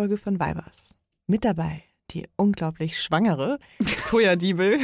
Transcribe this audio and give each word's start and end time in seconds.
Folge 0.00 0.16
von 0.16 0.40
Vibers. 0.40 0.94
Mit 1.26 1.44
dabei 1.44 1.84
die 2.12 2.26
unglaublich 2.36 2.98
schwangere 3.02 3.58
Toya 4.06 4.34
Diebel 4.34 4.78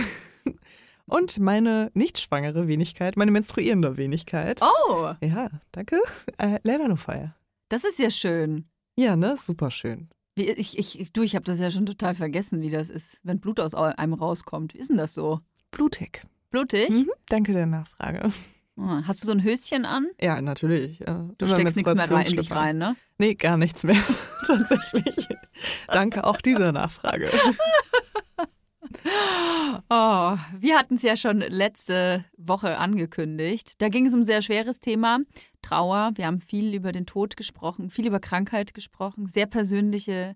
und 1.06 1.38
meine 1.38 1.90
nicht 1.94 2.18
schwangere 2.18 2.68
Wenigkeit, 2.68 3.16
meine 3.16 3.30
menstruierende 3.30 3.96
Wenigkeit. 3.96 4.60
Oh, 4.60 5.14
Ja, 5.22 5.48
danke. 5.72 5.98
Äh, 6.36 6.58
Lena 6.64 6.88
Lofire. 6.88 7.34
das 7.70 7.84
ist 7.84 7.98
ja 7.98 8.10
schön. 8.10 8.66
Ja, 8.98 9.16
ne? 9.16 9.38
Super 9.38 9.70
schön. 9.70 10.10
Ich, 10.36 10.76
ich, 10.76 11.10
du, 11.14 11.22
ich 11.22 11.34
habe 11.34 11.46
das 11.46 11.60
ja 11.60 11.70
schon 11.70 11.86
total 11.86 12.14
vergessen, 12.14 12.60
wie 12.60 12.68
das 12.68 12.90
ist, 12.90 13.18
wenn 13.22 13.40
Blut 13.40 13.58
aus 13.58 13.74
einem 13.74 14.12
rauskommt. 14.12 14.74
Wie 14.74 14.78
ist 14.78 14.90
denn 14.90 14.98
das 14.98 15.14
so? 15.14 15.40
Blutig. 15.70 16.26
Blutig? 16.50 16.90
Mhm, 16.90 17.10
danke 17.30 17.54
der 17.54 17.64
Nachfrage. 17.64 18.28
Oh, 18.78 19.00
hast 19.06 19.22
du 19.22 19.26
so 19.26 19.32
ein 19.32 19.42
Höschen 19.42 19.84
an? 19.86 20.06
Ja, 20.20 20.40
natürlich. 20.42 21.00
Äh, 21.00 21.14
Du 21.38 21.46
steckst 21.46 21.76
nichts 21.76 21.94
mehr 21.94 22.10
rein, 22.10 22.26
in 22.26 22.36
dich 22.36 22.52
rein, 22.52 22.76
ne? 22.78 22.96
Nee, 23.18 23.34
gar 23.34 23.56
nichts 23.56 23.84
mehr. 23.84 23.96
Tatsächlich. 24.46 25.28
Danke 25.88 26.24
auch 26.24 26.40
dieser 26.40 26.72
Nachfrage. 26.72 27.30
Oh, 29.88 30.36
wir 30.58 30.78
hatten 30.78 30.94
es 30.94 31.02
ja 31.02 31.16
schon 31.16 31.40
letzte 31.40 32.24
Woche 32.36 32.78
angekündigt. 32.78 33.74
Da 33.78 33.88
ging 33.88 34.06
es 34.06 34.14
um 34.14 34.20
ein 34.20 34.24
sehr 34.24 34.42
schweres 34.42 34.80
Thema, 34.80 35.20
Trauer. 35.62 36.12
Wir 36.14 36.26
haben 36.26 36.40
viel 36.40 36.74
über 36.74 36.92
den 36.92 37.06
Tod 37.06 37.36
gesprochen, 37.36 37.90
viel 37.90 38.06
über 38.06 38.20
Krankheit 38.20 38.74
gesprochen, 38.74 39.26
sehr 39.26 39.46
persönliche 39.46 40.34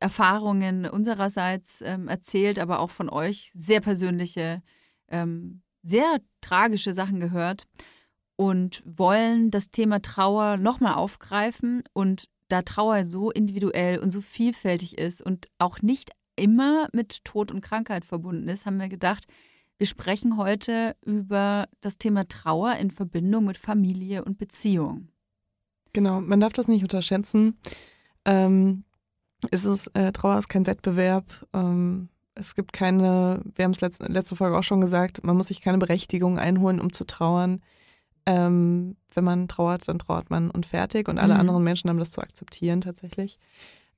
Erfahrungen 0.00 0.86
unsererseits 0.86 1.82
ähm, 1.82 2.08
erzählt, 2.08 2.58
aber 2.58 2.80
auch 2.80 2.90
von 2.90 3.08
euch 3.08 3.50
sehr 3.54 3.80
persönliche, 3.80 4.62
ähm, 5.08 5.62
sehr 5.84 6.20
tragische 6.40 6.94
Sachen 6.94 7.20
gehört 7.20 7.64
und 8.36 8.82
wollen 8.84 9.50
das 9.50 9.70
Thema 9.70 10.02
Trauer 10.02 10.56
nochmal 10.56 10.94
aufgreifen 10.94 11.82
und 11.92 12.28
da 12.48 12.62
Trauer 12.62 13.04
so 13.04 13.30
individuell 13.30 13.98
und 13.98 14.10
so 14.10 14.20
vielfältig 14.20 14.98
ist 14.98 15.22
und 15.22 15.48
auch 15.58 15.82
nicht 15.82 16.10
immer 16.36 16.88
mit 16.92 17.24
Tod 17.24 17.52
und 17.52 17.60
Krankheit 17.60 18.04
verbunden 18.04 18.48
ist, 18.48 18.66
haben 18.66 18.78
wir 18.78 18.88
gedacht, 18.88 19.26
wir 19.78 19.86
sprechen 19.86 20.36
heute 20.36 20.96
über 21.04 21.68
das 21.80 21.98
Thema 21.98 22.26
Trauer 22.28 22.76
in 22.76 22.90
Verbindung 22.90 23.44
mit 23.44 23.56
Familie 23.56 24.24
und 24.24 24.38
Beziehung. 24.38 25.08
Genau, 25.92 26.20
man 26.20 26.40
darf 26.40 26.52
das 26.52 26.68
nicht 26.68 26.82
unterschätzen. 26.82 27.58
Ähm, 28.24 28.84
es 29.50 29.86
äh, 29.88 30.12
Trauer 30.12 30.38
ist 30.38 30.48
kein 30.48 30.66
Wettbewerb. 30.66 31.46
Ähm, 31.52 32.08
es 32.34 32.54
gibt 32.54 32.72
keine, 32.72 33.40
wir 33.54 33.64
haben 33.64 33.72
es 33.72 33.80
letzte, 33.80 34.06
letzte 34.06 34.36
Folge 34.36 34.56
auch 34.58 34.62
schon 34.62 34.80
gesagt, 34.80 35.24
man 35.24 35.36
muss 35.36 35.48
sich 35.48 35.60
keine 35.60 35.78
Berechtigung 35.78 36.38
einholen, 36.38 36.80
um 36.80 36.92
zu 36.92 37.04
trauern. 37.04 37.60
Ähm, 38.26 38.96
wenn 39.12 39.24
man 39.24 39.48
trauert, 39.48 39.86
dann 39.86 39.98
trauert 39.98 40.30
man 40.30 40.50
und 40.50 40.66
fertig. 40.66 41.08
Und 41.08 41.18
alle 41.18 41.34
Mhm. 41.34 41.40
anderen 41.40 41.62
Menschen 41.62 41.90
haben 41.90 41.98
das 41.98 42.10
zu 42.10 42.20
akzeptieren 42.20 42.80
tatsächlich. 42.80 43.38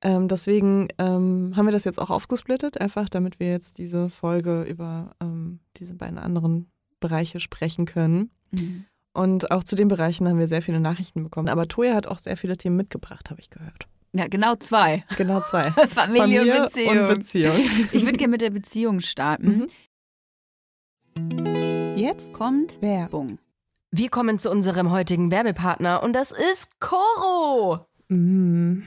Ähm, 0.01 0.27
deswegen 0.27 0.89
ähm, 0.99 1.53
haben 1.55 1.65
wir 1.65 1.71
das 1.71 1.85
jetzt 1.85 1.99
auch 1.99 2.09
aufgesplittet, 2.11 2.79
einfach 2.79 3.09
damit 3.09 3.39
wir 3.39 3.49
jetzt 3.49 3.77
diese 3.79 4.09
Folge 4.09 4.63
über 4.63 5.15
ähm, 5.21 5.59
diese 5.77 5.95
beiden 5.95 6.19
anderen 6.19 6.69
Bereiche 6.99 7.39
sprechen 7.39 7.85
können. 7.85 8.29
Und 9.13 9.49
auch 9.49 9.63
zu 9.63 9.75
den 9.75 9.87
Bereichen 9.87 10.27
haben 10.27 10.37
wir 10.37 10.47
sehr 10.47 10.61
viele 10.61 10.79
Nachrichten 10.79 11.23
bekommen. 11.23 11.49
Aber 11.49 11.67
Toya 11.67 11.95
hat 11.95 12.05
auch 12.07 12.19
sehr 12.19 12.37
viele 12.37 12.57
Themen 12.57 12.75
mitgebracht, 12.77 13.29
habe 13.31 13.39
ich 13.41 13.49
gehört. 13.49 13.87
Ja, 14.13 14.27
genau 14.27 14.55
zwei. 14.55 15.03
Genau 15.17 15.41
zwei. 15.41 15.71
Familie, 15.89 16.41
und 16.41 16.63
Beziehung. 16.63 16.97
und 16.97 17.07
Beziehung. 17.07 17.55
ich 17.91 18.05
würde 18.05 18.17
gerne 18.17 18.31
mit 18.31 18.41
der 18.41 18.49
Beziehung 18.49 19.01
starten. 19.01 19.67
Jetzt 21.95 22.31
Kommt 22.31 22.81
Werbung. 22.81 23.39
Wir 23.91 24.09
kommen 24.09 24.37
zu 24.37 24.51
unserem 24.51 24.91
heutigen 24.91 25.31
Werbepartner 25.31 26.03
und 26.03 26.13
das 26.13 26.31
ist 26.31 26.79
Coro. 26.79 27.87
Mm. 28.09 28.83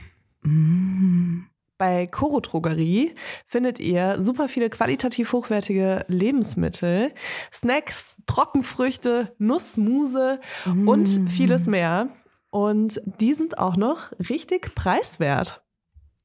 Bei 1.77 2.05
Coro 2.05 2.39
Drogerie 2.39 3.15
findet 3.47 3.79
ihr 3.79 4.21
super 4.21 4.47
viele 4.47 4.69
qualitativ 4.69 5.33
hochwertige 5.33 6.05
Lebensmittel, 6.07 7.11
Snacks, 7.51 8.15
Trockenfrüchte, 8.27 9.35
Nussmuse 9.39 10.39
und 10.85 11.29
vieles 11.29 11.67
mehr. 11.67 12.09
Und 12.51 13.01
die 13.05 13.33
sind 13.33 13.57
auch 13.57 13.77
noch 13.77 14.11
richtig 14.29 14.75
preiswert. 14.75 15.63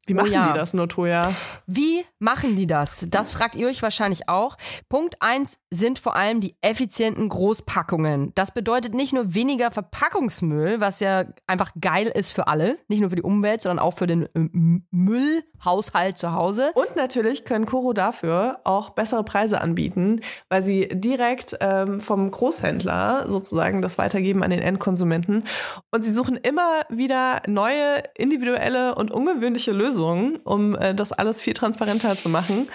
Wie 0.07 0.15
Oh 0.15 0.17
machen 0.17 0.33
ja. 0.33 0.53
die 0.53 0.59
das 0.59 0.73
nur, 0.73 0.89
Toja? 0.89 1.33
Wie 1.67 2.05
machen 2.21 2.55
die 2.55 2.69
das? 2.69 3.07
Das 3.11 3.33
fragt 3.33 3.57
ihr 3.57 3.67
euch 3.67 3.83
wahrscheinlich 3.83 4.29
auch. 4.29 4.57
Punkt 4.89 5.17
eins 5.21 5.59
sind 5.71 5.99
vor 5.99 6.15
allem 6.15 6.41
die 6.41 6.55
effizienten 6.61 7.29
Großpackungen. 7.29 8.33
Das 8.37 8.53
bedeutet 8.55 8.95
nicht 8.95 9.13
nur 9.13 9.35
weniger 9.35 9.73
Verpackungsmüll, 9.73 10.81
was 10.81 11.01
ja 11.01 11.25
einfach 11.49 11.73
geil 11.81 12.07
ist 12.07 12.31
für 12.31 12.47
alle, 12.47 12.79
nicht 12.87 13.01
nur 13.01 13.11
für 13.11 13.17
die 13.17 13.23
Umwelt, 13.23 13.61
sondern 13.61 13.81
auch 13.81 13.95
für 13.95 14.07
den 14.07 14.29
ähm, 14.37 14.87
Müllhaushalt 14.93 16.17
zu 16.17 16.33
Hause. 16.33 16.71
Und 16.75 16.95
natürlich 16.95 17.45
können 17.45 17.67
Coro 17.67 17.93
dafür 17.93 18.61
auch 18.63 18.91
bessere 18.91 19.25
Preise 19.25 19.61
anbieten, 19.61 20.21
weil 20.49 20.63
sie 20.63 20.89
direkt 20.89 21.57
ähm, 21.61 22.01
vom 22.01 22.31
Großhändler 22.31 23.25
sozusagen 23.27 23.83
das 23.83 23.99
weitergeben 23.99 24.45
an 24.45 24.51
den 24.51 24.61
Endkonsumenten. 24.61 25.45
Und 25.91 26.03
sie 26.03 26.13
suchen 26.13 26.37
immer 26.37 26.83
wieder 26.91 27.43
neue, 27.49 28.05
individuelle 28.17 28.95
und 28.95 29.11
ungewöhnliche 29.11 29.73
Lösungen, 29.73 29.96
um 30.05 30.77
äh, 30.77 30.95
das 30.95 31.13
alles 31.13 31.41
viel 31.41 31.55
transparenter 31.55 32.17
zu 32.17 32.29
machen. 32.29 32.69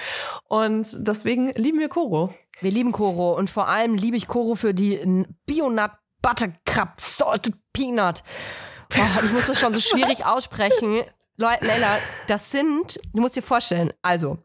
Und 0.47 0.87
deswegen 1.07 1.51
lieben 1.53 1.79
wir 1.79 1.89
Coro. 1.89 2.33
Wir 2.59 2.71
lieben 2.71 2.91
Coro 2.91 3.35
und 3.37 3.49
vor 3.49 3.67
allem 3.67 3.95
liebe 3.95 4.17
ich 4.17 4.27
Coro 4.27 4.55
für 4.55 4.73
die 4.73 4.99
Bionut 5.45 5.91
Buttercup 6.21 6.99
Salted 6.99 7.55
Peanut. 7.73 8.23
Oh, 8.93 9.23
ich 9.25 9.31
muss 9.31 9.47
das 9.47 9.59
schon 9.59 9.73
so 9.73 9.79
schwierig 9.81 10.25
aussprechen. 10.25 11.01
Leute, 11.37 11.65
Leila, 11.65 11.97
das 12.27 12.51
sind, 12.51 12.99
du 13.13 13.21
musst 13.21 13.35
dir 13.35 13.41
vorstellen, 13.41 13.91
also, 14.01 14.37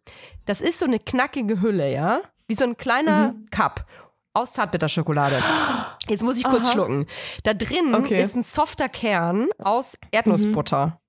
das 0.47 0.60
ist 0.60 0.78
so 0.78 0.86
eine 0.86 0.98
knackige 0.98 1.60
Hülle, 1.60 1.92
ja? 1.92 2.20
Wie 2.47 2.54
so 2.54 2.65
ein 2.65 2.76
kleiner 2.76 3.34
Cup 3.50 3.84
aus 4.32 4.53
Zartbitterschokolade. 4.53 5.42
Jetzt 6.09 6.22
muss 6.22 6.36
ich 6.38 6.44
kurz 6.44 6.66
Aha. 6.66 6.72
schlucken. 6.72 7.06
Da 7.42 7.53
drin 7.54 7.94
Okay. 7.94 8.22
ist 8.22 8.36
ein 8.36 8.42
softer 8.44 8.88
Kern 8.88 9.48
aus 9.59 9.98
Erdnussbutter. 10.12 11.00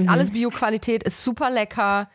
Ist 0.00 0.08
alles 0.08 0.30
Bio-Qualität, 0.30 1.02
ist 1.02 1.22
super 1.22 1.50
lecker. 1.50 2.08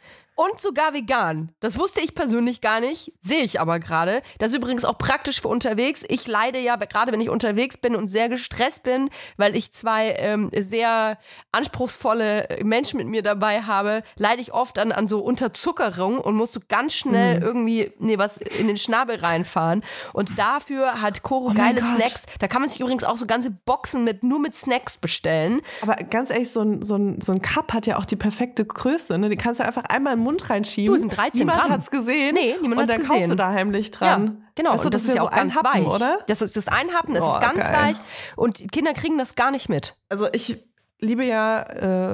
Und 0.44 0.60
sogar 0.60 0.94
vegan. 0.94 1.52
Das 1.60 1.78
wusste 1.78 2.02
ich 2.02 2.16
persönlich 2.16 2.62
gar 2.62 2.80
nicht, 2.80 3.14
sehe 3.20 3.44
ich 3.44 3.60
aber 3.60 3.80
gerade. 3.80 4.24
Das 4.40 4.50
ist 4.52 4.58
übrigens 4.58 4.86
auch 4.86 4.98
praktisch 4.98 5.40
für 5.42 5.50
unterwegs. 5.50 6.04
Ich 6.08 6.26
leide 6.26 6.58
ja, 6.58 6.78
gerade 6.78 7.12
wenn 7.12 7.22
ich 7.22 7.30
unterwegs 7.30 7.78
bin 7.78 7.96
und 7.96 8.08
sehr 8.08 8.28
gestresst 8.28 8.82
bin, 8.84 9.10
weil 9.38 9.56
ich 9.56 9.72
zwei 9.72 10.16
ähm, 10.18 10.50
sehr 10.56 11.18
anspruchsvolle 11.52 12.60
Menschen 12.64 12.98
mit 12.98 13.08
mir 13.08 13.22
dabei 13.22 13.62
habe, 13.62 14.04
leide 14.16 14.42
ich 14.42 14.54
oft 14.54 14.80
an, 14.80 14.92
an 14.92 15.08
so 15.08 15.20
Unterzuckerung 15.20 16.18
und 16.20 16.36
muss 16.36 16.54
so 16.54 16.60
ganz 16.68 16.96
schnell 16.96 17.38
Mhm. 17.40 17.44
irgendwie 17.46 17.92
nee, 18.00 18.18
was 18.18 18.38
in 18.38 18.68
den 18.68 18.78
Schnabel 18.78 19.18
reinfahren. 19.18 19.84
Und 20.14 20.40
dafür 20.40 21.02
hat 21.02 21.22
Coro 21.24 21.50
Oh 21.52 21.54
geile. 21.54 21.82
Snacks. 21.84 22.26
Da 22.40 22.48
kann 22.48 22.62
man 22.62 22.70
sich 22.70 22.80
übrigens 22.80 23.04
auch 23.04 23.18
so 23.18 23.26
ganze 23.28 23.52
Boxen 23.52 24.04
mit 24.04 24.24
nur 24.24 24.40
mit 24.40 24.56
Snacks 24.56 24.98
bestellen. 24.98 25.62
Aber 25.82 25.96
ganz 25.96 26.30
ehrlich, 26.30 26.52
so 26.52 26.62
ein, 26.62 26.82
so 26.82 26.96
ein, 26.96 27.22
so 27.22 27.32
ein 27.32 27.42
Cup 27.42 27.74
hat 27.74 27.86
ja 27.86 27.98
auch 27.98 28.06
die 28.06 28.16
perfekte 28.16 28.66
Größe. 28.66 29.18
Ne? 29.20 29.30
Die 29.30 29.36
kannst 29.38 29.60
du 29.60 29.66
einfach 29.66 29.84
einmal 29.84 30.14
in 30.14 30.20
den 30.20 30.24
Mund 30.32 30.50
reinschieben. 30.50 30.94
Du, 30.94 31.00
sind 31.00 31.16
13 31.16 31.40
Niemand 31.40 31.60
Gramm. 31.60 31.72
hat's 31.72 31.92
gesehen. 31.92 32.34
Nee, 32.36 32.56
niemand 32.62 32.74
Und 32.74 32.78
hat's 32.80 32.88
dann 32.88 33.02
gesehen. 33.02 33.16
kaufst 33.18 33.32
du 33.32 33.36
da 33.36 33.50
heimlich 33.50 33.92
dran. 33.92 34.26
Ja, 34.26 34.52
genau. 34.56 34.78
Du, 34.78 34.84
und 34.86 34.94
das, 34.94 35.04
ist 35.04 35.16
ja 35.16 35.22
auch 35.24 35.32
ganz 35.32 35.56
Happen, 35.56 35.86
weich. 35.86 35.96
oder? 35.96 36.20
Das 36.28 36.42
ist 36.42 36.56
das 36.56 36.68
Einhappen, 36.68 37.14
das 37.14 37.24
Oh, 37.24 37.34
ist 37.34 37.42
ganz 37.42 37.60
geil. 37.60 37.76
weich. 37.76 37.98
Und 38.36 38.60
die 38.60 38.68
Kinder 38.68 38.94
kriegen 38.94 39.18
das 39.18 39.36
gar 39.36 39.52
nicht 39.52 39.70
mit. 39.70 39.96
Also 40.10 40.28
ich 40.32 40.58
liebe 41.00 41.24
ja 41.26 41.62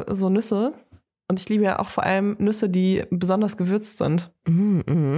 äh, 0.02 0.16
so 0.16 0.30
Nüsse. 0.30 0.74
Und 1.30 1.42
ich 1.42 1.50
liebe 1.50 1.66
ja 1.66 1.80
auch 1.80 1.90
vor 1.90 2.04
allem 2.06 2.38
Nüsse, 2.40 2.70
die 2.70 3.04
besonders 3.10 3.58
gewürzt 3.58 3.98
sind. 3.98 4.32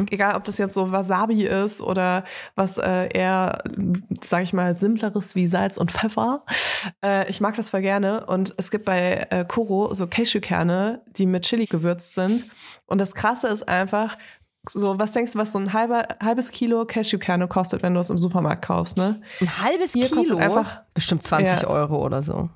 Egal, 0.10 0.36
ob 0.36 0.44
das 0.44 0.58
jetzt 0.58 0.74
so 0.74 0.92
Wasabi 0.92 1.44
ist 1.46 1.84
oder 1.84 2.24
was 2.56 2.80
äh, 2.80 3.10
eher, 3.14 3.62
sag 4.24 4.42
ich 4.42 4.52
mal, 4.54 4.76
simpleres 4.76 5.36
wie 5.36 5.46
Salz 5.46 5.78
und 5.78 5.92
Pfeffer. 5.92 6.44
Äh, 7.06 7.30
ich 7.30 7.42
mag 7.42 7.56
das 7.56 7.70
voll 7.70 7.82
gerne. 7.82 8.26
Und 8.26 8.56
es 8.58 8.72
gibt 8.72 8.86
bei 8.86 9.28
äh, 9.30 9.46
Koro 9.48 9.94
so 9.94 10.08
Cashewkerne, 10.08 11.02
die 11.16 11.28
mit 11.28 11.44
Chili 11.46 11.66
gewürzt 11.68 12.16
sind. 12.16 12.46
Und 12.88 13.00
das 13.00 13.14
Krasse 13.14 13.48
ist 13.50 13.70
einfach, 13.70 14.18
so, 14.68 14.98
was 14.98 15.12
denkst 15.12 15.34
du, 15.34 15.38
was 15.40 15.52
so 15.52 15.60
ein 15.60 15.74
halber, 15.74 16.08
halbes 16.24 16.50
Kilo 16.52 16.86
Cashewkerne 16.86 17.48
kostet, 17.48 17.84
wenn 17.84 17.94
du 17.94 18.00
es 18.00 18.10
im 18.10 18.18
Supermarkt 18.18 18.66
kaufst, 18.66 18.98
ne? 18.98 19.22
Ein 19.42 19.62
halbes 19.62 19.94
Hier 19.94 20.10
kostet 20.10 20.24
Kilo, 20.24 20.38
einfach- 20.40 20.82
bestimmt 20.96 21.22
20 21.22 21.62
Ja. 21.62 21.68
Euro 21.68 22.04
oder 22.04 22.24
so. 22.24 22.50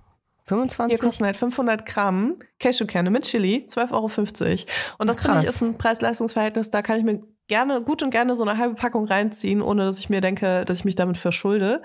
25? 0.45 0.98
Hier 0.98 1.06
kosten 1.06 1.25
halt 1.25 1.38
500 1.38 1.86
Gramm 1.86 2.40
Cashewkerne 2.60 3.10
mit 3.10 3.24
Chili, 3.24 3.66
12,50 3.68 3.92
Euro. 3.94 4.62
Und 4.98 5.07
das 5.07 5.22
finde 5.22 5.42
ich 5.42 5.48
ist 5.48 5.62
ein 5.62 5.78
Preis-Leistungs-Verhältnis, 5.78 6.69
da 6.69 6.81
kann 6.81 6.98
ich 6.98 7.04
mir 7.04 7.22
gerne, 7.48 7.81
gut 7.81 8.01
und 8.01 8.10
gerne 8.10 8.36
so 8.36 8.44
eine 8.44 8.57
halbe 8.57 8.75
Packung 8.75 9.06
reinziehen, 9.06 9.62
ohne 9.62 9.86
dass 9.86 10.00
ich 10.00 10.10
mir 10.10 10.22
denke, 10.22 10.66
dass 10.66 10.80
ich 10.80 10.86
mich 10.86 10.95
damit 10.95 11.18
verschulde. 11.18 11.81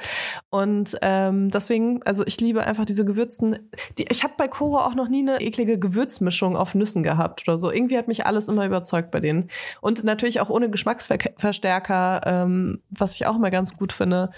Und 0.51 0.97
ähm, 1.03 1.51
deswegen, 1.51 2.03
also 2.05 2.25
ich 2.27 2.41
liebe 2.41 2.65
einfach 2.65 2.85
diese 2.85 3.05
gewürzten, 3.05 3.71
die, 3.99 4.07
ich 4.09 4.23
habe 4.23 4.35
bei 4.37 4.49
Koro 4.49 4.79
auch 4.79 4.95
noch 4.95 5.09
nie 5.09 5.21
eine 5.21 5.41
eklige 5.41 5.79
Gewürzmischung 5.79 6.57
auf 6.57 6.75
Nüssen 6.75 7.03
gehabt 7.03 7.49
oder 7.49 7.59
so. 7.59 7.71
Irgendwie 7.71 7.99
hat 7.99 8.09
mich 8.09 8.25
alles 8.27 8.49
immer 8.49 8.67
überzeugt 8.67 9.11
bei 9.11 9.21
denen. 9.21 9.51
Und 9.81 10.05
natürlich 10.05 10.41
auch 10.41 10.49
ohne 10.49 10.71
Geschmacksverstärker, 10.71 12.21
ähm, 12.25 12.83
was 12.91 13.17
ich 13.17 13.27
auch 13.27 13.37
immer 13.37 13.51
ganz 13.51 13.77
gut 13.77 13.93
finde. 13.93 14.31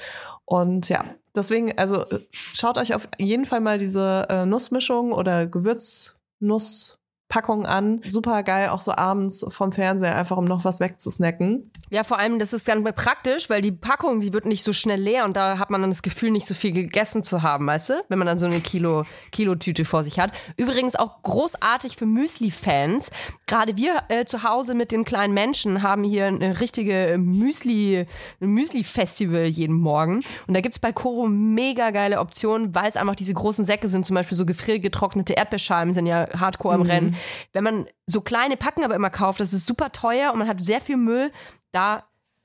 Und 0.47 0.89
ja, 0.89 1.05
deswegen, 1.35 1.77
also 1.79 2.09
äh, 2.11 2.21
schaut 2.33 2.79
euch 2.79 2.95
auf 2.95 3.09
jeden 3.19 3.47
Fall 3.47 3.61
mal 3.61 3.79
diese 3.79 4.27
äh, 4.29 4.47
Nussmischung 4.47 5.13
oder 5.13 5.47
Gewürznuss 5.47 7.00
Packung 7.31 7.65
an. 7.65 8.03
Super 8.05 8.43
geil, 8.43 8.69
auch 8.69 8.83
so 8.83 8.93
abends 8.93 9.47
vom 9.49 9.73
Fernseher, 9.73 10.17
einfach 10.17 10.37
um 10.37 10.45
noch 10.45 10.65
was 10.65 10.81
wegzusnacken. 10.81 11.71
Ja, 11.89 12.05
vor 12.05 12.19
allem, 12.19 12.39
das 12.39 12.53
ist 12.53 12.67
ganz 12.67 12.85
praktisch, 12.95 13.49
weil 13.49 13.63
die 13.63 13.73
Packung, 13.73 14.21
die 14.21 14.33
wird 14.33 14.45
nicht 14.45 14.63
so 14.63 14.73
schnell 14.73 15.01
leer 15.01 15.25
und 15.25 15.37
da 15.37 15.59
hat 15.59 15.71
man 15.71 15.81
dann 15.81 15.91
das 15.91 16.03
Gefühl, 16.03 16.31
nicht 16.31 16.47
so 16.47 16.55
viel 16.55 16.73
gegessen 16.73 17.25
zu 17.25 17.43
haben, 17.43 17.67
weißt 17.67 17.91
du? 17.91 17.95
Wenn 18.09 18.19
man 18.19 18.27
dann 18.27 18.37
so 18.37 18.47
eine 18.47 18.61
Kilo, 18.61 19.05
Kilotüte 19.33 19.85
vor 19.85 20.03
sich 20.03 20.19
hat. 20.19 20.33
Übrigens 20.57 20.97
auch 20.97 21.23
großartig 21.23 21.97
für 21.97 22.07
Müsli-Fans. 22.07 23.11
Gerade 23.47 23.77
wir 23.77 24.03
äh, 24.09 24.25
zu 24.25 24.43
Hause 24.43 24.75
mit 24.75 24.93
den 24.93 25.05
kleinen 25.05 25.35
Menschen 25.35 25.83
haben 25.83 26.05
hier 26.05 26.27
eine 26.27 26.61
richtige 26.61 27.17
Müsli, 27.19 28.07
Müsli-Festival 28.41 29.45
jeden 29.47 29.77
Morgen. 29.77 30.23
Und 30.47 30.55
da 30.55 30.61
gibt's 30.61 30.79
bei 30.79 30.93
Koro 30.93 31.27
mega 31.29 31.91
geile 31.91 32.21
Optionen, 32.21 32.75
weil 32.75 32.89
es 32.89 32.97
einfach 32.97 33.17
diese 33.17 33.35
großen 33.35 33.65
Säcke 33.65 33.89
sind, 33.89 34.05
zum 34.05 34.15
Beispiel 34.15 34.37
so 34.37 34.47
gefriergetrocknete 34.47 35.35
Erdbeerscheiben 35.35 35.95
sind 35.95 36.07
ja 36.07 36.29
hardcore 36.39 36.75
am 36.75 36.81
mhm. 36.83 36.87
Rennen. 36.87 37.17
Wenn 37.53 37.65
man 37.65 37.87
so 38.07 38.21
kleine 38.21 38.57
Packen 38.57 38.85
aber 38.85 38.95
immer 38.95 39.11
kauft, 39.11 39.41
das 39.41 39.53
ist 39.53 39.67
super 39.67 39.93
teuer 39.93 40.33
und 40.33 40.39
man 40.39 40.49
hat 40.49 40.61
sehr 40.61 40.81
viel 40.81 40.97
Müll, 40.97 41.31
da 41.73 42.05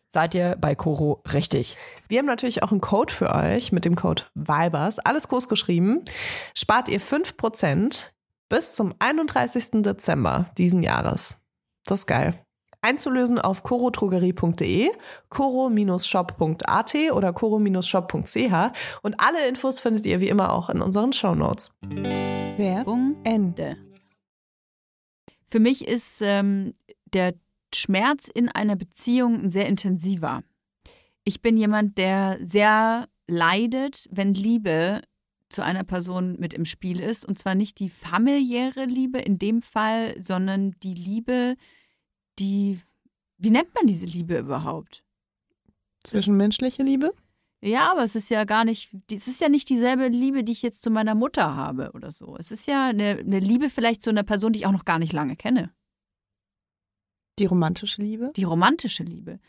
seid 0.10 0.34
ihr 0.34 0.56
bei 0.60 0.76
Koro 0.76 1.22
richtig. 1.34 1.78
Wir 2.08 2.20
haben 2.20 2.26
natürlich 2.26 2.64
auch 2.64 2.72
einen 2.72 2.82
Code 2.82 3.14
für 3.14 3.34
euch 3.34 3.72
mit 3.72 3.86
dem 3.86 3.96
Code 3.96 4.24
VIBERS, 4.34 5.00
alles 5.00 5.28
groß 5.28 5.50
geschrieben. 5.50 6.04
Spart 6.54 6.90
ihr 6.90 7.02
5% 7.02 8.12
bis 8.50 8.76
zum 8.76 8.94
31. 9.00 9.84
Dezember 9.84 10.52
diesen 10.58 10.84
Jahres. 10.84 11.46
Das 11.86 12.02
ist 12.02 12.08
geil. 12.08 12.34
Einzulösen 12.82 13.40
auf 13.40 13.64
corotrogerie.de, 13.64 14.90
coro-shop.at 15.30 16.96
oder 17.12 17.34
coro-shop.ch 17.34 18.54
und 19.02 19.20
alle 19.20 19.48
Infos 19.48 19.80
findet 19.80 20.06
ihr 20.06 20.20
wie 20.20 20.30
immer 20.30 20.54
auch 20.54 20.70
in 20.70 20.82
unseren 20.82 21.12
Shownotes. 21.12 21.76
Werbung 21.82 23.16
Ende. 23.24 23.78
Für 25.56 25.62
mich 25.62 25.88
ist 25.88 26.22
ähm, 26.22 26.74
der 27.14 27.34
Schmerz 27.74 28.28
in 28.28 28.50
einer 28.50 28.76
Beziehung 28.76 29.44
ein 29.44 29.50
sehr 29.50 29.68
intensiver. 29.68 30.44
Ich 31.24 31.42
bin 31.42 31.56
jemand, 31.56 31.98
der 31.98 32.38
sehr 32.42 33.08
leidet, 33.26 34.06
wenn 34.12 34.34
Liebe 34.34 35.02
zu 35.48 35.64
einer 35.64 35.86
Person 35.86 36.36
mit 36.40 36.54
im 36.54 36.66
Spiel 36.66 37.00
ist. 37.00 37.24
Und 37.24 37.40
zwar 37.40 37.56
nicht 37.56 37.80
die 37.80 37.90
familiäre 37.90 38.84
Liebe 38.84 39.20
in 39.20 39.40
dem 39.40 39.62
Fall, 39.62 40.22
sondern 40.22 40.72
die 40.84 40.94
Liebe, 40.94 41.56
die. 42.38 42.82
Wie 43.38 43.52
nennt 43.52 43.74
man 43.76 43.88
diese 43.88 44.08
Liebe 44.08 44.38
überhaupt? 44.38 45.06
Zwischenmenschliche 46.04 46.84
Liebe? 46.84 47.14
Ja, 47.62 47.92
aber 47.92 48.04
es 48.04 48.16
ist 48.16 48.30
ja 48.30 48.44
gar 48.44 48.64
nicht, 48.64 48.96
es 49.12 49.28
ist 49.28 49.42
ja 49.42 49.50
nicht 49.50 49.70
dieselbe 49.70 50.08
Liebe, 50.08 50.44
die 50.44 50.52
ich 50.52 50.62
jetzt 50.62 50.84
zu 50.84 50.92
meiner 50.92 51.16
Mutter 51.16 51.56
habe 51.56 51.92
oder 51.94 52.12
so. 52.12 52.36
Es 52.38 52.52
ist 52.52 52.68
ja 52.68 52.88
eine, 52.88 53.18
eine 53.20 53.40
Liebe 53.40 53.70
vielleicht 53.70 54.04
zu 54.04 54.10
einer 54.10 54.24
Person, 54.24 54.54
die 54.54 54.60
ich 54.60 54.66
auch 54.66 54.72
noch 54.72 54.86
gar 54.86 55.00
nicht 55.00 55.14
lange 55.14 55.36
kenne. 55.36 55.72
Die 57.40 57.46
romantische 57.46 58.02
Liebe? 58.02 58.32
Die 58.36 58.44
romantische 58.44 59.04
Liebe. 59.04 59.40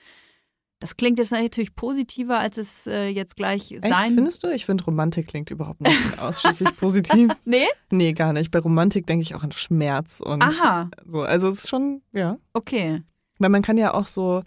Das 0.78 0.96
klingt 0.96 1.18
jetzt 1.18 1.32
natürlich 1.32 1.74
positiver, 1.74 2.38
als 2.38 2.58
es 2.58 2.86
äh, 2.86 3.08
jetzt 3.08 3.36
gleich 3.36 3.72
Echt, 3.72 3.86
sein. 3.86 4.12
Findest 4.12 4.44
du? 4.44 4.48
Ich 4.48 4.66
finde, 4.66 4.84
Romantik 4.84 5.26
klingt 5.26 5.50
überhaupt 5.50 5.80
nicht 5.80 6.18
ausschließlich 6.18 6.76
positiv. 6.76 7.32
nee? 7.44 7.66
Nee, 7.90 8.12
gar 8.12 8.34
nicht. 8.34 8.50
Bei 8.50 8.58
Romantik 8.58 9.06
denke 9.06 9.22
ich 9.22 9.34
auch 9.34 9.42
an 9.42 9.52
Schmerz 9.52 10.20
und 10.20 10.42
Aha. 10.42 10.90
so. 11.06 11.22
Also 11.22 11.48
es 11.48 11.64
ist 11.64 11.68
schon, 11.68 12.02
ja. 12.14 12.38
Okay. 12.52 13.02
Weil 13.38 13.50
man 13.50 13.62
kann 13.62 13.78
ja 13.78 13.94
auch 13.94 14.06
so 14.06 14.42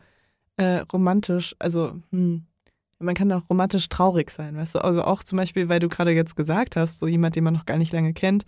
äh, 0.58 0.80
romantisch, 0.94 1.56
also 1.58 1.94
hm, 2.12 2.46
man 3.00 3.16
kann 3.16 3.32
auch 3.32 3.50
romantisch 3.50 3.90
traurig 3.90 4.30
sein, 4.30 4.56
weißt 4.56 4.76
du? 4.76 4.80
Also 4.80 5.04
auch 5.04 5.24
zum 5.24 5.38
Beispiel, 5.38 5.70
weil 5.70 5.80
du 5.80 5.90
gerade 5.90 6.12
jetzt 6.12 6.36
gesagt 6.36 6.76
hast, 6.76 7.00
so 7.00 7.08
jemand, 7.08 7.36
den 7.36 7.44
man 7.44 7.54
noch 7.54 7.66
gar 7.66 7.78
nicht 7.78 7.94
lange 7.94 8.14
kennt, 8.14 8.44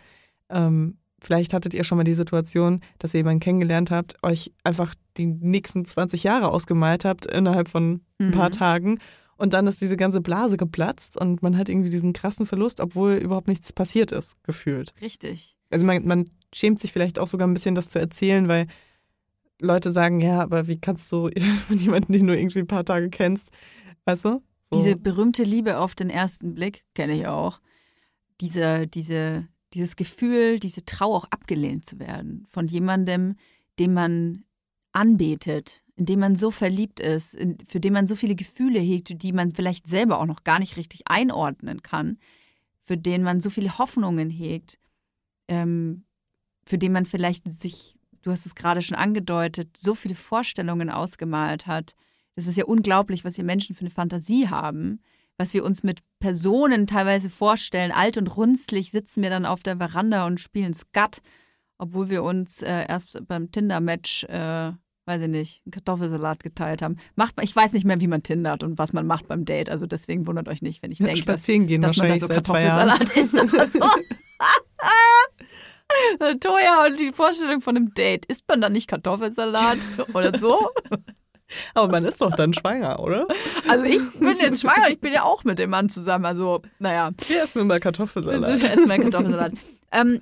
ähm, 0.50 0.98
vielleicht 1.20 1.54
hattet 1.54 1.74
ihr 1.74 1.84
schon 1.84 1.98
mal 1.98 2.04
die 2.04 2.14
Situation, 2.14 2.82
dass 3.00 3.14
ihr 3.14 3.20
jemanden 3.20 3.40
kennengelernt 3.40 3.92
habt, 3.92 4.18
euch 4.24 4.52
einfach 4.64 4.94
die 5.18 5.28
nächsten 5.28 5.86
20 5.86 6.24
Jahre 6.24 6.50
ausgemalt 6.50 7.06
habt 7.06 7.26
innerhalb 7.26 7.70
von 7.70 8.02
ein 8.20 8.28
mhm. 8.28 8.32
paar 8.32 8.52
Tagen 8.52 9.00
und 9.42 9.54
dann 9.54 9.66
ist 9.68 9.82
diese 9.82 9.98
ganze 9.98 10.22
Blase 10.22 10.58
geplatzt 10.58 11.18
und 11.18 11.42
man 11.42 11.58
hat 11.58 11.68
irgendwie 11.68 11.90
diesen 11.90 12.14
krassen 12.14 12.46
Verlust, 12.46 12.80
obwohl 12.80 13.14
überhaupt 13.14 13.48
nichts 13.48 13.74
passiert 13.74 14.12
ist, 14.12 14.36
gefühlt. 14.44 14.94
Richtig. 15.02 15.56
Also 15.72 15.86
man, 15.86 16.06
man 16.06 16.26
schämt 16.54 16.80
sich 16.80 16.92
vielleicht 16.92 17.18
auch 17.18 17.28
sogar 17.28 17.48
ein 17.48 17.54
bisschen, 17.54 17.76
das 17.76 17.90
zu 17.90 18.00
erzählen, 18.00 18.48
weil 18.48 18.68
Leute 19.60 19.92
sagen, 19.92 20.20
ja, 20.20 20.42
aber 20.42 20.68
wie 20.68 20.80
kannst 20.80 21.12
du 21.12 21.30
jemanden, 21.70 22.14
den 22.14 22.28
du 22.28 22.38
irgendwie 22.38 22.60
ein 22.60 22.68
paar 22.68 22.86
Tage 22.86 23.10
kennst, 23.10 23.52
Weißt 24.06 24.26
du? 24.26 24.42
So. 24.70 24.78
Diese 24.78 24.96
berühmte 24.96 25.44
Liebe 25.44 25.80
auf 25.80 25.96
den 25.96 26.10
ersten 26.10 26.54
Blick 26.54 26.86
kenne 26.96 27.14
ich 27.14 27.28
auch. 27.28 27.60
Diese, 28.40 28.88
diese, 28.88 29.48
dieses 29.74 29.96
Gefühl, 29.96 30.60
diese 30.60 30.86
Trauer 30.86 31.18
auch 31.18 31.26
abgelehnt 31.26 31.86
zu 31.86 32.00
werden 32.00 32.48
von 32.50 32.68
jemandem, 32.68 33.36
den 33.80 33.94
man 33.94 34.44
anbetet, 34.94 35.84
in 35.96 36.06
dem 36.06 36.20
man 36.20 36.36
so 36.36 36.52
verliebt 36.52 37.00
ist, 37.00 37.36
in, 37.36 37.58
für 37.68 37.80
den 37.80 37.94
man 37.94 38.08
so 38.08 38.16
viele 38.16 38.36
Gefühle 38.36 38.80
hegt, 38.80 39.22
die 39.22 39.34
man 39.34 39.52
vielleicht 39.52 39.88
selber 39.88 40.20
auch 40.20 40.26
noch 40.26 40.44
gar 40.44 40.60
nicht 40.60 40.78
richtig 40.78 41.04
einordnen 41.06 41.82
kann, 41.82 42.18
für 42.84 42.98
den 42.98 43.24
man 43.24 43.40
so 43.40 43.50
viele 43.50 43.78
Hoffnungen 43.78 44.30
hegt, 44.30 44.80
ähm, 45.48 46.06
für 46.66 46.78
den 46.78 46.92
man 46.92 47.06
vielleicht 47.06 47.48
sich, 47.48 47.98
du 48.22 48.32
hast 48.32 48.46
es 48.46 48.56
gerade 48.56 48.82
schon 48.82 48.98
angedeutet, 48.98 49.78
so 49.78 49.96
viele 49.96 50.16
Vorstellungen 50.16 50.90
ausgemalt 50.90 51.68
hat, 51.68 51.96
das 52.36 52.48
ist 52.48 52.58
ja 52.58 52.66
unglaublich, 52.66 53.26
was 53.26 53.38
wir 53.38 53.44
Menschen 53.44 53.76
für 53.76 53.82
eine 53.82 53.90
Fantasie 53.90 54.50
haben, 54.50 55.02
was 55.38 55.54
wir 55.54 55.66
uns 55.66 55.84
mit 55.84 56.00
Personen 56.20 56.88
teilweise 56.88 57.30
vorstellen. 57.30 57.92
Alt 57.92 58.18
und 58.18 58.36
runzlig 58.38 58.92
sitzen 58.92 59.24
wir 59.24 59.30
dann 59.30 59.46
auf 59.46 59.64
der 59.64 59.78
Veranda 59.78 60.26
und 60.26 60.40
spielen 60.40 60.74
Skat, 60.74 61.22
obwohl 61.78 62.10
wir 62.10 62.24
uns 62.24 62.62
äh, 62.62 62.86
erst 62.88 63.28
beim 63.28 63.52
Tinder-Match, 63.52 64.26
äh, 64.26 64.72
weiß 65.06 65.24
ich 65.24 65.28
nicht, 65.28 65.62
einen 65.66 65.72
Kartoffelsalat 65.72 66.44
geteilt 66.44 66.82
haben. 66.82 66.98
Macht, 67.16 67.36
ich 67.42 67.56
weiß 67.56 67.74
nicht 67.74 67.86
mehr, 67.86 68.00
wie 68.00 68.08
man 68.08 68.24
tindert 68.24 68.64
und 68.64 68.78
was 68.78 68.94
man 68.94 69.08
macht 69.08 69.28
beim 69.28 69.46
Date. 69.46 69.70
Also 69.70 69.88
deswegen 69.88 70.28
wundert 70.28 70.48
euch 70.48 70.62
nicht, 70.62 70.84
wenn 70.84 70.92
ich 70.92 71.00
denke, 71.00 71.26
dass, 71.26 71.42
dass 71.82 71.98
man 71.98 72.08
da 72.08 72.18
so 72.18 72.28
Kartoffelsalat 72.28 73.18
isst 73.18 73.54
oder 73.54 73.68
so. 73.68 73.80
Toja, 76.40 76.86
und 76.86 77.00
die 77.00 77.12
Vorstellung 77.12 77.62
von 77.62 77.76
einem 77.76 77.94
Date. 77.94 78.26
Isst 78.28 78.48
man 78.48 78.62
dann 78.62 78.74
nicht 78.74 78.88
Kartoffelsalat 78.88 79.80
oder 80.14 80.38
so? 80.38 80.70
Aber 81.74 81.92
man 81.92 82.06
ist 82.06 82.22
doch 82.22 82.36
dann 82.36 82.54
schwanger, 82.54 83.00
oder? 83.00 83.28
Also 83.68 83.86
ich 83.86 84.02
bin 84.20 84.38
jetzt 84.40 84.62
schwanger, 84.62 84.90
ich 84.90 85.00
bin 85.00 85.14
ja 85.14 85.24
auch 85.24 85.44
mit 85.44 85.60
dem 85.60 85.70
Mann 85.70 85.90
zusammen. 85.90 86.26
Also, 86.26 86.62
naja. 86.80 87.12
Wir 87.28 87.44
essen 87.44 87.62
immer 87.62 87.80
Kartoffelsalat. 87.80 88.62
Wir 88.62 88.72
essen 88.72 88.88
mal 88.88 89.00
Kartoffelsalat. 89.00 89.54
ähm, 89.92 90.22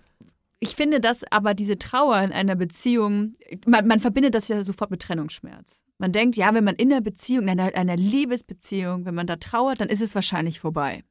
ich 0.59 0.75
finde, 0.75 0.99
dass 0.99 1.23
aber 1.31 1.53
diese 1.53 1.79
Trauer 1.79 2.19
in 2.19 2.33
einer 2.33 2.55
Beziehung, 2.55 3.33
man, 3.65 3.87
man, 3.87 3.99
verbindet 3.99 4.35
das 4.35 4.49
ja 4.49 4.61
sofort 4.61 4.91
mit 4.91 5.01
Trennungsschmerz. 5.01 5.81
Man 5.97 6.11
denkt, 6.11 6.35
ja, 6.35 6.53
wenn 6.53 6.63
man 6.63 6.75
in 6.75 6.91
einer 6.91 7.01
Beziehung, 7.01 7.43
in 7.47 7.59
einer, 7.59 7.75
einer 7.75 7.95
Liebesbeziehung, 7.95 9.05
wenn 9.05 9.15
man 9.15 9.27
da 9.27 9.37
trauert, 9.37 9.81
dann 9.81 9.89
ist 9.89 10.01
es 10.01 10.15
wahrscheinlich 10.15 10.59
vorbei. 10.59 11.03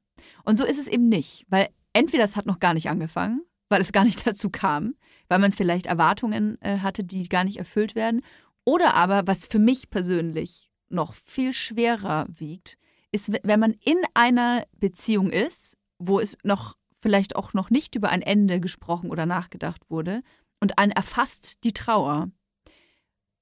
Und 0.45 0.59
so 0.59 0.65
ist 0.65 0.79
es 0.79 0.87
eben 0.87 1.09
nicht, 1.09 1.47
weil 1.49 1.69
entweder 1.93 2.25
es 2.25 2.37
hat 2.37 2.47
noch 2.47 2.59
gar 2.59 2.75
nicht 2.75 2.91
angefangen, 2.91 3.43
weil 3.69 3.81
es 3.81 3.93
gar 3.93 4.05
nicht 4.05 4.27
dazu 4.27 4.51
kam, 4.51 4.95
weil 5.29 5.39
man 5.39 5.53
vielleicht 5.53 5.87
Erwartungen 5.87 6.61
äh, 6.61 6.79
hatte, 6.79 7.05
die 7.05 7.29
gar 7.29 7.45
nicht 7.45 7.59
erfüllt 7.59 7.95
werden, 7.95 8.23
oder 8.69 8.93
aber, 8.93 9.27
was 9.27 9.47
für 9.47 9.59
mich 9.59 9.89
persönlich 9.89 10.71
noch 10.91 11.15
viel 11.15 11.55
schwerer 11.55 12.27
wiegt, 12.29 12.77
ist, 13.11 13.33
wenn 13.43 13.61
man 13.61 13.73
in 13.83 13.97
einer 14.13 14.63
Beziehung 14.77 15.31
ist, 15.31 15.79
wo 15.99 16.21
es 16.21 16.37
noch 16.43 16.77
vielleicht 16.99 17.35
auch 17.35 17.55
noch 17.55 17.71
nicht 17.71 17.95
über 17.95 18.11
ein 18.11 18.21
Ende 18.21 18.61
gesprochen 18.61 19.11
oder 19.11 19.25
nachgedacht 19.25 19.89
wurde 19.89 20.21
und 20.61 20.79
einen 20.79 20.93
erfasst 20.93 21.65
die 21.65 21.73
Trauer, 21.73 22.31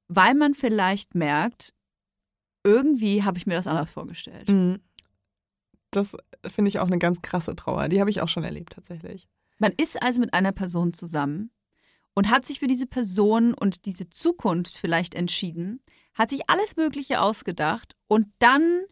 weil 0.06 0.34
man 0.34 0.54
vielleicht 0.54 1.16
merkt, 1.16 1.74
irgendwie 2.62 3.24
habe 3.24 3.38
ich 3.38 3.48
mir 3.48 3.54
das 3.54 3.66
anders 3.66 3.90
vorgestellt. 3.90 4.48
Mhm. 4.48 4.78
Das 5.90 6.16
finde 6.46 6.68
ich 6.68 6.78
auch 6.78 6.86
eine 6.86 6.98
ganz 6.98 7.20
krasse 7.20 7.56
Trauer. 7.56 7.88
Die 7.88 7.98
habe 7.98 8.10
ich 8.10 8.20
auch 8.20 8.28
schon 8.28 8.44
erlebt 8.44 8.74
tatsächlich. 8.74 9.28
Man 9.58 9.72
ist 9.72 10.00
also 10.00 10.20
mit 10.20 10.34
einer 10.34 10.52
Person 10.52 10.92
zusammen 10.92 11.50
und 12.16 12.30
hat 12.30 12.46
sich 12.46 12.58
für 12.58 12.66
diese 12.66 12.86
Person 12.86 13.54
und 13.54 13.84
diese 13.84 14.08
Zukunft 14.10 14.76
vielleicht 14.76 15.14
entschieden, 15.14 15.80
hat 16.14 16.30
sich 16.30 16.48
alles 16.48 16.74
Mögliche 16.76 17.20
ausgedacht 17.20 17.94
und 18.08 18.26
dann, 18.38 18.84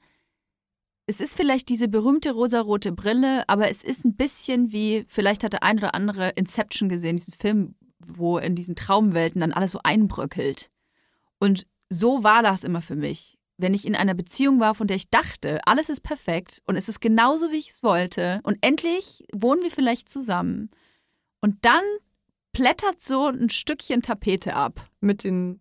es 1.07 1.21
ist 1.21 1.35
vielleicht 1.35 1.71
diese 1.71 1.89
berühmte 1.89 2.33
rosarote 2.33 2.93
Brille, 2.93 3.49
aber 3.49 3.71
es 3.71 3.83
ist 3.83 4.05
ein 4.05 4.15
bisschen 4.15 4.73
wie, 4.73 5.07
vielleicht 5.09 5.43
hat 5.43 5.55
der 5.55 5.63
ein 5.63 5.79
oder 5.79 5.95
andere 5.95 6.29
Inception 6.31 6.91
gesehen, 6.91 7.17
diesen 7.17 7.33
Film, 7.33 7.75
wo 7.99 8.37
in 8.37 8.55
diesen 8.55 8.77
Traumwelten 8.77 9.41
dann 9.41 9.55
alles 9.55 9.73
so 9.73 9.81
einbröckelt. 9.83 10.71
Und 11.39 11.67
so 11.89 12.23
war 12.23 12.43
das 12.43 12.63
immer 12.63 12.83
für 12.83 12.97
mich. 12.97 13.39
Wenn 13.57 13.73
ich 13.73 13.87
in 13.87 13.97
einer 13.97 14.15
Beziehung 14.15 14.61
war, 14.61 14.75
von 14.75 14.87
der 14.87 14.97
ich 14.97 15.09
dachte, 15.09 15.61
alles 15.67 15.89
ist 15.89 16.03
perfekt 16.03 16.61
und 16.67 16.77
es 16.77 16.91
ist 16.91 17.01
genauso, 17.01 17.51
wie 17.53 17.59
ich 17.59 17.71
es 17.71 17.83
wollte 17.83 18.41
und 18.43 18.59
endlich 18.61 19.25
wohnen 19.33 19.63
wir 19.63 19.71
vielleicht 19.71 20.11
zusammen. 20.11 20.71
Und 21.41 21.65
dann 21.65 21.83
plättert 22.55 23.03
so 23.03 23.27
ein 23.27 23.51
Stückchen 23.51 24.01
Tapete 24.01 24.55
ab. 24.57 24.89
Mit 25.01 25.25
den 25.25 25.61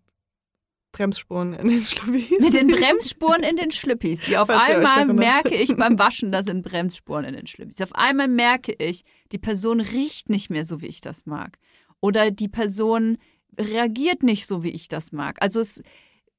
Bremsspuren 0.93 1.53
in 1.53 1.67
den 1.67 1.79
Schlüppis. 1.81 2.39
Mit 2.39 2.53
den 2.53 2.67
Bremsspuren 2.75 3.43
in 3.43 3.57
den 3.57 3.71
Schlüppis. 3.71 4.21
Die 4.21 4.37
auf 4.37 4.47
Falls 4.47 4.85
einmal 4.85 5.13
merke 5.13 5.55
ich 5.55 5.75
beim 5.75 5.99
Waschen, 5.99 6.31
da 6.31 6.43
sind 6.43 6.63
Bremsspuren 6.63 7.25
in 7.25 7.35
den 7.35 7.47
Schlüppis. 7.47 7.81
Auf 7.81 7.93
einmal 7.95 8.29
merke 8.29 8.71
ich, 8.73 9.03
die 9.33 9.39
Person 9.39 9.81
riecht 9.81 10.29
nicht 10.29 10.49
mehr 10.49 10.63
so, 10.63 10.81
wie 10.81 10.87
ich 10.87 11.01
das 11.01 11.25
mag. 11.25 11.57
Oder 11.99 12.31
die 12.31 12.47
Person 12.47 13.17
reagiert 13.59 14.23
nicht 14.23 14.45
so, 14.45 14.63
wie 14.63 14.69
ich 14.69 14.87
das 14.87 15.11
mag. 15.11 15.41
Also 15.41 15.59
es, 15.59 15.81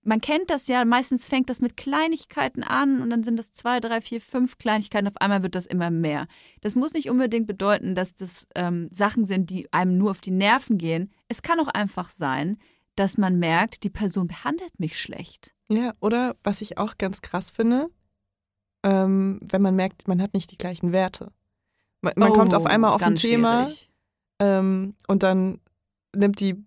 man 0.04 0.20
kennt 0.20 0.50
das 0.50 0.68
ja, 0.68 0.84
meistens 0.84 1.26
fängt 1.26 1.50
das 1.50 1.60
mit 1.60 1.76
Kleinigkeiten 1.76 2.62
an 2.62 3.00
und 3.02 3.10
dann 3.10 3.24
sind 3.24 3.38
das 3.38 3.52
zwei, 3.52 3.80
drei, 3.80 4.00
vier, 4.00 4.20
fünf 4.20 4.58
Kleinigkeiten, 4.58 5.08
auf 5.08 5.16
einmal 5.16 5.42
wird 5.42 5.54
das 5.54 5.66
immer 5.66 5.90
mehr. 5.90 6.26
Das 6.60 6.74
muss 6.74 6.94
nicht 6.94 7.10
unbedingt 7.10 7.46
bedeuten, 7.46 7.94
dass 7.94 8.14
das 8.14 8.46
ähm, 8.54 8.88
Sachen 8.92 9.24
sind, 9.24 9.50
die 9.50 9.72
einem 9.72 9.98
nur 9.98 10.10
auf 10.10 10.20
die 10.20 10.30
Nerven 10.30 10.78
gehen. 10.78 11.10
Es 11.28 11.42
kann 11.42 11.58
auch 11.60 11.68
einfach 11.68 12.10
sein, 12.10 12.58
dass 12.96 13.18
man 13.18 13.38
merkt, 13.38 13.82
die 13.82 13.90
Person 13.90 14.28
behandelt 14.28 14.78
mich 14.78 15.00
schlecht. 15.00 15.54
Ja, 15.68 15.94
oder 16.00 16.36
was 16.44 16.60
ich 16.60 16.78
auch 16.78 16.98
ganz 16.98 17.22
krass 17.22 17.50
finde, 17.50 17.88
ähm, 18.82 19.40
wenn 19.42 19.62
man 19.62 19.74
merkt, 19.74 20.06
man 20.06 20.20
hat 20.20 20.34
nicht 20.34 20.50
die 20.50 20.58
gleichen 20.58 20.92
Werte. 20.92 21.32
Man, 22.02 22.12
man 22.16 22.30
oh, 22.30 22.34
kommt 22.34 22.54
auf 22.54 22.66
einmal 22.66 22.92
auf 22.92 23.02
ein 23.02 23.14
Thema 23.14 23.68
ähm, 24.38 24.94
und 25.08 25.22
dann 25.22 25.60
nimmt 26.14 26.38
die 26.38 26.62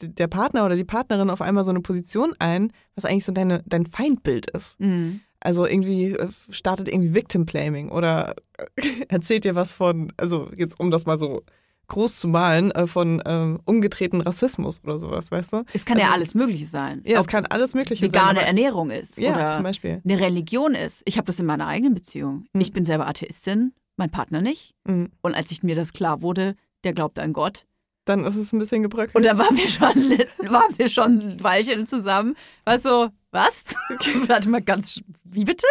der 0.00 0.26
Partner 0.28 0.64
oder 0.64 0.76
die 0.76 0.84
Partnerin 0.84 1.30
auf 1.30 1.42
einmal 1.42 1.64
so 1.64 1.70
eine 1.70 1.80
Position 1.80 2.34
ein, 2.38 2.72
was 2.94 3.04
eigentlich 3.04 3.24
so 3.24 3.32
deine, 3.32 3.62
dein 3.66 3.86
Feindbild 3.86 4.50
ist. 4.50 4.80
Mhm. 4.80 5.20
Also 5.40 5.66
irgendwie 5.66 6.12
äh, 6.12 6.28
startet 6.50 6.88
irgendwie 6.88 7.14
Victim 7.14 7.46
Blaming 7.46 7.90
oder 7.90 8.34
erzählt 9.08 9.44
dir 9.44 9.54
was 9.54 9.72
von, 9.72 10.12
also 10.16 10.50
jetzt 10.56 10.78
um 10.78 10.90
das 10.90 11.04
mal 11.06 11.18
so 11.18 11.42
groß 11.88 12.20
zu 12.20 12.28
malen, 12.28 12.70
äh, 12.70 12.86
von 12.86 13.20
äh, 13.20 13.58
umgedrehten 13.64 14.20
Rassismus 14.20 14.82
oder 14.84 14.98
sowas, 14.98 15.30
weißt 15.30 15.52
du? 15.52 15.64
Es 15.72 15.84
kann 15.84 15.98
also, 15.98 16.08
ja 16.08 16.14
alles 16.14 16.34
Mögliche 16.34 16.66
sein. 16.66 17.02
Ja, 17.04 17.20
es 17.20 17.26
kann 17.26 17.46
alles 17.46 17.74
Mögliche 17.74 18.06
vegane 18.06 18.26
sein. 18.26 18.36
Vegane 18.36 18.46
Ernährung 18.46 18.90
ist 18.90 19.18
ja, 19.18 19.34
oder 19.34 19.50
zum 19.50 19.62
Beispiel. 19.62 20.00
eine 20.04 20.20
Religion 20.20 20.74
ist. 20.74 21.02
Ich 21.04 21.16
habe 21.16 21.26
das 21.26 21.38
in 21.38 21.46
meiner 21.46 21.66
eigenen 21.66 21.94
Beziehung. 21.94 22.46
Mhm. 22.52 22.60
Ich 22.60 22.72
bin 22.72 22.84
selber 22.84 23.08
Atheistin, 23.08 23.74
mein 23.96 24.10
Partner 24.10 24.40
nicht. 24.40 24.74
Mhm. 24.84 25.10
Und 25.22 25.34
als 25.34 25.50
ich 25.50 25.62
mir 25.62 25.74
das 25.74 25.92
klar 25.92 26.22
wurde, 26.22 26.54
der 26.84 26.92
glaubt 26.92 27.18
an 27.18 27.32
Gott, 27.32 27.66
dann 28.04 28.24
ist 28.24 28.36
es 28.36 28.52
ein 28.52 28.58
bisschen 28.58 28.82
gebröckelt. 28.82 29.14
Und 29.14 29.24
da 29.24 29.38
waren 29.38 29.56
wir 29.56 29.68
schon, 29.68 29.94
waren 30.50 30.78
wir 30.78 30.88
schon 30.88 31.18
ein 31.18 31.42
Weilchen 31.42 31.86
zusammen. 31.86 32.36
War 32.64 32.78
so, 32.78 33.10
was? 33.30 33.64
Warte 34.26 34.48
mal 34.48 34.62
ganz, 34.62 35.00
wie 35.24 35.44
bitte? 35.44 35.66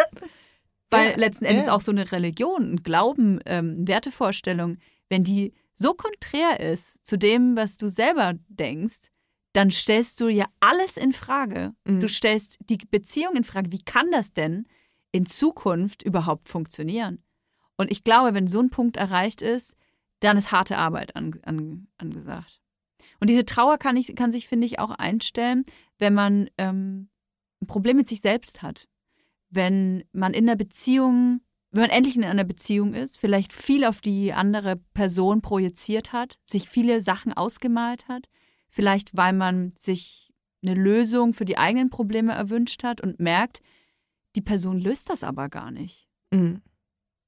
Weil 0.90 1.10
ja, 1.10 1.16
letzten 1.16 1.44
Endes 1.44 1.66
ja. 1.66 1.72
auch 1.72 1.80
so 1.80 1.90
eine 1.90 2.10
Religion, 2.12 2.74
ein 2.74 2.82
Glauben, 2.82 3.40
ähm, 3.46 3.86
Wertevorstellung, 3.86 4.78
wenn 5.08 5.24
die 5.24 5.52
so 5.74 5.94
konträr 5.94 6.60
ist 6.60 7.04
zu 7.06 7.16
dem, 7.16 7.56
was 7.56 7.76
du 7.76 7.88
selber 7.88 8.34
denkst, 8.48 9.08
dann 9.52 9.70
stellst 9.70 10.20
du 10.20 10.28
ja 10.28 10.46
alles 10.60 10.96
in 10.96 11.12
Frage. 11.12 11.74
Mhm. 11.84 12.00
Du 12.00 12.08
stellst 12.08 12.58
die 12.68 12.78
Beziehung 12.78 13.36
in 13.36 13.44
Frage. 13.44 13.72
Wie 13.72 13.82
kann 13.82 14.10
das 14.10 14.32
denn 14.32 14.66
in 15.12 15.26
Zukunft 15.26 16.02
überhaupt 16.02 16.48
funktionieren? 16.48 17.22
Und 17.76 17.90
ich 17.90 18.04
glaube, 18.04 18.34
wenn 18.34 18.46
so 18.46 18.60
ein 18.60 18.70
Punkt 18.70 18.96
erreicht 18.96 19.42
ist, 19.42 19.76
dann 20.24 20.36
ist 20.36 20.52
harte 20.52 20.78
Arbeit 20.78 21.16
an, 21.16 21.38
an, 21.42 21.88
angesagt. 21.98 22.60
Und 23.20 23.30
diese 23.30 23.44
Trauer 23.44 23.78
kann, 23.78 23.96
ich, 23.96 24.14
kann 24.14 24.32
sich, 24.32 24.46
finde 24.46 24.66
ich, 24.66 24.78
auch 24.78 24.90
einstellen, 24.90 25.64
wenn 25.98 26.14
man 26.14 26.48
ähm, 26.58 27.08
ein 27.60 27.66
Problem 27.66 27.96
mit 27.96 28.08
sich 28.08 28.20
selbst 28.20 28.62
hat. 28.62 28.88
Wenn 29.50 30.04
man 30.12 30.34
in 30.34 30.46
der 30.46 30.56
Beziehung, 30.56 31.40
wenn 31.70 31.82
man 31.82 31.90
endlich 31.90 32.16
in 32.16 32.24
einer 32.24 32.44
Beziehung 32.44 32.94
ist, 32.94 33.18
vielleicht 33.18 33.52
viel 33.52 33.84
auf 33.84 34.00
die 34.00 34.32
andere 34.32 34.76
Person 34.94 35.42
projiziert 35.42 36.12
hat, 36.12 36.38
sich 36.44 36.68
viele 36.68 37.00
Sachen 37.00 37.32
ausgemalt 37.32 38.08
hat, 38.08 38.28
vielleicht 38.68 39.16
weil 39.16 39.32
man 39.32 39.72
sich 39.72 40.32
eine 40.62 40.74
Lösung 40.74 41.34
für 41.34 41.44
die 41.44 41.58
eigenen 41.58 41.90
Probleme 41.90 42.32
erwünscht 42.32 42.84
hat 42.84 43.00
und 43.00 43.18
merkt, 43.18 43.60
die 44.36 44.42
Person 44.42 44.78
löst 44.78 45.10
das 45.10 45.24
aber 45.24 45.48
gar 45.48 45.70
nicht. 45.70 46.08
Mhm. 46.32 46.62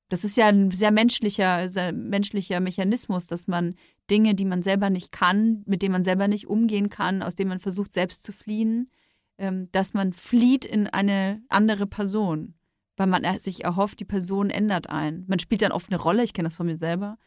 Das 0.08 0.23
ist 0.25 0.37
ja 0.37 0.46
ein 0.46 0.70
sehr 0.70 0.90
menschlicher, 0.90 1.68
sehr 1.68 1.92
menschlicher 1.92 2.61
Mechanismus, 2.61 3.26
dass 3.26 3.46
man 3.46 3.75
Dinge, 4.11 4.34
die 4.34 4.44
man 4.44 4.62
selber 4.62 4.90
nicht 4.90 5.12
kann, 5.12 5.62
mit 5.66 5.82
denen 5.82 5.92
man 5.92 6.04
selber 6.04 6.28
nicht 6.28 6.46
umgehen 6.46 6.90
kann, 6.90 7.23
aus 7.23 7.34
denen 7.34 7.49
man 7.49 7.58
versucht, 7.58 7.92
selbst 7.92 8.23
zu 8.23 8.32
fliehen, 8.32 8.90
ähm, 9.38 9.70
dass 9.73 9.94
man 9.94 10.12
flieht 10.12 10.64
in 10.64 10.87
eine 10.87 11.42
andere 11.49 11.87
Person, 11.87 12.54
weil 12.96 13.06
man 13.06 13.38
sich 13.38 13.64
erhofft, 13.64 14.00
die 14.00 14.04
Person 14.04 14.50
ändert 14.50 14.90
einen. 14.90 15.25
Man 15.26 15.38
spielt 15.38 15.62
dann 15.62 15.73
oft 15.73 15.90
eine 15.90 16.00
Rolle, 16.00 16.23
ich 16.23 16.34
kenne 16.34 16.49
das 16.49 16.56
von 16.56 16.66
mir 16.66 16.76
selber, 16.76 17.18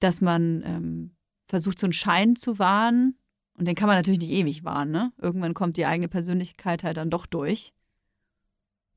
dass 0.00 0.20
man 0.20 0.62
ähm, 0.66 1.16
versucht, 1.46 1.78
so 1.78 1.86
einen 1.86 1.92
Schein 1.92 2.36
zu 2.36 2.58
wahren. 2.58 3.16
Und 3.56 3.68
den 3.68 3.76
kann 3.76 3.86
man 3.86 3.96
natürlich 3.96 4.20
nicht 4.20 4.32
ewig 4.32 4.64
wahren, 4.64 4.90
ne? 4.90 5.12
Irgendwann 5.18 5.54
kommt 5.54 5.76
die 5.76 5.86
eigene 5.86 6.08
Persönlichkeit 6.08 6.82
halt 6.82 6.96
dann 6.96 7.10
doch 7.10 7.24
durch. 7.24 7.72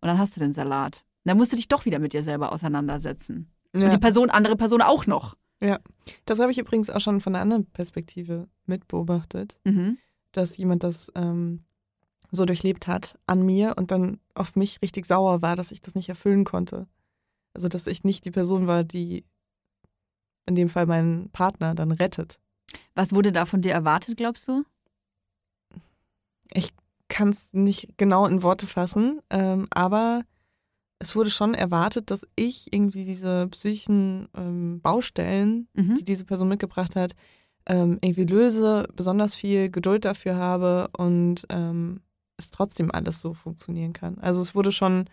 Und 0.01 0.07
dann 0.07 0.17
hast 0.17 0.35
du 0.35 0.39
den 0.39 0.53
Salat. 0.53 1.05
Dann 1.27 1.37
musst 1.37 1.51
du 1.51 1.55
dich 1.55 1.67
doch 1.67 1.85
wieder 1.85 1.99
mit 1.99 2.13
dir 2.13 2.23
selber 2.23 2.51
auseinandersetzen. 2.51 3.51
Ja. 3.73 3.85
Und 3.85 3.93
die 3.93 3.97
Person, 3.97 4.29
andere 4.29 4.55
Person 4.55 4.81
auch 4.81 5.07
noch. 5.07 5.35
Ja, 5.61 5.79
das 6.25 6.39
habe 6.39 6.51
ich 6.51 6.57
übrigens 6.57 6.89
auch 6.89 7.01
schon 7.01 7.19
von 7.19 7.35
einer 7.35 7.41
anderen 7.41 7.65
Perspektive 7.65 8.47
mitbeobachtet, 8.65 9.59
mhm. 9.63 9.97
dass 10.31 10.55
jemand 10.57 10.83
das 10.83 11.11
ähm, 11.15 11.63
so 12.31 12.45
durchlebt 12.45 12.87
hat 12.87 13.17
an 13.25 13.41
mir 13.41 13.73
und 13.77 13.91
dann 13.91 14.19
auf 14.35 14.55
mich 14.55 14.81
richtig 14.81 15.05
sauer 15.05 15.41
war, 15.41 15.55
dass 15.55 15.71
ich 15.71 15.81
das 15.81 15.95
nicht 15.95 16.09
erfüllen 16.09 16.45
konnte. 16.45 16.87
Also, 17.53 17.67
dass 17.67 17.87
ich 17.87 18.03
nicht 18.03 18.25
die 18.25 18.31
Person 18.31 18.67
war, 18.67 18.83
die 18.83 19.25
in 20.45 20.55
dem 20.55 20.69
Fall 20.69 20.85
meinen 20.85 21.29
Partner 21.31 21.75
dann 21.75 21.91
rettet. 21.91 22.39
Was 22.93 23.13
wurde 23.13 23.31
da 23.31 23.45
von 23.45 23.61
dir 23.61 23.73
erwartet, 23.73 24.15
glaubst 24.15 24.47
du? 24.47 24.63
Ich 26.53 26.71
kann 27.09 27.29
es 27.29 27.53
nicht 27.53 27.97
genau 27.97 28.27
in 28.27 28.43
Worte 28.43 28.67
fassen, 28.67 29.21
ähm, 29.29 29.67
aber 29.71 30.23
es 30.99 31.15
wurde 31.15 31.29
schon 31.29 31.53
erwartet, 31.53 32.11
dass 32.11 32.27
ich 32.35 32.73
irgendwie 32.73 33.05
diese 33.05 33.47
psychischen 33.49 34.29
ähm, 34.35 34.81
Baustellen, 34.81 35.67
mhm. 35.73 35.95
die 35.95 36.03
diese 36.03 36.25
Person 36.25 36.47
mitgebracht 36.47 36.95
hat, 36.95 37.13
ähm, 37.67 37.99
irgendwie 38.01 38.25
löse, 38.25 38.87
besonders 38.95 39.35
viel 39.35 39.69
Geduld 39.69 40.05
dafür 40.05 40.35
habe 40.37 40.89
und 40.97 41.45
ähm, 41.49 42.01
es 42.37 42.49
trotzdem 42.49 42.91
alles 42.91 43.21
so 43.21 43.33
funktionieren 43.33 43.93
kann. 43.93 44.17
Also 44.19 44.41
es 44.41 44.55
wurde 44.55 44.71
schon 44.71 45.05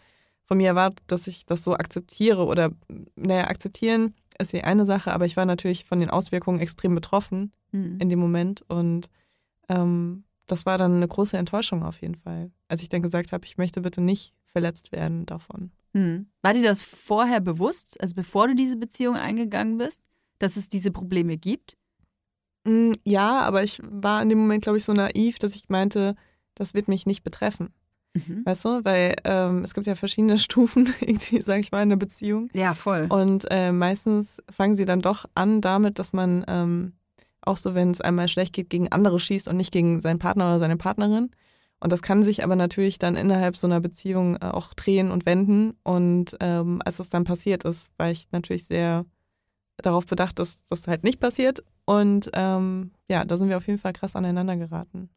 von 0.45 0.59
mir 0.59 0.69
erwartet, 0.69 1.03
dass 1.07 1.27
ich 1.27 1.47
das 1.47 1.65
so 1.65 1.75
akzeptiere 1.75 2.45
oder, 2.45 2.71
naja, 3.17 3.49
akzeptieren 3.49 4.15
ist 4.39 4.53
ja 4.53 4.63
eine 4.65 4.85
Sache, 4.85 5.13
aber 5.13 5.27
ich 5.27 5.37
war 5.37 5.47
natürlich 5.47 5.85
von 5.85 6.01
den 6.01 6.11
Auswirkungen 6.11 6.61
extrem 6.61 6.95
betroffen 6.95 7.53
mhm. 7.73 7.99
in 8.01 8.09
dem 8.09 8.19
Moment 8.19 8.63
und 8.69 9.09
ähm, 9.69 10.25
das 10.47 10.67
war 10.67 10.77
dann 10.77 10.97
eine 10.97 11.09
große 11.09 11.37
Enttäuschung 11.37 11.83
auf 11.83 12.01
jeden 12.03 12.17
Fall, 12.17 12.51
als 12.69 12.83
ich 12.83 12.89
dann 12.89 13.03
gesagt 13.03 13.33
habe, 13.33 13.47
ich 13.47 13.57
möchte 13.57 13.81
bitte 13.81 14.01
nicht 14.01 14.35
verletzt 14.55 14.93
werden 14.93 15.27
davon. 15.27 15.73
Hm. 15.93 16.27
War 16.43 16.55
dir 16.55 16.63
das 16.63 16.81
vorher 16.81 17.41
bewusst, 17.41 18.01
also 18.01 18.15
bevor 18.15 18.49
du 18.49 18.55
diese 18.55 18.77
Beziehung 18.77 19.17
eingegangen 19.17 19.79
bist, 19.79 20.01
dass 20.39 20.57
es 20.57 20.69
diese 20.69 20.91
Probleme 20.91 21.37
gibt? 21.37 21.77
Hm, 22.67 22.93
ja, 23.05 23.41
aber 23.41 23.63
ich 23.63 23.81
war 23.85 24.23
in 24.23 24.29
dem 24.29 24.39
Moment, 24.39 24.63
glaube 24.63 24.79
ich, 24.79 24.85
so 24.85 24.93
naiv, 24.93 25.39
dass 25.39 25.55
ich 25.55 25.69
meinte, 25.69 26.15
das 26.55 26.73
wird 26.73 26.89
mich 26.89 27.05
nicht 27.05 27.25
betreffen. 27.25 27.75
Mhm. 28.15 28.43
Weißt 28.45 28.65
du, 28.65 28.85
weil 28.85 29.17
ähm, 29.25 29.63
es 29.63 29.75
gibt 29.75 29.87
ja 29.87 29.97
verschiedene 29.97 30.39
Stufen, 30.39 30.93
irgendwie, 31.01 31.41
sag 31.41 31.61
ich 31.61 31.73
mal, 31.73 31.83
in 31.83 31.91
einer 31.91 31.97
Beziehung. 31.97 32.49
Ja, 32.53 32.75
voll. 32.75 33.07
Und 33.11 33.47
äh, 33.51 33.73
meistens 33.73 34.43
fangen 34.51 34.75
sie 34.75 34.85
dann 34.85 35.01
doch 35.01 35.27
an 35.35 35.61
damit, 35.61 35.99
dass 35.99 36.13
man 36.13 36.45
ähm, 36.47 36.93
auch 37.43 37.57
so, 37.57 37.75
wenn 37.75 37.91
es 37.91 38.01
einmal 38.01 38.29
schlecht 38.29 38.55
geht, 38.55 38.71
gegen 38.71 38.91
andere 38.91 39.19
schießt 39.19 39.49
und 39.49 39.57
nicht 39.57 39.73
gegen 39.73 40.01
seinen 40.01 40.19
Partner 40.19 40.47
oder 40.47 40.59
seine 40.59 40.77
Partnerin. 40.77 41.31
Und 41.85 41.93
das 41.93 42.01
kann 42.01 42.23
sich 42.23 42.43
aber 42.43 42.57
natürlich 42.57 42.99
dann 42.99 43.15
innerhalb 43.15 43.59
so 43.59 43.67
einer 43.67 43.79
Beziehung 43.79 44.37
äh, 44.37 44.47
auch 44.47 44.73
drehen 44.73 45.11
und 45.11 45.27
wenden. 45.27 45.77
Und 45.83 46.35
ähm, 46.41 46.81
als 46.83 46.97
das 46.97 47.11
dann 47.11 47.25
passiert 47.25 47.65
ist, 47.65 47.93
war 47.99 48.11
ich 48.11 48.33
natürlich 48.33 48.65
sehr 48.65 49.05
darauf 49.77 50.07
bedacht, 50.07 50.39
dass 50.39 50.65
das 50.65 50.87
halt 50.87 51.05
nicht 51.05 51.21
passiert. 51.21 51.63
Und 51.85 52.31
ähm, 52.33 52.93
ja, 53.11 53.27
da 53.27 53.37
sind 53.37 53.51
wir 53.51 53.59
auf 53.59 53.67
jeden 53.67 53.79
Fall 53.79 53.93
krass 53.93 54.17
aneinander 54.17 54.57
geraten. 54.57 55.11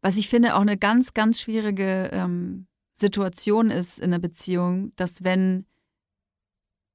Was 0.00 0.16
ich 0.16 0.30
finde, 0.30 0.54
auch 0.56 0.62
eine 0.62 0.78
ganz, 0.78 1.12
ganz 1.12 1.38
schwierige 1.42 2.08
ähm, 2.10 2.68
Situation 2.94 3.70
ist 3.70 3.98
in 3.98 4.14
einer 4.14 4.18
Beziehung, 4.18 4.92
dass 4.96 5.22
wenn 5.24 5.66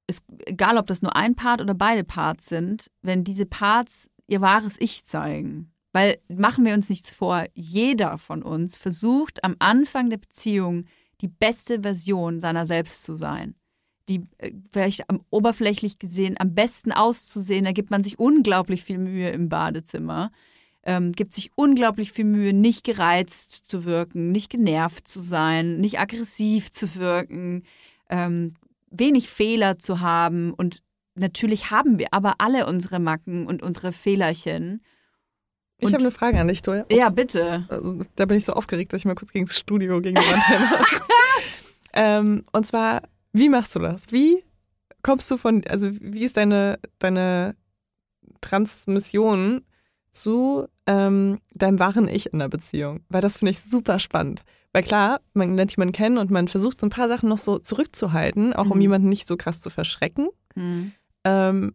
es, 0.08 0.24
egal 0.44 0.76
ob 0.76 0.88
das 0.88 1.02
nur 1.02 1.14
ein 1.14 1.36
Part 1.36 1.60
oder 1.60 1.74
beide 1.74 2.02
Parts 2.02 2.46
sind, 2.46 2.90
wenn 3.02 3.22
diese 3.22 3.46
Parts 3.46 4.10
ihr 4.26 4.40
wahres 4.40 4.76
Ich 4.80 5.04
zeigen. 5.04 5.72
Weil 5.98 6.18
machen 6.28 6.64
wir 6.64 6.74
uns 6.74 6.88
nichts 6.88 7.10
vor, 7.10 7.46
jeder 7.54 8.18
von 8.18 8.44
uns 8.44 8.76
versucht 8.76 9.42
am 9.42 9.56
Anfang 9.58 10.10
der 10.10 10.18
Beziehung 10.18 10.84
die 11.20 11.26
beste 11.26 11.82
Version 11.82 12.38
seiner 12.38 12.66
selbst 12.66 13.02
zu 13.02 13.16
sein. 13.16 13.56
Die 14.08 14.20
äh, 14.38 14.52
vielleicht 14.72 15.10
am, 15.10 15.24
oberflächlich 15.30 15.98
gesehen 15.98 16.36
am 16.38 16.54
besten 16.54 16.92
auszusehen, 16.92 17.64
da 17.64 17.72
gibt 17.72 17.90
man 17.90 18.04
sich 18.04 18.16
unglaublich 18.16 18.84
viel 18.84 18.98
Mühe 18.98 19.30
im 19.30 19.48
Badezimmer, 19.48 20.30
ähm, 20.84 21.10
gibt 21.10 21.34
sich 21.34 21.50
unglaublich 21.56 22.12
viel 22.12 22.26
Mühe, 22.26 22.52
nicht 22.52 22.84
gereizt 22.84 23.50
zu 23.66 23.84
wirken, 23.84 24.30
nicht 24.30 24.50
genervt 24.50 25.08
zu 25.08 25.20
sein, 25.20 25.80
nicht 25.80 25.98
aggressiv 25.98 26.70
zu 26.70 26.94
wirken, 26.94 27.64
ähm, 28.08 28.54
wenig 28.88 29.28
Fehler 29.28 29.80
zu 29.80 29.98
haben 29.98 30.54
und 30.54 30.84
natürlich 31.16 31.72
haben 31.72 31.98
wir 31.98 32.14
aber 32.14 32.36
alle 32.38 32.68
unsere 32.68 33.00
Macken 33.00 33.48
und 33.48 33.64
unsere 33.64 33.90
Fehlerchen. 33.90 34.80
Und 35.80 35.88
ich 35.88 35.94
habe 35.94 36.02
eine 36.02 36.10
Frage 36.10 36.40
an 36.40 36.48
dich, 36.48 36.62
Toya. 36.62 36.84
Ja, 36.90 37.10
bitte. 37.10 37.66
Also, 37.68 38.04
da 38.16 38.24
bin 38.24 38.36
ich 38.36 38.44
so 38.44 38.52
aufgeregt, 38.52 38.92
dass 38.92 39.00
ich 39.00 39.04
mal 39.04 39.14
kurz 39.14 39.32
gegen 39.32 39.46
das 39.46 39.58
Studio, 39.58 40.00
gegen 40.00 40.16
die 40.16 40.26
Wand 40.26 40.42
ähm, 41.92 42.44
Und 42.52 42.66
zwar, 42.66 43.02
wie 43.32 43.48
machst 43.48 43.76
du 43.76 43.80
das? 43.80 44.10
Wie 44.10 44.42
kommst 45.02 45.30
du 45.30 45.36
von, 45.36 45.62
also 45.68 45.90
wie 46.00 46.24
ist 46.24 46.36
deine, 46.36 46.80
deine 46.98 47.54
Transmission 48.40 49.62
zu 50.10 50.66
ähm, 50.86 51.38
deinem 51.52 51.78
wahren 51.78 52.08
Ich 52.08 52.32
in 52.32 52.38
der 52.38 52.48
Beziehung. 52.48 53.00
Weil 53.08 53.20
das 53.20 53.36
finde 53.38 53.50
ich 53.50 53.60
super 53.60 53.98
spannend. 53.98 54.42
Weil 54.72 54.82
klar, 54.82 55.20
man 55.34 55.54
lernt 55.54 55.76
jemanden 55.76 55.92
kennen 55.92 56.18
und 56.18 56.30
man 56.30 56.48
versucht 56.48 56.80
so 56.80 56.86
ein 56.86 56.90
paar 56.90 57.08
Sachen 57.08 57.28
noch 57.28 57.38
so 57.38 57.58
zurückzuhalten, 57.58 58.52
auch 58.52 58.66
mhm. 58.66 58.72
um 58.72 58.80
jemanden 58.80 59.08
nicht 59.08 59.26
so 59.26 59.36
krass 59.36 59.60
zu 59.60 59.70
verschrecken. 59.70 60.28
Mhm. 60.54 60.92
Ähm, 61.24 61.74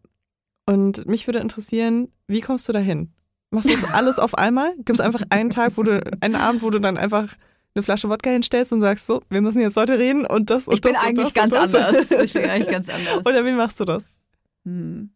und 0.66 1.06
mich 1.06 1.28
würde 1.28 1.40
interessieren, 1.40 2.10
wie 2.28 2.42
kommst 2.42 2.68
du 2.68 2.74
dahin? 2.74 3.14
Machst 3.54 3.70
du 3.70 3.74
das 3.74 3.94
alles 3.94 4.18
auf 4.18 4.36
einmal? 4.36 4.74
Gibt 4.78 4.92
es 4.92 5.00
einfach 5.00 5.22
einen 5.30 5.52
Tag, 5.52 5.74
wo 5.76 5.84
du, 5.84 6.02
einen 6.22 6.36
Abend, 6.36 6.64
wo 6.64 6.72
du 6.72 6.80
dann 6.80 6.98
einfach 6.98 7.36
eine 7.76 7.84
Flasche 7.84 8.10
Wodka 8.10 8.32
hinstellst 8.32 8.74
und 8.74 8.82
sagst, 8.82 9.06
so, 9.06 9.22
wir 9.30 9.42
müssen 9.42 9.62
jetzt 9.62 9.78
heute 9.78 10.00
reden 10.00 10.26
und 10.26 10.50
das 10.50 10.68
und 10.68 10.74
ich 10.74 10.82
bin 10.82 10.94
das 10.94 11.04
eigentlich 11.04 11.28
und 11.28 11.38
das 11.38 11.52
ganz 11.52 11.54
und 11.54 11.74
das. 11.74 11.76
anders. 11.76 12.24
Ich 12.24 12.34
bin 12.34 12.50
eigentlich 12.50 12.70
ganz 12.70 12.90
anders. 12.94 13.26
Oder 13.26 13.46
wie 13.46 13.52
machst 13.52 13.80
du 13.80 13.86
das? 13.86 14.10
Hm. 14.66 15.12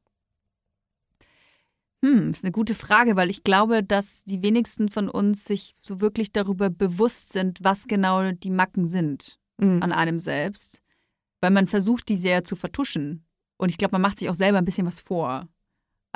Hm, 2.04 2.30
ist 2.30 2.44
eine 2.44 2.52
gute 2.52 2.76
Frage, 2.76 3.16
weil 3.16 3.32
ich 3.32 3.44
glaube, 3.44 3.84
dass 3.84 4.24
die 4.26 4.44
wenigsten 4.44 4.90
von 4.90 5.10
uns 5.10 5.46
sich 5.46 5.76
so 5.82 6.00
wirklich 6.00 6.32
darüber 6.32 6.70
bewusst 6.70 7.34
sind, 7.34 7.58
was 7.64 7.88
genau 7.88 8.32
die 8.32 8.52
Macken 8.52 8.88
sind 8.88 9.40
mhm. 9.58 9.82
an 9.82 9.92
einem 9.92 10.20
selbst. 10.20 10.84
Weil 11.42 11.52
man 11.52 11.66
versucht, 11.66 12.08
die 12.10 12.18
sehr 12.18 12.44
zu 12.44 12.56
vertuschen. 12.56 13.26
Und 13.58 13.70
ich 13.70 13.80
glaube, 13.80 13.94
man 13.94 14.02
macht 14.02 14.20
sich 14.20 14.30
auch 14.30 14.36
selber 14.36 14.60
ein 14.60 14.66
bisschen 14.66 14.86
was 14.86 15.00
vor. 15.00 15.48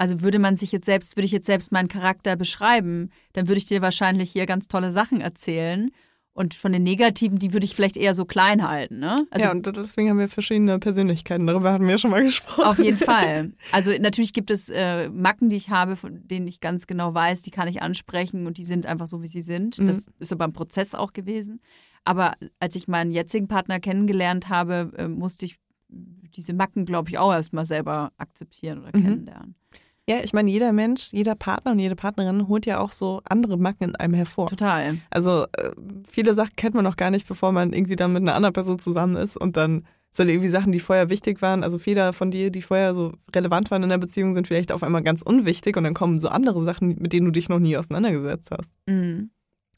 Also 0.02 0.22
würde 0.22 0.40
man 0.40 0.56
sich 0.56 0.72
jetzt 0.72 0.88
selbst, 0.88 1.16
würde 1.16 1.28
ich 1.28 1.32
jetzt 1.32 1.46
selbst 1.46 1.72
meinen 1.72 1.88
Charakter 1.88 2.36
beschreiben, 2.36 3.12
dann 3.34 3.48
würde 3.48 3.60
ich 3.60 3.66
dir 3.66 3.84
wahrscheinlich 3.84 4.32
hier 4.32 4.48
ganz 4.48 4.68
tolle 4.68 4.92
Sachen 4.92 5.22
erzählen. 5.22 5.92
Und 6.34 6.56
von 6.56 6.72
den 6.72 6.82
Negativen, 6.82 7.38
die 7.38 7.54
würde 7.54 7.66
ich 7.66 7.76
vielleicht 7.76 7.98
eher 7.98 8.16
so 8.16 8.26
klein 8.26 8.68
halten, 8.68 8.98
ne? 8.98 9.28
Also, 9.30 9.46
ja, 9.46 9.52
und 9.52 9.64
deswegen 9.78 10.10
haben 10.10 10.18
wir 10.18 10.28
verschiedene 10.28 10.80
Persönlichkeiten. 10.80 11.46
Darüber 11.46 11.72
hatten 11.72 11.88
wir 11.88 12.00
schon 12.00 12.10
mal 12.10 12.24
gesprochen. 12.24 12.64
Auf 12.64 12.80
jeden 12.80 12.98
Fall. 12.98 13.52
Also 13.72 13.92
natürlich 13.92 14.34
gibt 14.34 14.50
es 14.50 14.70
äh, 14.70 15.08
Macken, 15.10 15.50
die 15.50 15.56
ich 15.56 15.70
habe, 15.70 15.96
von 15.96 16.28
denen 16.28 16.48
ich 16.48 16.62
ganz 16.62 16.88
genau 16.88 17.14
weiß, 17.14 17.44
die 17.44 17.52
kann 17.52 17.68
ich 17.68 17.84
ansprechen 17.84 18.48
und 18.48 18.58
die 18.58 18.64
sind 18.64 18.88
einfach 18.88 19.06
so, 19.06 19.22
wie 19.22 19.28
sie 19.28 19.42
sind. 19.42 19.78
Mhm. 19.78 19.86
Das 19.86 20.08
ist 20.18 20.30
so 20.30 20.36
beim 20.36 20.52
Prozess 20.52 20.96
auch 20.96 21.14
gewesen. 21.14 21.62
Aber 22.06 22.34
als 22.60 22.76
ich 22.76 22.88
meinen 22.88 23.12
jetzigen 23.12 23.48
Partner 23.48 23.80
kennengelernt 23.80 24.50
habe, 24.50 24.94
äh, 24.98 25.08
musste 25.08 25.46
ich 25.46 25.60
diese 25.90 26.54
Macken, 26.54 26.86
glaube 26.86 27.10
ich, 27.10 27.20
auch 27.20 27.34
erstmal 27.34 27.68
selber 27.68 28.14
akzeptieren 28.18 28.80
oder 28.80 28.98
mhm. 28.98 29.04
kennenlernen. 29.04 29.56
Ja, 30.10 30.18
ich 30.24 30.34
meine, 30.34 30.50
jeder 30.50 30.74
Mensch, 30.74 31.10
jeder 31.12 31.36
Partner 31.36 31.72
und 31.72 31.80
jede 31.80 31.96
Partnerin 31.96 32.48
holt 32.48 32.66
ja 32.66 32.80
auch 32.80 32.92
so 32.92 33.22
andere 33.30 33.58
Macken 33.58 33.90
in 33.90 33.96
einem 33.96 34.14
hervor. 34.14 34.48
Total. 34.48 34.98
Also 35.10 35.46
äh, 35.54 35.72
viele 36.10 36.34
Sachen 36.34 36.56
kennt 36.56 36.76
man 36.76 36.84
noch 36.84 36.98
gar 36.98 37.12
nicht, 37.12 37.28
bevor 37.28 37.52
man 37.52 37.72
irgendwie 37.72 37.96
dann 37.96 38.14
mit 38.14 38.24
einer 38.24 38.36
anderen 38.36 38.54
Person 38.54 38.80
zusammen 38.80 39.16
ist 39.16 39.38
und 39.38 39.58
dann 39.58 39.86
sind 40.12 40.28
irgendwie 40.28 40.50
Sachen, 40.50 40.72
die 40.72 40.80
vorher 40.80 41.10
wichtig 41.10 41.42
waren. 41.42 41.64
Also 41.64 41.78
Fehler 41.78 42.12
von 42.14 42.32
dir, 42.32 42.52
die 42.52 42.62
vorher 42.62 42.94
so 42.94 43.14
relevant 43.34 43.72
waren 43.72 43.84
in 43.84 43.90
der 43.90 43.98
Beziehung, 43.98 44.34
sind 44.34 44.48
vielleicht 44.48 44.72
auf 44.72 44.84
einmal 44.84 45.04
ganz 45.04 45.22
unwichtig 45.22 45.78
und 45.78 45.86
dann 45.86 45.94
kommen 45.94 46.20
so 46.20 46.28
andere 46.28 46.62
Sachen, 46.62 46.98
mit 47.00 47.14
denen 47.14 47.26
du 47.26 47.32
dich 47.32 47.48
noch 47.48 47.60
nie 47.60 47.78
auseinandergesetzt 47.78 48.52
hast. 48.52 48.76
Mhm. 48.88 49.30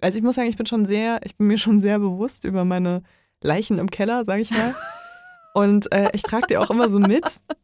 Also 0.02 0.18
ich 0.18 0.24
muss 0.24 0.36
sagen, 0.36 0.50
ich 0.50 0.58
bin 0.58 0.66
schon 0.66 0.86
sehr, 0.86 1.20
ich 1.24 1.38
bin 1.38 1.48
mir 1.48 1.58
schon 1.58 1.80
sehr 1.80 2.00
bewusst 2.00 2.46
über 2.46 2.66
meine 2.66 3.04
Leichen 3.42 3.78
im 3.78 3.92
Keller, 3.92 4.26
sage 4.26 4.42
ich 4.42 4.52
mal. 4.52 4.76
Und 5.54 5.92
äh, 5.92 6.10
ich 6.14 6.24
trage 6.24 6.48
die 6.48 6.58
auch 6.58 6.70
immer 6.70 6.90
so 6.90 7.00
mit. 7.00 7.24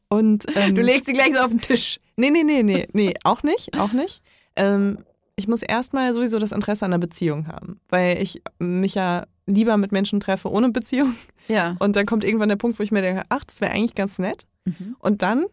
Und, 0.09 0.45
ähm, 0.55 0.75
du 0.75 0.81
legst 0.81 1.07
sie 1.07 1.13
gleich 1.13 1.33
so 1.33 1.39
auf 1.39 1.49
den 1.49 1.61
Tisch. 1.61 1.99
Nee, 2.15 2.29
nee, 2.29 2.43
nee, 2.43 2.63
nee, 2.63 2.87
nee, 2.93 3.13
auch 3.23 3.43
nicht, 3.43 3.77
auch 3.79 3.91
nicht. 3.91 4.21
Ähm, 4.55 4.99
ich 5.35 5.47
muss 5.47 5.61
erstmal 5.61 6.13
sowieso 6.13 6.37
das 6.37 6.51
Interesse 6.51 6.85
an 6.85 6.93
einer 6.93 6.99
Beziehung 6.99 7.47
haben, 7.47 7.79
weil 7.89 8.21
ich 8.21 8.41
mich 8.59 8.95
ja 8.95 9.25
lieber 9.45 9.77
mit 9.77 9.91
Menschen 9.91 10.19
treffe 10.19 10.51
ohne 10.51 10.69
Beziehung. 10.69 11.15
Ja. 11.47 11.75
Und 11.79 11.95
dann 11.95 12.05
kommt 12.05 12.23
irgendwann 12.23 12.49
der 12.49 12.57
Punkt, 12.57 12.77
wo 12.77 12.83
ich 12.83 12.91
mir 12.91 13.01
denke, 13.01 13.23
ach, 13.29 13.43
das 13.43 13.61
wäre 13.61 13.71
eigentlich 13.71 13.95
ganz 13.95 14.19
nett. 14.19 14.45
Mhm. 14.65 14.95
Und 14.99 15.21
dann 15.21 15.45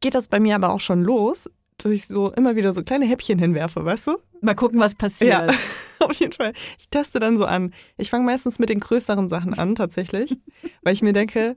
geht 0.00 0.14
das 0.14 0.28
bei 0.28 0.40
mir 0.40 0.54
aber 0.54 0.72
auch 0.72 0.80
schon 0.80 1.02
los, 1.02 1.50
dass 1.78 1.92
ich 1.92 2.06
so 2.06 2.32
immer 2.32 2.56
wieder 2.56 2.72
so 2.72 2.82
kleine 2.82 3.06
Häppchen 3.06 3.38
hinwerfe, 3.38 3.84
weißt 3.84 4.08
du? 4.08 4.18
Mal 4.40 4.54
gucken, 4.54 4.80
was 4.80 4.94
passiert. 4.94 5.30
Ja, 5.30 5.46
auf 6.00 6.12
jeden 6.14 6.32
Fall. 6.32 6.52
Ich 6.78 6.88
teste 6.88 7.18
dann 7.20 7.36
so 7.36 7.44
an. 7.46 7.72
Ich 7.96 8.10
fange 8.10 8.24
meistens 8.24 8.58
mit 8.58 8.68
den 8.68 8.80
größeren 8.80 9.28
Sachen 9.28 9.54
an, 9.54 9.74
tatsächlich, 9.74 10.36
weil 10.82 10.92
ich 10.92 11.02
mir 11.02 11.12
denke, 11.12 11.56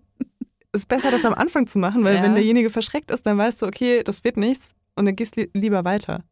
es 0.72 0.82
ist 0.82 0.88
besser, 0.88 1.12
das 1.12 1.26
am 1.26 1.34
Anfang 1.34 1.68
zu 1.68 1.80
machen, 1.80 2.04
weil 2.04 2.16
ja. 2.16 2.24
wenn 2.24 2.36
derjenige 2.36 2.70
verschreckt 2.70 3.12
ist, 3.12 3.26
dann 3.26 3.38
weißt 3.38 3.62
du, 3.62 3.66
okay, 3.66 4.04
das 4.04 4.24
wird 4.24 4.38
nichts 4.38 4.74
und 4.96 5.06
dann 5.06 5.16
gehst 5.16 5.38
du 5.38 5.48
lieber 5.54 5.84
weiter. 5.84 6.24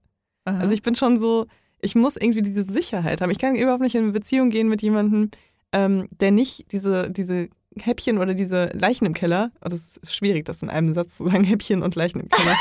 Aha. 0.45 0.59
Also 0.59 0.73
ich 0.73 0.81
bin 0.81 0.95
schon 0.95 1.17
so, 1.17 1.47
ich 1.81 1.95
muss 1.95 2.15
irgendwie 2.15 2.41
diese 2.41 2.63
Sicherheit 2.63 3.21
haben. 3.21 3.31
Ich 3.31 3.39
kann 3.39 3.55
überhaupt 3.55 3.81
nicht 3.81 3.95
in 3.95 4.03
eine 4.03 4.11
Beziehung 4.11 4.49
gehen 4.49 4.69
mit 4.69 4.81
jemandem, 4.81 5.31
ähm, 5.71 6.07
der 6.11 6.31
nicht 6.31 6.71
diese, 6.71 7.09
diese 7.09 7.49
Häppchen 7.77 8.17
oder 8.17 8.33
diese 8.33 8.65
Leichen 8.73 9.05
im 9.05 9.13
Keller. 9.13 9.51
Das 9.61 9.73
ist 9.73 10.15
schwierig, 10.15 10.45
das 10.45 10.61
in 10.61 10.69
einem 10.69 10.93
Satz 10.93 11.17
zu 11.17 11.25
sagen, 11.25 11.43
Häppchen 11.45 11.83
und 11.83 11.95
Leichen 11.95 12.21
im 12.21 12.29
Keller. 12.29 12.55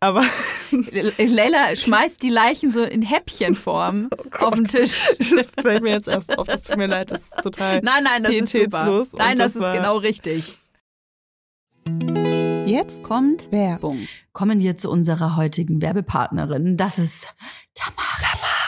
Aber 0.00 0.24
Leila 0.70 1.74
schmeißt 1.76 2.22
die 2.22 2.30
Leichen 2.30 2.70
so 2.70 2.82
in 2.82 3.02
Häppchenform 3.02 4.10
oh 4.40 4.44
auf 4.44 4.54
den 4.54 4.64
Tisch. 4.64 5.08
Das 5.34 5.52
fällt 5.60 5.82
mir 5.82 5.90
jetzt 5.90 6.08
erst 6.08 6.36
auf. 6.38 6.46
Das 6.46 6.62
tut 6.62 6.76
mir 6.76 6.86
leid, 6.86 7.10
das 7.10 7.22
ist 7.22 7.42
total 7.42 7.80
Nein, 7.82 8.04
nein, 8.04 8.22
das 8.22 8.32
ist 8.32 8.52
super. 8.52 9.04
Nein, 9.16 9.36
das, 9.36 9.54
das 9.54 9.62
ist 9.62 9.72
genau 9.72 9.96
richtig. 9.98 10.58
Jetzt 12.66 13.02
kommt 13.02 13.50
Werbung. 13.50 14.06
Kommen 14.32 14.60
wir 14.60 14.76
zu 14.76 14.90
unserer 14.90 15.36
heutigen 15.36 15.82
Werbepartnerin. 15.82 16.76
Das 16.76 16.98
ist 16.98 17.34
Tamara. 17.74 18.59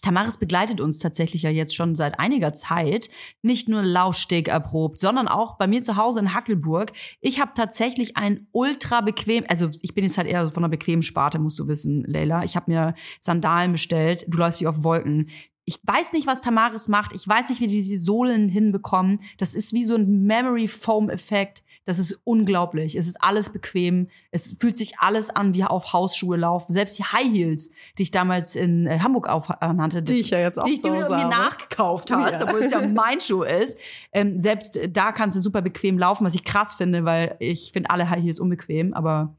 Tamaris 0.00 0.38
begleitet 0.38 0.80
uns 0.80 0.98
tatsächlich 0.98 1.42
ja 1.42 1.50
jetzt 1.50 1.74
schon 1.74 1.94
seit 1.94 2.18
einiger 2.18 2.52
Zeit. 2.52 3.08
Nicht 3.42 3.68
nur 3.68 3.82
Laufsteg 3.82 4.48
erprobt, 4.48 4.98
sondern 4.98 5.28
auch 5.28 5.56
bei 5.58 5.66
mir 5.66 5.82
zu 5.82 5.96
Hause 5.96 6.20
in 6.20 6.34
Hackelburg. 6.34 6.92
Ich 7.20 7.40
habe 7.40 7.52
tatsächlich 7.54 8.16
ein 8.16 8.46
ultra 8.52 9.00
bequem, 9.00 9.44
also 9.48 9.70
ich 9.82 9.94
bin 9.94 10.04
jetzt 10.04 10.18
halt 10.18 10.28
eher 10.28 10.50
von 10.50 10.64
einer 10.64 10.70
bequemen 10.70 11.02
Sparte, 11.02 11.38
musst 11.38 11.58
du 11.58 11.68
wissen, 11.68 12.04
Leila. 12.06 12.42
Ich 12.44 12.56
habe 12.56 12.70
mir 12.70 12.94
Sandalen 13.20 13.72
bestellt. 13.72 14.24
Du 14.28 14.38
läufst 14.38 14.60
dich 14.60 14.66
auf 14.66 14.82
Wolken. 14.82 15.30
Ich 15.64 15.80
weiß 15.82 16.12
nicht, 16.12 16.28
was 16.28 16.40
Tamaris 16.40 16.86
macht. 16.86 17.12
Ich 17.12 17.26
weiß 17.26 17.48
nicht, 17.48 17.60
wie 17.60 17.66
die 17.66 17.74
diese 17.74 17.98
Sohlen 17.98 18.48
hinbekommen. 18.48 19.20
Das 19.38 19.54
ist 19.54 19.72
wie 19.72 19.82
so 19.82 19.96
ein 19.96 20.22
Memory 20.22 20.68
Foam 20.68 21.10
Effekt. 21.10 21.64
Das 21.86 22.00
ist 22.00 22.20
unglaublich. 22.24 22.96
Es 22.96 23.06
ist 23.06 23.22
alles 23.22 23.50
bequem. 23.50 24.08
Es 24.32 24.56
fühlt 24.58 24.76
sich 24.76 24.98
alles 24.98 25.30
an 25.30 25.54
wie 25.54 25.64
auf 25.64 25.92
Hausschuhe 25.92 26.36
laufen. 26.36 26.72
Selbst 26.72 26.98
die 26.98 27.04
High 27.04 27.32
Heels, 27.32 27.70
die 27.96 28.02
ich 28.02 28.10
damals 28.10 28.56
in 28.56 28.86
äh, 28.86 28.98
Hamburg 28.98 29.28
aufnannte. 29.28 30.02
Die 30.02 30.16
ich 30.16 30.30
ja 30.30 30.40
jetzt 30.40 30.58
auch 30.58 30.64
Die, 30.64 30.74
die 30.74 30.82
du 30.82 30.90
mir 30.90 31.28
nachgekauft 31.28 32.10
hast, 32.10 32.40
ja. 32.40 32.42
obwohl 32.42 32.62
es 32.62 32.72
ja 32.72 32.84
mein 32.94 33.20
Schuh 33.20 33.44
ist. 33.44 33.78
Ähm, 34.12 34.38
selbst 34.40 34.80
da 34.90 35.12
kannst 35.12 35.36
du 35.36 35.40
super 35.40 35.62
bequem 35.62 35.96
laufen, 35.96 36.26
was 36.26 36.34
ich 36.34 36.44
krass 36.44 36.74
finde, 36.74 37.04
weil 37.04 37.36
ich 37.38 37.70
finde 37.72 37.90
alle 37.90 38.10
High 38.10 38.22
Heels 38.22 38.40
unbequem, 38.40 38.92
aber 38.92 39.36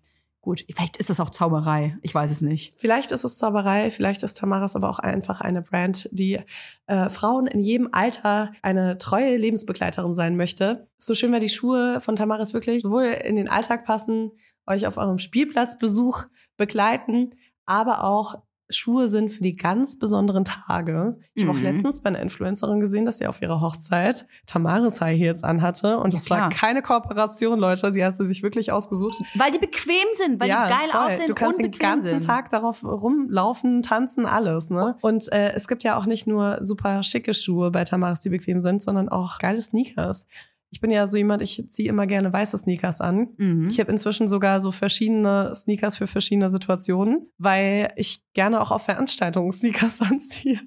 Gut, 0.48 0.64
vielleicht 0.74 0.96
ist 0.96 1.10
das 1.10 1.20
auch 1.20 1.30
Zauberei. 1.30 1.98
Ich 2.04 2.16
weiß 2.16 2.32
es 2.32 2.40
nicht. 2.40 2.74
Vielleicht 2.78 3.12
ist 3.12 3.26
es 3.26 3.38
Zauberei, 3.38 3.92
vielleicht 3.92 4.24
ist 4.24 4.38
Tamaras 4.38 4.78
aber 4.78 4.90
auch 4.90 5.00
einfach 5.00 5.42
eine 5.42 5.62
Brand, 5.62 6.08
die 6.14 6.40
äh, 6.86 7.10
Frauen 7.10 7.48
in 7.48 7.60
jedem 7.60 7.90
Alter 7.92 8.54
eine 8.62 8.98
treue 8.98 9.36
Lebensbegleiterin 9.36 10.16
sein 10.16 10.38
möchte. 10.38 10.88
So 11.00 11.16
schön, 11.16 11.34
weil 11.34 11.42
die 11.42 11.50
Schuhe 11.50 12.00
von 12.00 12.16
Tamaras 12.16 12.54
wirklich 12.54 12.82
sowohl 12.82 13.08
in 13.08 13.36
den 13.36 13.50
Alltag 13.50 13.84
passen, 13.84 14.32
euch 14.66 14.88
auf 14.88 14.96
eurem 14.96 15.20
Spielplatzbesuch 15.20 16.28
begleiten, 16.56 17.36
aber 17.66 18.06
auch 18.06 18.36
Schuhe 18.70 19.08
sind 19.08 19.30
für 19.30 19.42
die 19.42 19.56
ganz 19.56 19.98
besonderen 19.98 20.44
Tage. 20.44 21.18
Ich 21.34 21.44
habe 21.44 21.54
mhm. 21.54 21.58
auch 21.58 21.64
letztens 21.64 22.02
bei 22.02 22.10
einer 22.10 22.20
Influencerin 22.20 22.80
gesehen, 22.80 23.06
dass 23.06 23.18
sie 23.18 23.28
auf 23.28 23.42
ihrer 23.42 23.62
Hochzeit 23.62 24.28
Tamaris 24.46 25.00
High 25.00 25.18
Heels 25.18 25.44
anhatte. 25.44 25.98
Und 26.00 26.14
es 26.14 26.28
ja, 26.28 26.38
war 26.38 26.50
keine 26.50 26.82
Kooperation, 26.82 27.60
Leute. 27.60 27.92
Die 27.92 28.04
hat 28.04 28.18
sie 28.18 28.26
sich 28.26 28.44
wirklich 28.44 28.72
ausgesucht. 28.72 29.16
Weil 29.36 29.52
die 29.52 29.60
bequem 29.60 30.08
sind, 30.14 30.40
weil 30.40 30.50
ja, 30.50 30.68
die 30.68 30.74
geil 30.74 30.90
voll. 30.90 31.00
aussehen 31.00 31.28
Du 31.28 31.34
kannst 31.34 31.62
den 31.62 31.72
ganzen 31.72 32.20
sind. 32.20 32.26
Tag 32.26 32.50
darauf 32.50 32.84
rumlaufen, 32.84 33.82
tanzen, 33.84 34.26
alles. 34.26 34.70
Ne? 34.70 34.98
Und 35.02 35.32
äh, 35.32 35.54
es 35.54 35.68
gibt 35.68 35.84
ja 35.84 35.98
auch 35.98 36.06
nicht 36.06 36.28
nur 36.28 36.58
super 36.62 37.04
schicke 37.04 37.34
Schuhe 37.34 37.72
bei 37.72 37.86
Tamaris, 37.86 38.20
die 38.20 38.30
bequem 38.30 38.60
sind, 38.60 38.82
sondern 38.82 39.08
auch 39.08 39.40
geile 39.40 39.62
Sneakers. 39.62 40.28
Ich 40.70 40.82
bin 40.82 40.92
ja 40.92 41.08
so 41.08 41.18
jemand, 41.18 41.42
ich 41.42 41.64
ziehe 41.70 41.88
immer 41.88 42.08
gerne 42.08 42.32
weiße 42.32 42.58
Sneakers 42.58 43.00
an. 43.00 43.30
Mhm. 43.38 43.70
Ich 43.70 43.80
habe 43.80 43.92
inzwischen 43.92 44.28
sogar 44.28 44.60
so 44.60 44.72
verschiedene 44.72 45.54
Sneakers 45.56 45.96
für 45.96 46.08
verschiedene 46.08 46.50
Situationen, 46.50 47.32
weil 47.38 47.94
ich 47.96 48.24
gerne 48.34 48.62
auch 48.62 48.72
auf 48.72 48.84
Veranstaltungen 48.84 49.52
Sneakers 49.52 50.02
anziehe. 50.10 50.60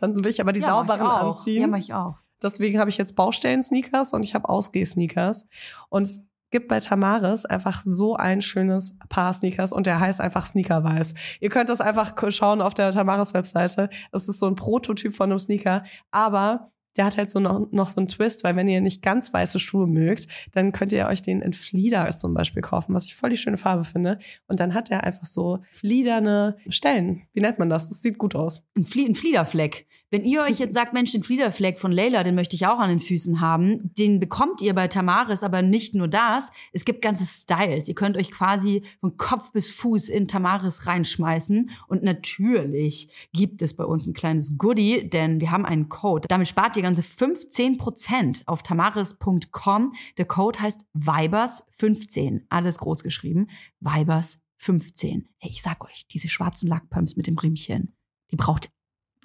Dann 0.00 0.16
will 0.16 0.26
ich 0.26 0.40
aber 0.40 0.52
die 0.52 0.60
ja, 0.60 0.68
sauberen 0.68 1.06
anziehen. 1.06 1.62
Ja, 1.62 1.66
mach 1.68 1.78
ich 1.78 1.94
auch. 1.94 2.16
Deswegen 2.42 2.78
habe 2.78 2.90
ich 2.90 2.98
jetzt 2.98 3.16
Baustellen-Sneakers 3.16 4.12
und 4.12 4.24
ich 4.24 4.34
habe 4.34 4.48
Ausgeh-Sneakers. 4.48 5.48
Und 5.88 6.02
es 6.02 6.26
gibt 6.50 6.68
bei 6.68 6.78
Tamaris 6.78 7.46
einfach 7.46 7.80
so 7.84 8.14
ein 8.14 8.40
schönes 8.40 8.96
Paar 9.08 9.32
Sneakers 9.34 9.72
und 9.72 9.86
der 9.86 9.98
heißt 9.98 10.20
einfach 10.20 10.46
Sneakerweiß. 10.46 11.14
Ihr 11.40 11.48
könnt 11.48 11.68
das 11.68 11.80
einfach 11.80 12.14
schauen 12.30 12.60
auf 12.60 12.74
der 12.74 12.92
Tamaris-Webseite. 12.92 13.90
Es 14.12 14.28
ist 14.28 14.38
so 14.38 14.46
ein 14.46 14.54
Prototyp 14.54 15.16
von 15.16 15.30
einem 15.30 15.40
Sneaker, 15.40 15.82
aber 16.12 16.70
der 16.96 17.06
hat 17.06 17.16
halt 17.16 17.30
so 17.30 17.40
noch, 17.40 17.70
noch 17.72 17.88
so 17.88 18.00
einen 18.00 18.08
Twist, 18.08 18.44
weil 18.44 18.56
wenn 18.56 18.68
ihr 18.68 18.80
nicht 18.80 19.02
ganz 19.02 19.32
weiße 19.32 19.58
Schuhe 19.58 19.86
mögt, 19.86 20.28
dann 20.52 20.72
könnt 20.72 20.92
ihr 20.92 21.06
euch 21.06 21.22
den 21.22 21.42
in 21.42 21.52
Flieder 21.52 22.10
zum 22.10 22.34
Beispiel 22.34 22.62
kaufen, 22.62 22.94
was 22.94 23.06
ich 23.06 23.14
voll 23.14 23.30
die 23.30 23.36
schöne 23.36 23.56
Farbe 23.56 23.84
finde. 23.84 24.18
Und 24.46 24.60
dann 24.60 24.74
hat 24.74 24.90
er 24.90 25.04
einfach 25.04 25.26
so 25.26 25.60
fliederne 25.70 26.56
Stellen. 26.68 27.22
Wie 27.32 27.40
nennt 27.40 27.58
man 27.58 27.70
das? 27.70 27.88
Das 27.88 28.02
sieht 28.02 28.18
gut 28.18 28.34
aus. 28.34 28.62
Ein, 28.76 28.84
Flie 28.84 29.06
ein 29.06 29.14
Fliederfleck. 29.14 29.86
Wenn 30.14 30.24
ihr 30.24 30.42
euch 30.42 30.60
jetzt 30.60 30.74
sagt, 30.74 30.92
Mensch, 30.92 31.10
den 31.10 31.24
Fliederfleck 31.24 31.76
von 31.76 31.90
Leila, 31.90 32.22
den 32.22 32.36
möchte 32.36 32.54
ich 32.54 32.68
auch 32.68 32.78
an 32.78 32.88
den 32.88 33.00
Füßen 33.00 33.40
haben, 33.40 33.92
den 33.98 34.20
bekommt 34.20 34.62
ihr 34.62 34.72
bei 34.72 34.86
Tamaris, 34.86 35.42
aber 35.42 35.60
nicht 35.60 35.96
nur 35.96 36.06
das. 36.06 36.52
Es 36.72 36.84
gibt 36.84 37.02
ganze 37.02 37.24
Styles. 37.24 37.88
Ihr 37.88 37.96
könnt 37.96 38.16
euch 38.16 38.30
quasi 38.30 38.84
von 39.00 39.16
Kopf 39.16 39.50
bis 39.50 39.72
Fuß 39.72 40.10
in 40.10 40.28
Tamaris 40.28 40.86
reinschmeißen. 40.86 41.68
Und 41.88 42.04
natürlich 42.04 43.08
gibt 43.32 43.60
es 43.60 43.74
bei 43.74 43.84
uns 43.84 44.06
ein 44.06 44.14
kleines 44.14 44.56
Goodie, 44.56 45.10
denn 45.10 45.40
wir 45.40 45.50
haben 45.50 45.66
einen 45.66 45.88
Code. 45.88 46.28
Damit 46.28 46.46
spart 46.46 46.76
ihr 46.76 46.84
ganze 46.84 47.02
15% 47.02 48.42
auf 48.46 48.62
tamaris.com. 48.62 49.94
Der 50.16 50.26
Code 50.26 50.60
heißt 50.60 50.82
Vibers15. 50.96 52.42
Alles 52.50 52.78
groß 52.78 53.02
geschrieben. 53.02 53.48
Vibers15. 53.82 55.24
Hey, 55.38 55.50
ich 55.50 55.60
sag 55.60 55.84
euch, 55.84 56.06
diese 56.12 56.28
schwarzen 56.28 56.68
Lackpumps 56.68 57.16
mit 57.16 57.26
dem 57.26 57.36
Riemchen, 57.36 57.96
die 58.30 58.36
braucht 58.36 58.70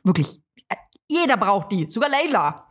wirklich 0.04 0.42
jeder 1.10 1.38
braucht 1.38 1.72
die, 1.72 1.90
sogar 1.90 2.10
Leila. 2.10 2.68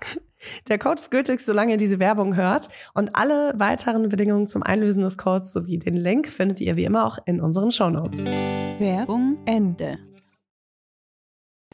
Der 0.68 0.78
Code 0.78 1.00
ist 1.00 1.10
gültig, 1.10 1.40
solange 1.40 1.72
ihr 1.72 1.76
diese 1.76 1.98
Werbung 1.98 2.36
hört. 2.36 2.68
Und 2.94 3.16
alle 3.16 3.52
weiteren 3.56 4.08
Bedingungen 4.08 4.46
zum 4.46 4.62
Einlösen 4.62 5.02
des 5.02 5.18
Codes 5.18 5.52
sowie 5.52 5.78
den 5.78 5.96
Link 5.96 6.28
findet 6.28 6.60
ihr 6.60 6.76
wie 6.76 6.84
immer 6.84 7.04
auch 7.04 7.18
in 7.26 7.40
unseren 7.40 7.72
Shownotes. 7.72 8.24
Werbung 8.24 9.38
Ende. 9.44 9.98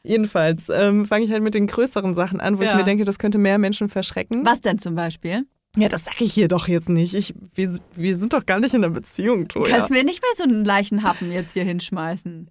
Jedenfalls 0.03 0.69
ähm, 0.69 1.05
fange 1.05 1.25
ich 1.25 1.31
halt 1.31 1.43
mit 1.43 1.53
den 1.53 1.67
größeren 1.67 2.13
Sachen 2.13 2.39
an, 2.39 2.57
wo 2.57 2.63
ja. 2.63 2.71
ich 2.71 2.75
mir 2.75 2.83
denke, 2.83 3.03
das 3.03 3.19
könnte 3.19 3.37
mehr 3.37 3.57
Menschen 3.57 3.89
verschrecken. 3.89 4.45
Was 4.45 4.61
denn 4.61 4.79
zum 4.79 4.95
Beispiel? 4.95 5.45
Ja, 5.77 5.87
das 5.87 6.05
sage 6.05 6.23
ich 6.23 6.33
hier 6.33 6.47
doch 6.47 6.67
jetzt 6.67 6.89
nicht. 6.89 7.13
Ich, 7.13 7.33
wir, 7.53 7.77
wir 7.95 8.17
sind 8.17 8.33
doch 8.33 8.45
gar 8.45 8.59
nicht 8.59 8.73
in 8.73 8.83
einer 8.83 8.93
Beziehung, 8.93 9.47
Toja. 9.47 9.75
Kannst 9.75 9.91
mir 9.91 10.03
nicht 10.03 10.21
mehr 10.21 10.31
so 10.35 10.43
einen 10.43 10.63
Leichenhappen 10.63 11.31
jetzt 11.31 11.53
hier 11.53 11.63
hinschmeißen. 11.63 12.49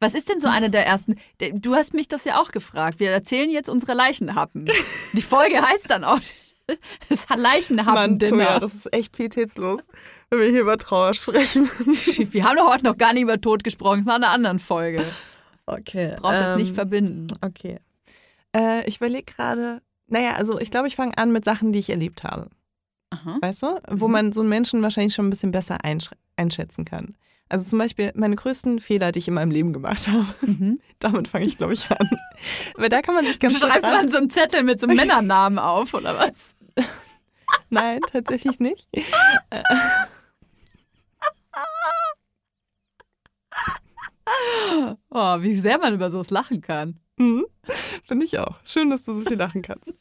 Was 0.00 0.14
ist 0.14 0.28
denn 0.28 0.38
so 0.38 0.48
eine 0.48 0.70
der 0.70 0.86
ersten? 0.86 1.16
Du 1.54 1.74
hast 1.74 1.94
mich 1.94 2.08
das 2.08 2.24
ja 2.24 2.40
auch 2.40 2.50
gefragt. 2.50 3.00
Wir 3.00 3.10
erzählen 3.10 3.50
jetzt 3.50 3.68
unsere 3.68 3.94
Leichenhappen. 3.94 4.68
Die 5.12 5.22
Folge 5.22 5.62
heißt 5.62 5.88
dann 5.88 6.04
auch 6.04 6.20
das 7.08 7.26
Leichenhappen 7.36 8.18
Mann, 8.18 8.40
ja, 8.40 8.58
das 8.58 8.74
ist 8.74 8.92
echt 8.92 9.16
pietätslos, 9.16 9.80
wenn 10.30 10.40
wir 10.40 10.48
hier 10.48 10.62
über 10.62 10.78
Trauer 10.78 11.14
sprechen. 11.14 11.68
Wir 12.32 12.44
haben 12.44 12.56
doch 12.56 12.72
heute 12.72 12.84
noch 12.84 12.96
gar 12.96 13.12
nicht 13.12 13.22
über 13.22 13.40
Tod 13.40 13.64
gesprochen. 13.64 13.98
Das 14.00 14.06
war 14.06 14.14
eine 14.14 14.28
andere 14.28 14.58
Folge. 14.58 15.04
Okay. 15.66 16.16
Braucht 16.18 16.34
ähm, 16.34 16.40
das 16.40 16.56
nicht 16.56 16.70
ähm, 16.70 16.74
verbinden. 16.74 17.26
Okay. 17.40 17.78
Äh, 18.56 18.86
ich 18.88 18.96
überlege 18.96 19.30
gerade, 19.30 19.82
naja, 20.06 20.34
also 20.34 20.58
ich 20.58 20.70
glaube, 20.70 20.88
ich 20.88 20.96
fange 20.96 21.16
an 21.18 21.32
mit 21.32 21.44
Sachen, 21.44 21.72
die 21.72 21.78
ich 21.78 21.90
erlebt 21.90 22.24
habe. 22.24 22.48
Aha. 23.10 23.38
Weißt 23.40 23.62
du? 23.62 23.80
Wo 23.90 24.06
mhm. 24.06 24.12
man 24.12 24.32
so 24.32 24.40
einen 24.40 24.50
Menschen 24.50 24.82
wahrscheinlich 24.82 25.14
schon 25.14 25.26
ein 25.26 25.30
bisschen 25.30 25.52
besser 25.52 25.78
einschätzen 26.36 26.84
kann. 26.84 27.16
Also 27.48 27.68
zum 27.68 27.78
Beispiel 27.78 28.10
meine 28.14 28.36
größten 28.36 28.80
Fehler, 28.80 29.12
die 29.12 29.18
ich 29.18 29.28
in 29.28 29.34
meinem 29.34 29.50
Leben 29.50 29.72
gemacht 29.72 30.08
habe. 30.08 30.34
Mhm. 30.40 30.80
Damit 30.98 31.28
fange 31.28 31.44
ich, 31.46 31.58
glaube 31.58 31.74
ich, 31.74 31.90
an. 31.90 32.10
Weil 32.76 32.88
da 32.88 33.02
kann 33.02 33.14
man 33.14 33.26
sich 33.26 33.38
ganz 33.38 33.54
Du 33.54 33.60
schreibst 33.66 33.84
dann 33.84 34.08
so 34.08 34.16
einen 34.16 34.30
Zettel 34.30 34.62
mit 34.62 34.80
so 34.80 34.86
einem 34.86 34.96
Männernamen 35.00 35.58
auf, 35.58 35.94
oder 35.94 36.18
was? 36.18 36.54
Nein, 37.70 38.00
tatsächlich 38.10 38.58
nicht. 38.60 38.88
oh, 45.10 45.36
wie 45.40 45.54
sehr 45.54 45.78
man 45.78 45.94
über 45.94 46.10
sowas 46.10 46.30
lachen 46.30 46.60
kann. 46.60 46.98
Mhm. 47.16 47.46
Finde 48.06 48.24
ich 48.24 48.38
auch. 48.38 48.58
Schön, 48.64 48.90
dass 48.90 49.04
du 49.04 49.14
so 49.14 49.24
viel 49.24 49.36
lachen 49.36 49.62
kannst. 49.62 49.94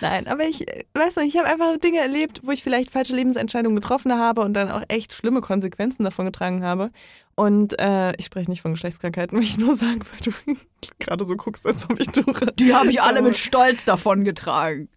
Nein, 0.00 0.26
aber 0.26 0.44
ich 0.44 0.64
weiß 0.94 1.16
nicht, 1.16 1.34
ich 1.34 1.38
habe 1.38 1.48
einfach 1.48 1.76
Dinge 1.78 1.98
erlebt, 1.98 2.40
wo 2.42 2.50
ich 2.50 2.62
vielleicht 2.62 2.90
falsche 2.90 3.14
Lebensentscheidungen 3.14 3.76
getroffen 3.76 4.12
habe 4.16 4.40
und 4.40 4.54
dann 4.54 4.70
auch 4.70 4.82
echt 4.88 5.12
schlimme 5.12 5.40
Konsequenzen 5.40 6.04
davon 6.04 6.26
getragen 6.26 6.64
habe. 6.64 6.90
Und 7.34 7.78
äh, 7.78 8.14
ich 8.16 8.26
spreche 8.26 8.50
nicht 8.50 8.62
von 8.62 8.72
Geschlechtskrankheiten, 8.72 9.38
möchte 9.38 9.58
ich 9.58 9.66
nur 9.66 9.74
sagen, 9.74 10.00
weil 10.00 10.20
du 10.22 10.56
gerade 10.98 11.24
so 11.24 11.36
guckst, 11.36 11.66
als 11.66 11.88
ob 11.88 12.00
ich 12.00 12.08
durch. 12.08 12.40
Die 12.56 12.74
habe 12.74 12.90
ich 12.90 13.02
alle 13.02 13.22
mit 13.22 13.36
Stolz 13.36 13.84
davon 13.84 14.24
getragen. 14.24 14.88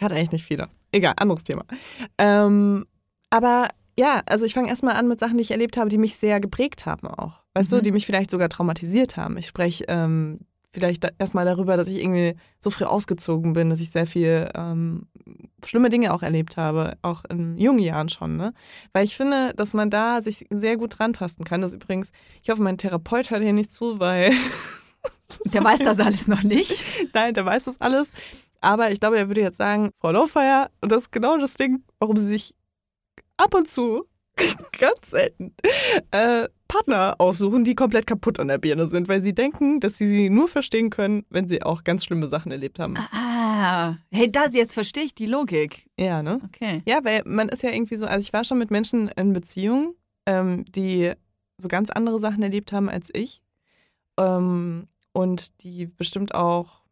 Hat 0.00 0.12
eigentlich 0.12 0.32
nicht 0.32 0.44
viele. 0.44 0.68
Egal, 0.92 1.14
anderes 1.18 1.42
Thema. 1.42 1.64
Ähm, 2.16 2.86
aber 3.30 3.68
ja, 3.98 4.22
also 4.26 4.46
ich 4.46 4.54
fange 4.54 4.68
erstmal 4.68 4.94
an 4.94 5.08
mit 5.08 5.18
Sachen, 5.18 5.36
die 5.36 5.42
ich 5.42 5.50
erlebt 5.50 5.76
habe, 5.76 5.90
die 5.90 5.98
mich 5.98 6.16
sehr 6.16 6.40
geprägt 6.40 6.86
haben 6.86 7.08
auch. 7.08 7.40
Weißt 7.54 7.72
mhm. 7.72 7.76
du, 7.76 7.82
die 7.82 7.92
mich 7.92 8.06
vielleicht 8.06 8.30
sogar 8.30 8.48
traumatisiert 8.48 9.16
haben. 9.16 9.36
Ich 9.36 9.48
spreche 9.48 9.84
ähm, 9.88 10.40
vielleicht 10.72 11.06
erstmal 11.18 11.44
darüber, 11.44 11.76
dass 11.76 11.88
ich 11.88 11.98
irgendwie 11.98 12.34
so 12.60 12.70
früh 12.70 12.84
ausgezogen 12.84 13.52
bin, 13.52 13.70
dass 13.70 13.80
ich 13.80 13.90
sehr 13.90 14.06
viel 14.06 14.50
ähm, 14.54 15.08
schlimme 15.64 15.88
Dinge 15.88 16.12
auch 16.12 16.22
erlebt 16.22 16.56
habe, 16.56 16.96
auch 17.02 17.24
in 17.24 17.56
jungen 17.58 17.78
Jahren 17.78 18.08
schon. 18.08 18.36
Ne? 18.36 18.52
Weil 18.92 19.04
ich 19.04 19.16
finde, 19.16 19.54
dass 19.54 19.74
man 19.74 19.90
da 19.90 20.22
sich 20.22 20.46
sehr 20.50 20.76
gut 20.76 20.98
dran 20.98 21.12
tasten 21.12 21.44
kann. 21.44 21.62
Das 21.62 21.74
übrigens, 21.74 22.12
ich 22.42 22.50
hoffe, 22.50 22.62
mein 22.62 22.78
Therapeut 22.78 23.30
hört 23.30 23.42
hier 23.42 23.52
nicht 23.52 23.72
zu, 23.72 23.98
weil. 23.98 24.32
der 25.52 25.64
weiß 25.64 25.80
das 25.80 26.00
alles 26.00 26.26
noch 26.26 26.42
nicht. 26.42 26.72
Nein, 27.14 27.34
der 27.34 27.44
weiß 27.44 27.64
das 27.64 27.80
alles. 27.80 28.10
Aber 28.60 28.90
ich 28.90 29.00
glaube, 29.00 29.18
er 29.18 29.28
würde 29.28 29.40
jetzt 29.40 29.58
sagen, 29.58 29.90
Frau 30.00 30.10
Lowfire, 30.10 30.70
und 30.80 30.90
das 30.90 31.02
ist 31.02 31.12
genau 31.12 31.38
das 31.38 31.54
Ding, 31.54 31.84
warum 31.98 32.16
sie 32.16 32.26
sich 32.26 32.54
ab 33.36 33.54
und 33.54 33.68
zu, 33.68 34.04
ganz 34.78 35.10
selten, 35.10 35.54
äh, 36.10 36.48
Partner 36.68 37.16
aussuchen, 37.18 37.64
die 37.64 37.74
komplett 37.74 38.06
kaputt 38.06 38.38
an 38.38 38.48
der 38.48 38.58
Birne 38.58 38.86
sind, 38.86 39.08
weil 39.08 39.20
sie 39.20 39.34
denken, 39.34 39.80
dass 39.80 39.96
sie 39.96 40.06
sie 40.06 40.30
nur 40.30 40.48
verstehen 40.48 40.90
können, 40.90 41.24
wenn 41.30 41.48
sie 41.48 41.62
auch 41.62 41.82
ganz 41.82 42.04
schlimme 42.04 42.26
Sachen 42.26 42.52
erlebt 42.52 42.78
haben. 42.78 42.96
Ah, 42.96 43.96
hey, 44.12 44.30
das 44.30 44.50
jetzt 44.52 44.74
verstehe 44.74 45.04
ich 45.04 45.14
die 45.14 45.26
Logik. 45.26 45.88
Ja, 45.98 46.22
ne? 46.22 46.40
Okay. 46.44 46.82
Ja, 46.86 47.00
weil 47.04 47.22
man 47.24 47.48
ist 47.48 47.62
ja 47.62 47.70
irgendwie 47.70 47.96
so, 47.96 48.06
also 48.06 48.22
ich 48.22 48.32
war 48.32 48.44
schon 48.44 48.58
mit 48.58 48.70
Menschen 48.70 49.08
in 49.08 49.32
Beziehung, 49.32 49.94
ähm, 50.26 50.64
die 50.66 51.12
so 51.56 51.68
ganz 51.68 51.90
andere 51.90 52.18
Sachen 52.18 52.42
erlebt 52.42 52.72
haben 52.72 52.88
als 52.88 53.10
ich 53.12 53.42
ähm, 54.18 54.88
und 55.12 55.62
die 55.62 55.86
bestimmt 55.86 56.34
auch, 56.34 56.82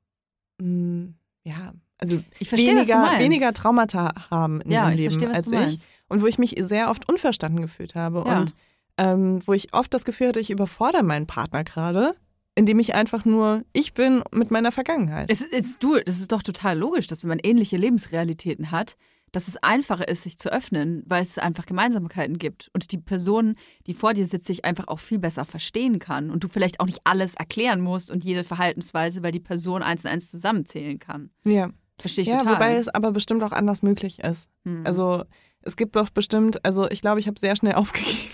mh, 0.59 0.67
hm, 0.67 1.15
ja, 1.45 1.75
also 1.99 2.23
verstehe, 2.43 2.77
weniger, 2.77 3.19
weniger 3.19 3.53
Traumata 3.53 4.31
haben 4.31 4.61
in 4.63 4.71
ja, 4.71 4.89
ihrem 4.89 4.97
Leben 4.97 5.31
verstehe, 5.31 5.61
als 5.63 5.75
ich. 5.75 5.81
Und 6.09 6.23
wo 6.23 6.27
ich 6.27 6.39
mich 6.39 6.55
sehr 6.61 6.91
oft 6.91 7.09
unverstanden 7.09 7.61
gefühlt 7.63 7.95
habe. 7.95 8.25
Ja. 8.27 8.41
Und 8.41 8.55
ähm, 8.99 9.41
wo 9.47 9.53
ich 9.53 9.75
oft 9.75 9.93
das 9.93 10.05
Gefühl 10.05 10.29
hatte, 10.29 10.41
ich 10.41 10.51
überfordere 10.51 11.03
meinen 11.03 11.27
Partner 11.27 11.65
gerade, 11.65 12.15
indem 12.55 12.79
ich 12.79 12.95
einfach 12.95 13.25
nur 13.25 13.65
ich 13.73 13.93
bin 13.93 14.23
mit 14.33 14.51
meiner 14.51 14.73
Vergangenheit. 14.73 15.31
Es 15.31 15.43
ist 15.43 15.83
du, 15.83 15.99
das 16.01 16.19
ist 16.19 16.33
doch 16.33 16.43
total 16.43 16.79
logisch, 16.79 17.07
dass 17.07 17.23
wenn 17.23 17.29
man 17.29 17.41
ähnliche 17.43 17.77
Lebensrealitäten 17.77 18.71
hat, 18.71 18.97
dass 19.33 19.49
es 19.49 19.63
einfacher 19.63 20.09
ist, 20.09 20.23
sich 20.23 20.39
zu 20.39 20.51
öffnen, 20.51 21.03
weil 21.07 21.21
es 21.21 21.37
einfach 21.37 21.67
Gemeinsamkeiten 21.67 22.39
gibt 22.39 22.71
und 22.73 22.91
die 22.91 22.99
Person, 22.99 23.57
die 23.87 23.93
vor 23.93 24.15
dir 24.15 24.25
sitzt, 24.25 24.47
sich 24.47 24.65
einfach 24.65 24.89
auch 24.89 25.01
viel 25.01 25.19
besser 25.19 25.45
verstehen 25.45 25.99
kann 25.99 26.31
und 26.31 26.43
du 26.43 26.49
vielleicht 26.49 26.81
auch 26.81 26.87
nicht 26.87 27.01
alles 27.05 27.35
erklären 27.35 27.83
musst 27.83 28.11
und 28.11 28.25
jede 28.25 28.45
Verhaltensweise, 28.45 29.23
weil 29.23 29.33
die 29.33 29.41
Person 29.41 29.83
eins 29.83 30.05
und 30.05 30.13
eins 30.13 30.31
zusammenzählen 30.31 30.99
kann. 30.99 31.31
Ja. 31.45 31.71
Verstehe 31.99 32.23
ich 32.23 32.29
ja, 32.29 32.39
total. 32.39 32.55
Wobei 32.55 32.77
es 32.77 32.89
aber 32.89 33.13
bestimmt 33.13 33.43
auch 33.43 33.53
anders 33.53 33.83
möglich 33.83 34.21
ist. 34.21 34.51
Hm. 34.65 34.83
Also 34.87 35.25
es 35.67 35.77
gibt 35.77 35.97
doch 35.97 36.11
bestimmt, 36.11 36.65
also 36.65 36.89
ich 36.91 37.01
glaube, 37.01 37.21
ich 37.21 37.27
habe 37.27 37.39
sehr 37.39 37.57
schnell 37.57 37.75
aufgegeben 37.77 38.31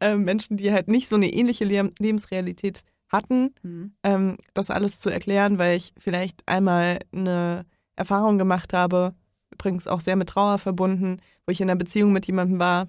äh, 0.00 0.16
Menschen, 0.16 0.56
die 0.56 0.72
halt 0.72 0.88
nicht 0.88 1.08
so 1.08 1.16
eine 1.16 1.32
ähnliche 1.32 1.64
Le 1.64 1.90
Lebensrealität 1.98 2.82
hatten, 3.08 3.54
mhm. 3.62 3.92
ähm, 4.02 4.36
das 4.54 4.70
alles 4.70 4.98
zu 4.98 5.10
erklären, 5.10 5.58
weil 5.58 5.76
ich 5.76 5.92
vielleicht 5.98 6.42
einmal 6.46 7.00
eine 7.12 7.66
Erfahrung 7.94 8.38
gemacht 8.38 8.72
habe, 8.72 9.14
übrigens 9.52 9.86
auch 9.86 10.00
sehr 10.00 10.16
mit 10.16 10.30
Trauer 10.30 10.58
verbunden, 10.58 11.18
wo 11.46 11.50
ich 11.50 11.60
in 11.60 11.68
einer 11.68 11.78
Beziehung 11.78 12.12
mit 12.12 12.26
jemandem 12.26 12.58
war 12.58 12.88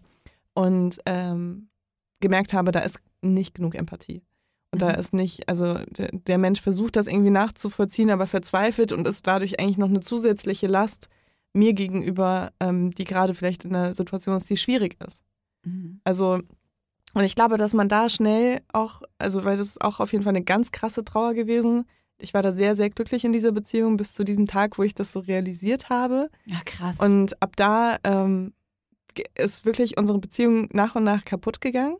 und 0.54 1.00
ähm, 1.06 1.70
gemerkt 2.22 2.54
habe, 2.54 2.72
da 2.72 2.80
ist 2.80 3.00
nicht 3.22 3.56
genug 3.56 3.76
Empathie. 3.76 4.24
Und 4.72 4.82
mhm. 4.82 4.86
da 4.86 4.92
ist 4.92 5.14
nicht, 5.14 5.50
also 5.50 5.78
der, 5.90 6.38
Mensch 6.38 6.62
versucht 6.62 6.96
das 6.96 7.08
irgendwie 7.08 7.30
nachzuvollziehen, 7.30 8.10
aber 8.10 8.26
verzweifelt 8.26 8.94
und 8.94 9.08
ist 9.08 9.28
dadurch 9.28 9.60
eigentlich 9.60 9.78
noch 9.78 9.90
eine 9.90 10.00
zusätzliche 10.00 10.68
Last 10.68 11.10
mir 11.54 11.74
gegenüber, 11.74 12.52
ähm, 12.60 12.92
die 12.92 13.06
gerade 13.06 13.34
vielleicht 13.34 13.66
in 13.66 13.76
einer 13.76 13.94
Situation 13.94 14.36
ist, 14.36 14.50
die 14.50 14.58
schwierig 14.58 14.98
ist. 15.00 15.24
Mhm. 15.64 16.02
Also 16.04 16.40
und 17.14 17.24
ich 17.24 17.36
glaube, 17.36 17.58
dass 17.58 17.74
man 17.74 17.88
da 17.88 18.10
schnell 18.10 18.62
auch, 18.72 19.02
also 19.20 19.46
weil 19.46 19.58
das 19.58 19.68
ist 19.68 19.82
auch 19.82 20.00
auf 20.00 20.12
jeden 20.12 20.24
Fall 20.24 20.36
eine 20.36 20.44
ganz 20.44 20.72
krasse 20.72 21.06
Trauer 21.06 21.34
gewesen. 21.34 21.86
Ich 22.18 22.34
war 22.34 22.42
da 22.42 22.52
sehr, 22.52 22.76
sehr 22.76 22.90
glücklich 22.90 23.24
in 23.24 23.34
dieser 23.34 23.52
Beziehung 23.52 23.98
bis 23.98 24.14
zu 24.14 24.24
diesem 24.24 24.48
Tag, 24.48 24.78
wo 24.78 24.84
ich 24.84 24.96
das 24.96 25.12
so 25.12 25.20
realisiert 25.20 25.90
habe. 25.90 26.30
Ja, 26.46 26.60
krass. 26.66 27.00
Und 27.00 27.42
ab 27.42 27.56
da 27.56 27.98
ähm, 28.04 28.54
ist 29.36 29.66
wirklich 29.66 29.98
unsere 29.98 30.20
Beziehung 30.20 30.70
nach 30.74 30.96
und 30.96 31.04
nach 31.04 31.24
kaputt 31.24 31.62
gegangen. 31.62 31.98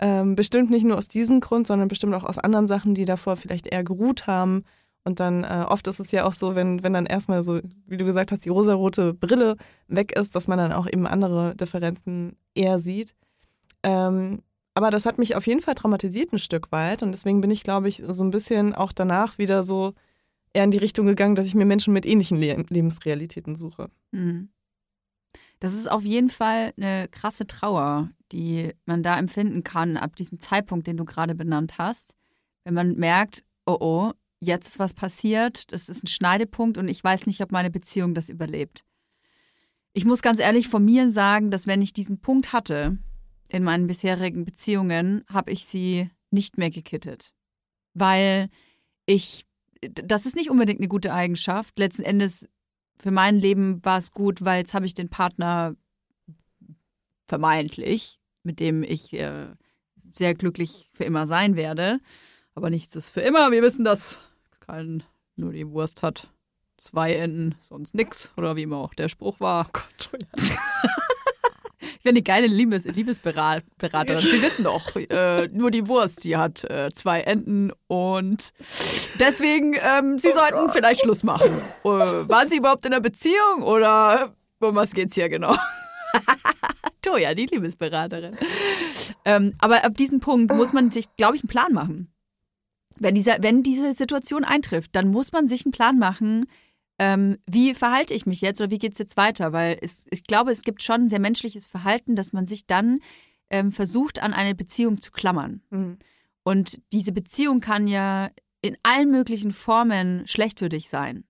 Ähm, 0.00 0.34
bestimmt 0.34 0.70
nicht 0.70 0.84
nur 0.84 0.96
aus 0.96 1.08
diesem 1.08 1.40
Grund, 1.40 1.66
sondern 1.66 1.88
bestimmt 1.88 2.14
auch 2.14 2.24
aus 2.24 2.38
anderen 2.38 2.66
Sachen, 2.66 2.94
die 2.94 3.04
davor 3.04 3.36
vielleicht 3.36 3.66
eher 3.66 3.82
geruht 3.82 4.26
haben. 4.26 4.64
Und 5.04 5.20
dann 5.20 5.44
äh, 5.44 5.64
oft 5.66 5.86
ist 5.86 6.00
es 6.00 6.10
ja 6.10 6.24
auch 6.24 6.32
so, 6.32 6.54
wenn, 6.54 6.82
wenn 6.82 6.92
dann 6.92 7.06
erstmal 7.06 7.42
so, 7.42 7.60
wie 7.86 7.96
du 7.96 8.04
gesagt 8.04 8.30
hast, 8.30 8.44
die 8.44 8.50
rosarote 8.50 9.14
Brille 9.14 9.56
weg 9.86 10.12
ist, 10.12 10.34
dass 10.34 10.48
man 10.48 10.58
dann 10.58 10.72
auch 10.72 10.86
eben 10.86 11.06
andere 11.06 11.54
Differenzen 11.56 12.36
eher 12.54 12.78
sieht. 12.78 13.14
Ähm, 13.82 14.42
aber 14.74 14.90
das 14.90 15.06
hat 15.06 15.18
mich 15.18 15.34
auf 15.34 15.46
jeden 15.46 15.60
Fall 15.60 15.74
traumatisiert 15.74 16.32
ein 16.32 16.38
Stück 16.38 16.70
weit 16.70 17.02
und 17.02 17.12
deswegen 17.12 17.40
bin 17.40 17.50
ich, 17.50 17.64
glaube 17.64 17.88
ich, 17.88 18.02
so 18.08 18.22
ein 18.22 18.30
bisschen 18.30 18.74
auch 18.74 18.92
danach 18.92 19.38
wieder 19.38 19.62
so 19.62 19.94
eher 20.52 20.64
in 20.64 20.70
die 20.70 20.78
Richtung 20.78 21.06
gegangen, 21.06 21.34
dass 21.34 21.46
ich 21.46 21.54
mir 21.54 21.64
Menschen 21.64 21.92
mit 21.92 22.06
ähnlichen 22.06 22.38
Le 22.38 22.64
Lebensrealitäten 22.68 23.56
suche. 23.56 23.90
Mhm. 24.12 24.50
Das 25.60 25.74
ist 25.74 25.90
auf 25.90 26.04
jeden 26.04 26.30
Fall 26.30 26.72
eine 26.76 27.08
krasse 27.08 27.46
Trauer, 27.46 28.10
die 28.30 28.72
man 28.86 29.02
da 29.02 29.18
empfinden 29.18 29.64
kann 29.64 29.96
ab 29.96 30.14
diesem 30.14 30.38
Zeitpunkt, 30.38 30.86
den 30.86 30.96
du 30.96 31.04
gerade 31.04 31.34
benannt 31.34 31.78
hast. 31.78 32.14
Wenn 32.64 32.74
man 32.74 32.94
merkt, 32.94 33.42
oh 33.66 33.78
oh, 33.80 34.12
jetzt 34.40 34.68
ist 34.68 34.78
was 34.78 34.94
passiert, 34.94 35.72
das 35.72 35.88
ist 35.88 36.04
ein 36.04 36.08
Schneidepunkt 36.08 36.78
und 36.78 36.88
ich 36.88 37.02
weiß 37.02 37.26
nicht, 37.26 37.40
ob 37.40 37.52
meine 37.52 37.70
Beziehung 37.70 38.14
das 38.14 38.28
überlebt. 38.28 38.84
Ich 39.92 40.04
muss 40.04 40.22
ganz 40.22 40.38
ehrlich 40.38 40.68
von 40.68 40.84
mir 40.84 41.10
sagen, 41.10 41.50
dass 41.50 41.66
wenn 41.66 41.82
ich 41.82 41.92
diesen 41.92 42.20
Punkt 42.20 42.52
hatte 42.52 42.98
in 43.48 43.64
meinen 43.64 43.86
bisherigen 43.86 44.44
Beziehungen, 44.44 45.24
habe 45.28 45.50
ich 45.50 45.64
sie 45.64 46.10
nicht 46.30 46.58
mehr 46.58 46.70
gekittet. 46.70 47.32
Weil 47.94 48.50
ich, 49.06 49.46
das 49.80 50.26
ist 50.26 50.36
nicht 50.36 50.50
unbedingt 50.50 50.80
eine 50.80 50.88
gute 50.88 51.12
Eigenschaft. 51.12 51.78
Letzten 51.78 52.02
Endes, 52.02 52.46
für 52.98 53.10
mein 53.10 53.38
Leben 53.38 53.84
war 53.84 53.98
es 53.98 54.12
gut, 54.12 54.44
weil 54.44 54.58
jetzt 54.58 54.74
habe 54.74 54.86
ich 54.86 54.94
den 54.94 55.08
Partner 55.08 55.74
vermeintlich, 57.26 58.20
mit 58.42 58.60
dem 58.60 58.82
ich 58.82 59.12
äh, 59.14 59.48
sehr 60.16 60.34
glücklich 60.34 60.90
für 60.92 61.04
immer 61.04 61.26
sein 61.26 61.56
werde. 61.56 62.00
Aber 62.54 62.70
nichts 62.70 62.96
ist 62.96 63.10
für 63.10 63.20
immer. 63.20 63.50
Wir 63.50 63.62
wissen, 63.62 63.84
dass 63.84 64.27
kein 64.68 65.02
nur 65.36 65.52
die 65.52 65.70
Wurst 65.70 66.02
hat 66.02 66.28
zwei 66.76 67.14
Enden, 67.14 67.54
sonst 67.60 67.94
nix. 67.94 68.32
Oder 68.36 68.56
wie 68.56 68.64
immer 68.64 68.78
auch 68.78 68.94
der 68.94 69.08
Spruch 69.08 69.40
war. 69.40 69.66
Oh 69.68 69.70
Gott, 69.72 70.18
ich 71.80 72.02
bin 72.02 72.10
eine 72.10 72.22
geile 72.22 72.46
Liebes 72.46 72.84
Liebesberaterin. 72.84 74.20
Sie 74.20 74.42
wissen 74.42 74.64
doch, 74.64 74.94
äh, 74.96 75.48
nur 75.48 75.70
die 75.70 75.88
Wurst, 75.88 76.24
die 76.24 76.36
hat 76.36 76.64
äh, 76.64 76.90
zwei 76.92 77.20
Enden 77.20 77.72
und 77.86 78.52
deswegen, 79.18 79.74
ähm, 79.74 80.18
Sie 80.18 80.28
oh 80.28 80.34
sollten 80.34 80.66
Gott. 80.66 80.72
vielleicht 80.72 81.00
Schluss 81.00 81.22
machen. 81.22 81.50
Äh, 81.84 81.88
waren 81.88 82.48
Sie 82.48 82.58
überhaupt 82.58 82.84
in 82.84 82.92
einer 82.92 83.00
Beziehung 83.00 83.62
oder 83.62 84.34
um 84.60 84.74
was 84.74 84.92
geht's 84.92 85.14
hier 85.14 85.28
genau? 85.28 85.56
Toja, 87.02 87.34
die 87.34 87.46
Liebesberaterin. 87.46 88.36
Ähm, 89.24 89.54
aber 89.58 89.84
ab 89.84 89.96
diesem 89.96 90.20
Punkt 90.20 90.52
muss 90.52 90.72
man 90.72 90.90
sich, 90.90 91.06
glaube 91.16 91.36
ich, 91.36 91.42
einen 91.42 91.48
Plan 91.48 91.72
machen. 91.72 92.12
Wenn, 93.00 93.14
dieser, 93.14 93.42
wenn 93.42 93.62
diese 93.62 93.94
Situation 93.94 94.44
eintrifft, 94.44 94.94
dann 94.94 95.08
muss 95.08 95.32
man 95.32 95.48
sich 95.48 95.64
einen 95.64 95.72
Plan 95.72 95.98
machen, 95.98 96.46
ähm, 96.98 97.38
wie 97.46 97.74
verhalte 97.74 98.12
ich 98.12 98.26
mich 98.26 98.40
jetzt 98.40 98.60
oder 98.60 98.70
wie 98.70 98.78
geht 98.78 98.92
es 98.92 98.98
jetzt 98.98 99.16
weiter? 99.16 99.52
Weil 99.52 99.78
es, 99.80 100.06
ich 100.10 100.24
glaube, 100.24 100.50
es 100.50 100.62
gibt 100.62 100.82
schon 100.82 101.02
ein 101.02 101.08
sehr 101.08 101.20
menschliches 101.20 101.66
Verhalten, 101.66 102.16
dass 102.16 102.32
man 102.32 102.46
sich 102.46 102.66
dann 102.66 103.00
ähm, 103.50 103.70
versucht, 103.72 104.20
an 104.20 104.34
eine 104.34 104.54
Beziehung 104.54 105.00
zu 105.00 105.12
klammern. 105.12 105.62
Mhm. 105.70 105.98
Und 106.42 106.80
diese 106.92 107.12
Beziehung 107.12 107.60
kann 107.60 107.86
ja 107.86 108.30
in 108.62 108.76
allen 108.82 109.10
möglichen 109.10 109.52
Formen 109.52 110.26
schlecht 110.26 110.58
für 110.58 110.68
dich 110.68 110.88
sein. 110.88 111.24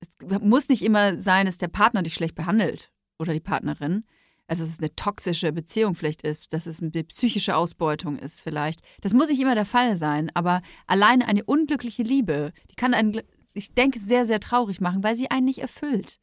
Es 0.00 0.08
muss 0.40 0.68
nicht 0.68 0.82
immer 0.82 1.18
sein, 1.18 1.46
dass 1.46 1.58
der 1.58 1.68
Partner 1.68 2.02
dich 2.02 2.14
schlecht 2.14 2.34
behandelt 2.34 2.92
oder 3.18 3.32
die 3.32 3.40
Partnerin. 3.40 4.04
Also, 4.52 4.64
dass 4.64 4.72
es 4.72 4.80
eine 4.80 4.94
toxische 4.94 5.50
Beziehung 5.50 5.94
vielleicht 5.94 6.20
ist, 6.22 6.52
dass 6.52 6.66
es 6.66 6.82
eine 6.82 6.90
psychische 6.90 7.56
Ausbeutung 7.56 8.18
ist 8.18 8.42
vielleicht. 8.42 8.80
Das 9.00 9.14
muss 9.14 9.30
nicht 9.30 9.40
immer 9.40 9.54
der 9.54 9.64
Fall 9.64 9.96
sein, 9.96 10.30
aber 10.34 10.60
alleine 10.86 11.26
eine 11.26 11.42
unglückliche 11.42 12.02
Liebe, 12.02 12.52
die 12.70 12.74
kann 12.74 12.92
einen 12.92 13.22
ich 13.54 13.72
denke, 13.74 13.98
sehr, 13.98 14.24
sehr 14.26 14.40
traurig 14.40 14.80
machen, 14.80 15.02
weil 15.02 15.14
sie 15.16 15.30
einen 15.30 15.46
nicht 15.46 15.60
erfüllt. 15.60 16.20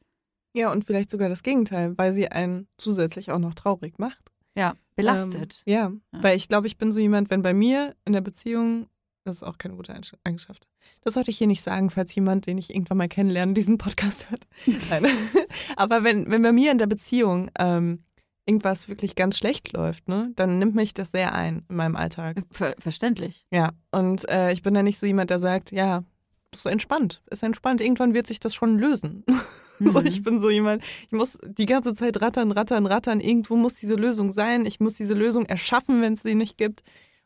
Ja, 0.54 0.72
und 0.72 0.86
vielleicht 0.86 1.10
sogar 1.10 1.28
das 1.28 1.44
Gegenteil, 1.44 1.98
weil 1.98 2.14
sie 2.14 2.28
einen 2.28 2.68
zusätzlich 2.78 3.32
auch 3.32 3.40
noch 3.40 3.54
traurig 3.54 3.98
macht. 4.00 4.32
Ja, 4.56 4.76
belastet. 4.96 5.64
Ähm, 5.66 5.74
ja, 5.74 5.92
ja, 6.14 6.22
weil 6.22 6.38
ich 6.38 6.48
glaube, 6.48 6.68
ich 6.68 6.78
bin 6.78 6.92
so 6.92 7.00
jemand, 7.00 7.30
wenn 7.30 7.42
bei 7.42 7.54
mir 7.54 7.96
in 8.06 8.14
der 8.14 8.22
Beziehung, 8.22 8.88
das 9.26 9.38
ist 9.38 9.44
auch 9.44 9.58
keine 9.58 9.76
gute 9.76 9.94
Eigenschaft. 10.24 10.68
Das 11.02 11.14
sollte 11.14 11.32
ich 11.32 11.38
hier 11.38 11.48
nicht 11.48 11.62
sagen, 11.62 11.90
falls 11.90 12.14
jemand, 12.16 12.48
den 12.48 12.58
ich 12.58 12.74
irgendwann 12.74 12.98
mal 12.98 13.08
kennenlerne, 13.08 13.54
diesen 13.54 13.78
Podcast 13.78 14.30
hört. 14.30 14.48
Nein. 14.90 15.06
Aber 15.76 16.04
wenn, 16.04 16.30
wenn 16.32 16.42
bei 16.42 16.52
mir 16.52 16.72
in 16.72 16.78
der 16.78 16.88
Beziehung 16.88 17.52
ähm, 17.58 18.04
irgendwas 18.50 18.90
wirklich 18.90 19.16
ganz 19.16 19.38
schlecht 19.38 19.74
läuft, 19.74 20.08
ne, 20.08 20.32
dann 20.36 20.58
nimmt 20.58 20.76
mich 20.76 20.96
das 20.96 21.12
sehr 21.12 21.36
ein 21.36 21.64
in 21.70 21.76
meinem 21.76 21.96
Alltag. 21.96 22.42
Ver 22.52 22.76
verständlich. 22.80 23.46
Ja, 23.52 23.72
und 23.92 24.28
äh, 24.28 24.52
ich 24.52 24.64
bin 24.64 24.74
da 24.74 24.82
nicht 24.82 24.98
so 24.98 25.06
jemand, 25.06 25.30
der 25.30 25.38
sagt, 25.38 25.72
ja, 25.72 26.04
ist 26.52 26.66
entspannt, 26.66 27.22
ist 27.30 27.44
entspannt. 27.44 27.80
Irgendwann 27.80 28.16
wird 28.16 28.26
sich 28.26 28.40
das 28.40 28.56
schon 28.56 28.80
lösen. 28.80 29.24
Mhm. 29.28 29.40
So, 29.82 30.02
ich 30.02 30.24
bin 30.24 30.40
so 30.40 30.50
jemand, 30.50 30.84
ich 31.06 31.14
muss 31.14 31.40
die 31.42 31.66
ganze 31.66 31.94
Zeit 31.94 32.22
rattern, 32.22 32.52
rattern, 32.52 32.86
rattern. 32.86 33.22
Irgendwo 33.22 33.56
muss 33.56 33.76
diese 33.76 33.96
Lösung 33.96 34.34
sein. 34.34 34.66
Ich 34.66 34.82
muss 34.82 34.96
diese 34.96 35.14
Lösung 35.14 35.46
erschaffen, 35.46 36.02
wenn 36.02 36.12
es 36.12 36.22
sie 36.22 36.36
nicht 36.36 36.58
gibt. 36.58 36.84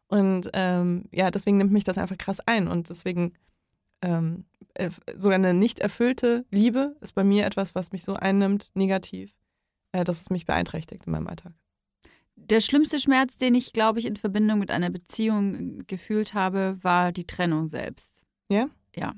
Und 0.07 0.51
ähm, 0.53 1.05
ja, 1.11 1.31
deswegen 1.31 1.57
nimmt 1.57 1.71
mich 1.71 1.83
das 1.83 1.97
einfach 1.97 2.15
krass 2.15 2.39
ein. 2.45 2.67
Und 2.67 2.91
deswegen 2.91 3.33
ähm, 4.03 4.45
sogar 5.15 5.39
eine 5.39 5.55
nicht 5.55 5.79
erfüllte 5.79 6.45
Liebe 6.51 6.95
ist 7.01 7.15
bei 7.15 7.23
mir 7.23 7.47
etwas, 7.47 7.73
was 7.73 7.91
mich 7.91 8.03
so 8.03 8.13
einnimmt, 8.13 8.69
negativ, 8.75 9.33
dass 9.93 10.21
es 10.21 10.29
mich 10.29 10.45
beeinträchtigt 10.45 11.05
in 11.05 11.11
meinem 11.11 11.27
Alltag. 11.27 11.53
Der 12.35 12.59
schlimmste 12.59 12.99
Schmerz, 12.99 13.37
den 13.37 13.55
ich, 13.55 13.73
glaube 13.73 13.99
ich, 13.99 14.05
in 14.05 14.15
Verbindung 14.15 14.59
mit 14.59 14.71
einer 14.71 14.89
Beziehung 14.89 15.85
gefühlt 15.87 16.33
habe, 16.33 16.77
war 16.81 17.11
die 17.11 17.25
Trennung 17.25 17.67
selbst. 17.67 18.25
Ja? 18.49 18.67
Ja, 18.95 19.13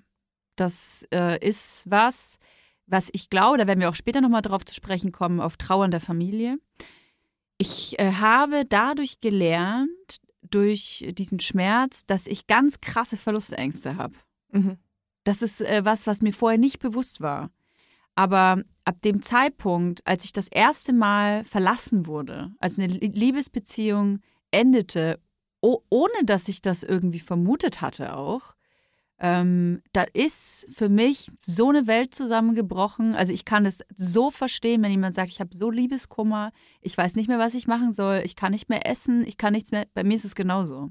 das 0.55 1.05
äh, 1.13 1.39
ist 1.45 1.89
was, 1.89 2.37
was 2.87 3.09
ich 3.13 3.29
glaube, 3.29 3.57
da 3.57 3.67
werden 3.67 3.79
wir 3.79 3.89
auch 3.89 3.95
später 3.95 4.21
nochmal 4.21 4.41
drauf 4.41 4.65
zu 4.65 4.73
sprechen 4.73 5.11
kommen, 5.11 5.39
auf 5.39 5.57
Trauern 5.57 5.91
der 5.91 6.01
Familie. 6.01 6.57
Ich 7.57 7.97
äh, 7.99 8.11
habe 8.13 8.65
dadurch 8.65 9.21
gelernt, 9.21 9.89
durch 10.49 11.05
diesen 11.17 11.39
Schmerz, 11.39 12.05
dass 12.05 12.27
ich 12.27 12.47
ganz 12.47 12.81
krasse 12.81 13.17
Verlustängste 13.17 13.97
habe. 13.97 14.15
Mhm. 14.51 14.77
Das 15.23 15.41
ist 15.41 15.61
äh, 15.61 15.83
was, 15.83 16.07
was 16.07 16.21
mir 16.21 16.33
vorher 16.33 16.59
nicht 16.59 16.79
bewusst 16.79 17.21
war. 17.21 17.49
Aber 18.15 18.63
ab 18.85 19.01
dem 19.01 19.21
Zeitpunkt, 19.21 20.05
als 20.07 20.23
ich 20.25 20.33
das 20.33 20.47
erste 20.47 20.93
Mal 20.93 21.43
verlassen 21.43 22.07
wurde, 22.07 22.53
als 22.59 22.79
eine 22.79 22.87
Liebesbeziehung 22.87 24.19
endete, 24.51 25.19
ohne 25.61 26.23
dass 26.23 26.47
ich 26.47 26.61
das 26.61 26.83
irgendwie 26.83 27.19
vermutet 27.19 27.81
hatte 27.81 28.15
auch, 28.15 28.55
ähm, 29.17 29.81
da 29.93 30.03
ist 30.13 30.67
für 30.75 30.89
mich 30.89 31.31
so 31.39 31.69
eine 31.69 31.87
Welt 31.87 32.13
zusammengebrochen. 32.13 33.15
Also 33.15 33.33
ich 33.33 33.45
kann 33.45 33.65
es 33.65 33.79
so 33.95 34.29
verstehen, 34.29 34.83
wenn 34.83 34.91
jemand 34.91 35.15
sagt, 35.15 35.29
ich 35.29 35.39
habe 35.39 35.55
so 35.55 35.71
Liebeskummer, 35.71 36.51
ich 36.81 36.97
weiß 36.97 37.15
nicht 37.15 37.27
mehr, 37.27 37.39
was 37.39 37.53
ich 37.55 37.67
machen 37.67 37.93
soll, 37.93 38.21
ich 38.25 38.35
kann 38.35 38.51
nicht 38.51 38.67
mehr 38.67 38.85
essen, 38.85 39.25
ich 39.25 39.37
kann 39.37 39.53
nichts 39.53 39.71
mehr. 39.71 39.87
Bei 39.93 40.03
mir 40.03 40.17
ist 40.17 40.25
es 40.25 40.35
genauso. 40.35 40.89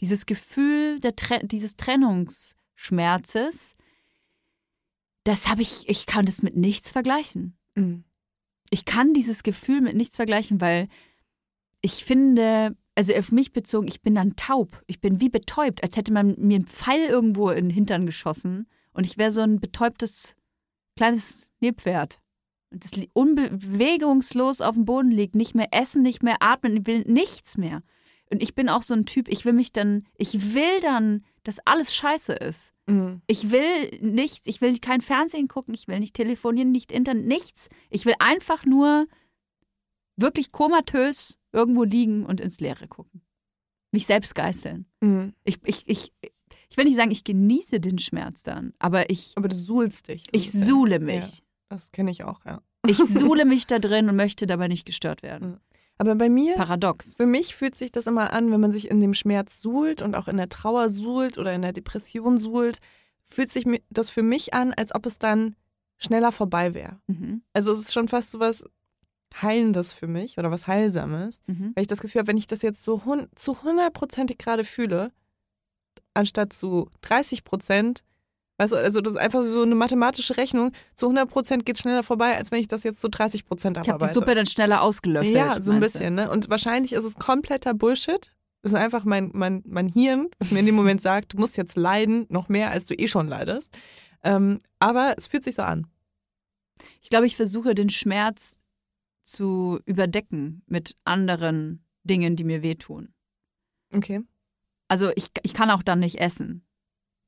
Dieses 0.00 0.26
Gefühl 0.26 1.00
der, 1.00 1.12
dieses 1.42 1.76
Trennungsschmerzes, 1.76 3.74
das 5.24 5.48
habe 5.48 5.62
ich, 5.62 5.88
ich 5.88 6.06
kann 6.06 6.26
das 6.26 6.42
mit 6.42 6.56
nichts 6.56 6.90
vergleichen. 6.90 7.56
Mhm. 7.74 8.04
Ich 8.70 8.84
kann 8.84 9.12
dieses 9.12 9.42
Gefühl 9.42 9.80
mit 9.80 9.96
nichts 9.96 10.16
vergleichen, 10.16 10.60
weil 10.60 10.88
ich 11.82 12.04
finde, 12.04 12.76
also 12.94 13.14
auf 13.14 13.32
mich 13.32 13.52
bezogen, 13.52 13.88
ich 13.88 14.02
bin 14.02 14.14
dann 14.14 14.36
taub. 14.36 14.82
Ich 14.86 15.00
bin 15.00 15.20
wie 15.20 15.28
betäubt, 15.28 15.82
als 15.82 15.96
hätte 15.96 16.12
man 16.12 16.34
mir 16.38 16.56
einen 16.56 16.66
Pfeil 16.66 17.08
irgendwo 17.08 17.50
in 17.50 17.68
den 17.68 17.70
Hintern 17.70 18.06
geschossen 18.06 18.66
und 18.92 19.06
ich 19.06 19.18
wäre 19.18 19.32
so 19.32 19.40
ein 19.40 19.60
betäubtes 19.60 20.36
kleines 20.96 21.50
Nilpferd. 21.60 22.18
Und 22.70 22.84
das 22.84 22.92
unbewegungslos 23.12 24.60
auf 24.60 24.74
dem 24.74 24.86
Boden 24.86 25.10
liegt, 25.10 25.34
nicht 25.34 25.54
mehr 25.54 25.68
essen, 25.72 26.02
nicht 26.02 26.22
mehr 26.22 26.36
atmen, 26.40 26.86
will 26.86 27.04
nichts 27.06 27.58
mehr. 27.58 27.82
Und 28.30 28.42
ich 28.42 28.54
bin 28.54 28.70
auch 28.70 28.82
so 28.82 28.94
ein 28.94 29.04
Typ, 29.04 29.28
ich 29.28 29.44
will 29.44 29.52
mich 29.52 29.72
dann, 29.72 30.06
ich 30.16 30.54
will 30.54 30.80
dann, 30.80 31.22
dass 31.44 31.58
alles 31.66 31.94
scheiße 31.94 32.32
ist. 32.32 32.72
Mhm. 32.86 33.22
Ich 33.26 33.50
will 33.50 33.98
nichts, 34.00 34.46
ich 34.46 34.60
will 34.60 34.78
kein 34.78 35.00
Fernsehen 35.00 35.48
gucken, 35.48 35.74
ich 35.74 35.88
will 35.88 36.00
nicht 36.00 36.14
telefonieren, 36.14 36.72
nicht 36.72 36.92
Internet, 36.92 37.26
nichts. 37.26 37.68
Ich 37.90 38.06
will 38.06 38.14
einfach 38.18 38.64
nur 38.64 39.06
wirklich 40.16 40.52
komatös 40.52 41.38
irgendwo 41.52 41.84
liegen 41.84 42.24
und 42.26 42.40
ins 42.40 42.60
Leere 42.60 42.88
gucken. 42.88 43.22
Mich 43.92 44.06
selbst 44.06 44.34
geißeln. 44.34 44.86
Mhm. 45.00 45.34
Ich, 45.44 45.58
ich, 45.64 45.82
ich, 45.86 46.12
ich 46.70 46.76
will 46.76 46.84
nicht 46.84 46.96
sagen, 46.96 47.10
ich 47.10 47.24
genieße 47.24 47.80
den 47.80 47.98
Schmerz 47.98 48.42
dann, 48.42 48.72
aber 48.78 49.10
ich. 49.10 49.32
Aber 49.36 49.48
du 49.48 49.56
suhlst 49.56 50.08
dich. 50.08 50.24
So 50.24 50.30
ich 50.32 50.50
suhle 50.50 50.98
mich. 50.98 51.38
Ja, 51.38 51.44
das 51.68 51.92
kenne 51.92 52.10
ich 52.10 52.24
auch, 52.24 52.44
ja. 52.44 52.62
Ich 52.86 52.96
suhle 52.96 53.44
mich 53.46 53.66
da 53.66 53.78
drin 53.78 54.08
und 54.08 54.16
möchte 54.16 54.46
dabei 54.46 54.68
nicht 54.68 54.86
gestört 54.86 55.22
werden. 55.22 55.60
Aber 56.02 56.16
bei 56.16 56.28
mir. 56.28 56.56
Paradox. 56.56 57.16
Für 57.16 57.26
mich 57.26 57.54
fühlt 57.54 57.74
sich 57.74 57.92
das 57.92 58.06
immer 58.06 58.32
an, 58.32 58.50
wenn 58.50 58.60
man 58.60 58.72
sich 58.72 58.90
in 58.90 59.00
dem 59.00 59.14
Schmerz 59.14 59.60
suhlt 59.60 60.02
und 60.02 60.14
auch 60.14 60.28
in 60.28 60.36
der 60.36 60.48
Trauer 60.48 60.88
suhlt 60.88 61.38
oder 61.38 61.52
in 61.52 61.62
der 61.62 61.72
Depression 61.72 62.38
suhlt, 62.38 62.78
fühlt 63.22 63.50
sich 63.50 63.64
das 63.88 64.10
für 64.10 64.22
mich 64.22 64.52
an, 64.52 64.74
als 64.74 64.94
ob 64.94 65.06
es 65.06 65.18
dann 65.18 65.54
schneller 65.98 66.32
vorbei 66.32 66.74
wäre. 66.74 66.98
Mhm. 67.06 67.42
Also 67.52 67.70
es 67.70 67.78
ist 67.78 67.92
schon 67.92 68.08
fast 68.08 68.32
so 68.32 68.40
was, 68.40 68.64
Heilendes 69.40 69.92
für 69.92 70.06
mich 70.06 70.38
oder 70.38 70.50
was 70.50 70.66
Heilsames, 70.66 71.40
mhm. 71.46 71.72
weil 71.74 71.82
ich 71.82 71.88
das 71.88 72.00
Gefühl 72.00 72.20
habe, 72.20 72.28
wenn 72.28 72.36
ich 72.36 72.46
das 72.46 72.62
jetzt 72.62 72.82
so 72.82 73.00
zu 73.34 73.62
hundertprozentig 73.62 74.38
gerade 74.38 74.64
fühle, 74.64 75.12
anstatt 76.14 76.52
zu 76.52 76.90
30 77.02 77.44
Prozent, 77.44 78.02
weißt 78.62 78.72
du, 78.72 78.76
also 78.76 79.00
das 79.00 79.14
ist 79.14 79.18
einfach 79.18 79.42
so 79.42 79.62
eine 79.62 79.74
mathematische 79.74 80.36
Rechnung, 80.36 80.72
zu 80.94 81.06
100 81.06 81.28
Prozent 81.28 81.66
geht 81.66 81.78
schneller 81.78 82.02
vorbei, 82.02 82.36
als 82.36 82.52
wenn 82.52 82.60
ich 82.60 82.68
das 82.68 82.84
jetzt 82.84 83.00
zu 83.00 83.08
30 83.08 83.44
Prozent 83.44 83.76
abarbeite. 83.76 83.96
Ich 83.96 84.02
habe 84.02 84.12
die 84.12 84.18
Suppe 84.18 84.34
dann 84.34 84.46
schneller 84.46 84.82
ausgelöffelt. 84.82 85.34
Ja, 85.34 85.60
so 85.60 85.72
ein 85.72 85.80
bisschen, 85.80 86.14
ne? 86.14 86.30
Und 86.30 86.48
wahrscheinlich 86.48 86.92
ist 86.92 87.04
es 87.04 87.16
kompletter 87.16 87.74
Bullshit. 87.74 88.30
Das 88.62 88.72
ist 88.72 88.78
einfach 88.78 89.04
mein, 89.04 89.30
mein, 89.34 89.62
mein 89.66 89.88
Hirn, 89.88 90.28
was 90.38 90.52
mir 90.52 90.60
in 90.60 90.66
dem 90.66 90.76
Moment 90.76 91.00
sagt, 91.00 91.32
du 91.32 91.38
musst 91.38 91.56
jetzt 91.56 91.76
leiden, 91.76 92.26
noch 92.28 92.48
mehr, 92.48 92.70
als 92.70 92.86
du 92.86 92.94
eh 92.94 93.08
schon 93.08 93.26
leidest. 93.26 93.76
Ähm, 94.22 94.60
aber 94.78 95.14
es 95.16 95.26
fühlt 95.26 95.42
sich 95.42 95.56
so 95.56 95.62
an. 95.62 95.88
Ich 97.00 97.10
glaube, 97.10 97.26
ich 97.26 97.34
versuche 97.34 97.74
den 97.74 97.90
Schmerz 97.90 98.56
zu 99.24 99.80
überdecken 99.84 100.62
mit 100.66 100.96
anderen 101.04 101.84
Dingen, 102.04 102.36
die 102.36 102.44
mir 102.44 102.62
wehtun. 102.62 103.12
Okay. 103.92 104.20
Also 104.86 105.10
ich, 105.16 105.30
ich 105.42 105.54
kann 105.54 105.70
auch 105.70 105.82
dann 105.82 105.98
nicht 105.98 106.20
essen. 106.20 106.64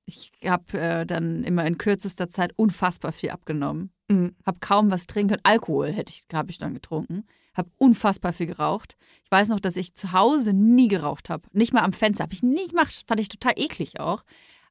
Ich 0.06 0.32
habe 0.44 0.78
äh, 0.78 1.06
dann 1.06 1.44
immer 1.44 1.64
in 1.66 1.78
kürzester 1.78 2.28
Zeit 2.28 2.52
unfassbar 2.56 3.12
viel 3.12 3.30
abgenommen. 3.30 3.90
Mhm. 4.08 4.34
Habe 4.44 4.58
kaum 4.60 4.90
was 4.90 5.06
trinken 5.06 5.38
Alkohol 5.42 5.92
hätte 5.92 6.12
ich, 6.12 6.24
habe 6.32 6.50
ich 6.50 6.58
dann 6.58 6.74
getrunken. 6.74 7.24
Habe 7.54 7.70
unfassbar 7.78 8.32
viel 8.32 8.46
geraucht. 8.46 8.96
Ich 9.24 9.30
weiß 9.30 9.48
noch, 9.48 9.60
dass 9.60 9.76
ich 9.76 9.94
zu 9.94 10.12
Hause 10.12 10.52
nie 10.52 10.88
geraucht 10.88 11.30
habe. 11.30 11.48
Nicht 11.52 11.72
mal 11.72 11.82
am 11.82 11.92
Fenster. 11.92 12.24
Habe 12.24 12.34
ich 12.34 12.42
nie 12.42 12.66
gemacht. 12.68 13.04
Fand 13.06 13.20
ich 13.20 13.28
total 13.28 13.54
eklig 13.56 14.00
auch. 14.00 14.24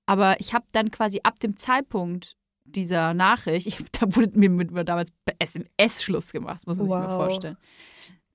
Aber 0.05 0.39
ich 0.39 0.53
habe 0.53 0.65
dann 0.73 0.91
quasi 0.91 1.21
ab 1.23 1.39
dem 1.39 1.55
Zeitpunkt 1.55 2.35
dieser 2.65 3.13
Nachricht, 3.13 3.67
ich, 3.67 3.77
da 3.91 4.15
wurde 4.15 4.37
mir 4.37 4.49
mit 4.49 4.87
damals 4.87 5.11
SMS-Schluss 5.39 6.31
gemacht, 6.31 6.65
muss 6.67 6.77
man 6.77 6.87
wow. 6.87 6.99
sich 6.99 7.07
mal 7.07 7.15
vorstellen. 7.15 7.57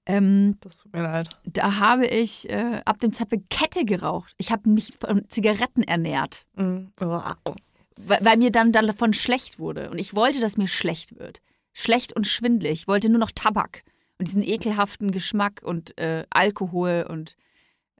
Ähm, 0.08 0.56
das 0.60 0.78
tut 0.78 0.92
mir 0.94 1.02
leid. 1.02 1.28
Da 1.44 1.76
habe 1.76 2.06
ich 2.06 2.48
äh, 2.48 2.80
ab 2.86 2.98
dem 2.98 3.12
Zeitpunkt 3.12 3.50
Kette 3.50 3.84
geraucht. 3.84 4.34
Ich 4.38 4.50
habe 4.50 4.70
mich 4.70 4.94
von 4.98 5.28
Zigaretten 5.28 5.82
ernährt. 5.82 6.46
Mhm. 6.56 6.90
Weil, 6.96 8.24
weil, 8.24 8.36
mir 8.38 8.50
dann 8.50 8.72
davon 8.72 9.12
schlecht 9.12 9.58
wurde. 9.58 9.90
Und 9.90 9.98
ich 9.98 10.14
wollte, 10.14 10.40
dass 10.40 10.56
mir 10.56 10.66
schlecht 10.66 11.18
wird. 11.18 11.42
Schlecht 11.74 12.14
und 12.14 12.26
schwindlig. 12.26 12.72
Ich 12.72 12.88
wollte 12.88 13.10
nur 13.10 13.18
noch 13.18 13.30
Tabak 13.32 13.82
und 14.18 14.28
diesen 14.28 14.42
ekelhaften 14.42 15.10
Geschmack 15.10 15.60
und 15.62 15.98
äh, 15.98 16.24
Alkohol 16.30 17.06
und 17.08 17.36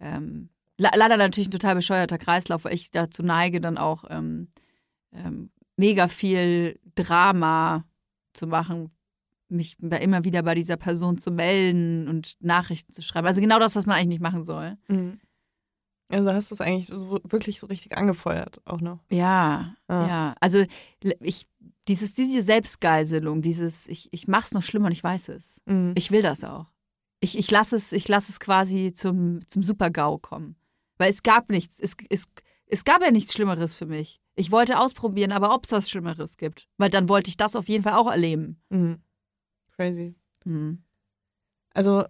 ähm, 0.01 0.49
leider 0.79 1.17
natürlich 1.17 1.49
ein 1.49 1.53
total 1.53 1.75
bescheuerter 1.75 2.19
Kreislauf, 2.19 2.65
weil 2.65 2.75
ich 2.75 2.91
dazu 2.91 3.23
neige, 3.23 3.61
dann 3.61 3.77
auch 3.77 4.05
ähm, 4.09 4.49
ähm, 5.13 5.51
mega 5.77 6.09
viel 6.09 6.81
Drama 6.95 7.85
zu 8.33 8.47
machen, 8.47 8.91
mich 9.49 9.79
immer 9.81 10.25
wieder 10.25 10.43
bei 10.43 10.55
dieser 10.55 10.77
Person 10.77 11.19
zu 11.19 11.31
melden 11.31 12.09
und 12.09 12.37
Nachrichten 12.41 12.93
zu 12.93 13.03
schreiben. 13.03 13.27
Also 13.27 13.41
genau 13.41 13.59
das, 13.59 13.77
was 13.77 13.87
man 13.87 13.97
eigentlich 13.97 14.09
nicht 14.09 14.23
machen 14.23 14.45
soll. 14.45 14.77
Mhm. 14.89 15.21
Also 16.11 16.33
hast 16.33 16.51
du 16.51 16.55
es 16.55 16.61
eigentlich 16.61 16.87
so, 16.87 17.21
wirklich 17.25 17.61
so 17.61 17.67
richtig 17.67 17.97
angefeuert 17.97 18.61
auch 18.65 18.81
noch? 18.81 19.01
Ja, 19.11 19.75
ah. 19.89 20.07
ja. 20.07 20.35
Also 20.41 20.65
ich, 21.21 21.47
dieses, 21.87 22.15
diese 22.15 22.41
Selbstgeiselung, 22.41 23.43
dieses, 23.43 23.87
ich, 23.89 24.09
ich 24.11 24.27
mach's 24.27 24.53
noch 24.53 24.63
schlimmer 24.63 24.87
und 24.87 24.93
ich 24.93 25.05
weiß 25.05 25.29
es. 25.29 25.61
Mhm. 25.67 25.93
Ich 25.97 26.11
will 26.11 26.23
das 26.23 26.45
auch. 26.45 26.67
Ich, 27.21 27.37
ich 27.37 27.51
lasse 27.51 27.77
es, 27.77 27.93
ich 27.93 28.09
lasse 28.09 28.31
es 28.33 28.41
quasi 28.41 28.93
zum, 28.93 29.47
zum 29.47 29.63
Super-GAU 29.63 30.19
kommen. 30.19 30.57
Weil 30.97 31.11
es 31.11 31.23
gab 31.23 31.51
nichts, 31.51 31.79
es, 31.79 31.95
es, 32.09 32.27
es 32.67 32.85
gab 32.85 33.03
ja 33.03 33.11
nichts 33.11 33.35
Schlimmeres 33.35 33.75
für 33.75 33.87
mich. 33.87 34.21
Ich 34.35 34.51
wollte 34.51 34.79
ausprobieren, 34.79 35.33
aber 35.33 35.53
ob 35.55 35.65
es 35.65 35.73
was 35.73 35.91
Schlimmeres 35.91 36.37
gibt. 36.37 36.69
Weil 36.79 36.91
dann 36.91 37.09
wollte 37.09 37.29
ich 37.29 37.37
das 37.37 37.57
auf 37.57 37.69
jeden 37.69 37.83
Fall 37.83 37.95
auch 37.95 38.11
erleben. 38.11 38.63
Mhm. 38.71 39.03
Crazy. 39.79 40.15
Mhm. 40.45 40.83
Also 41.73 42.05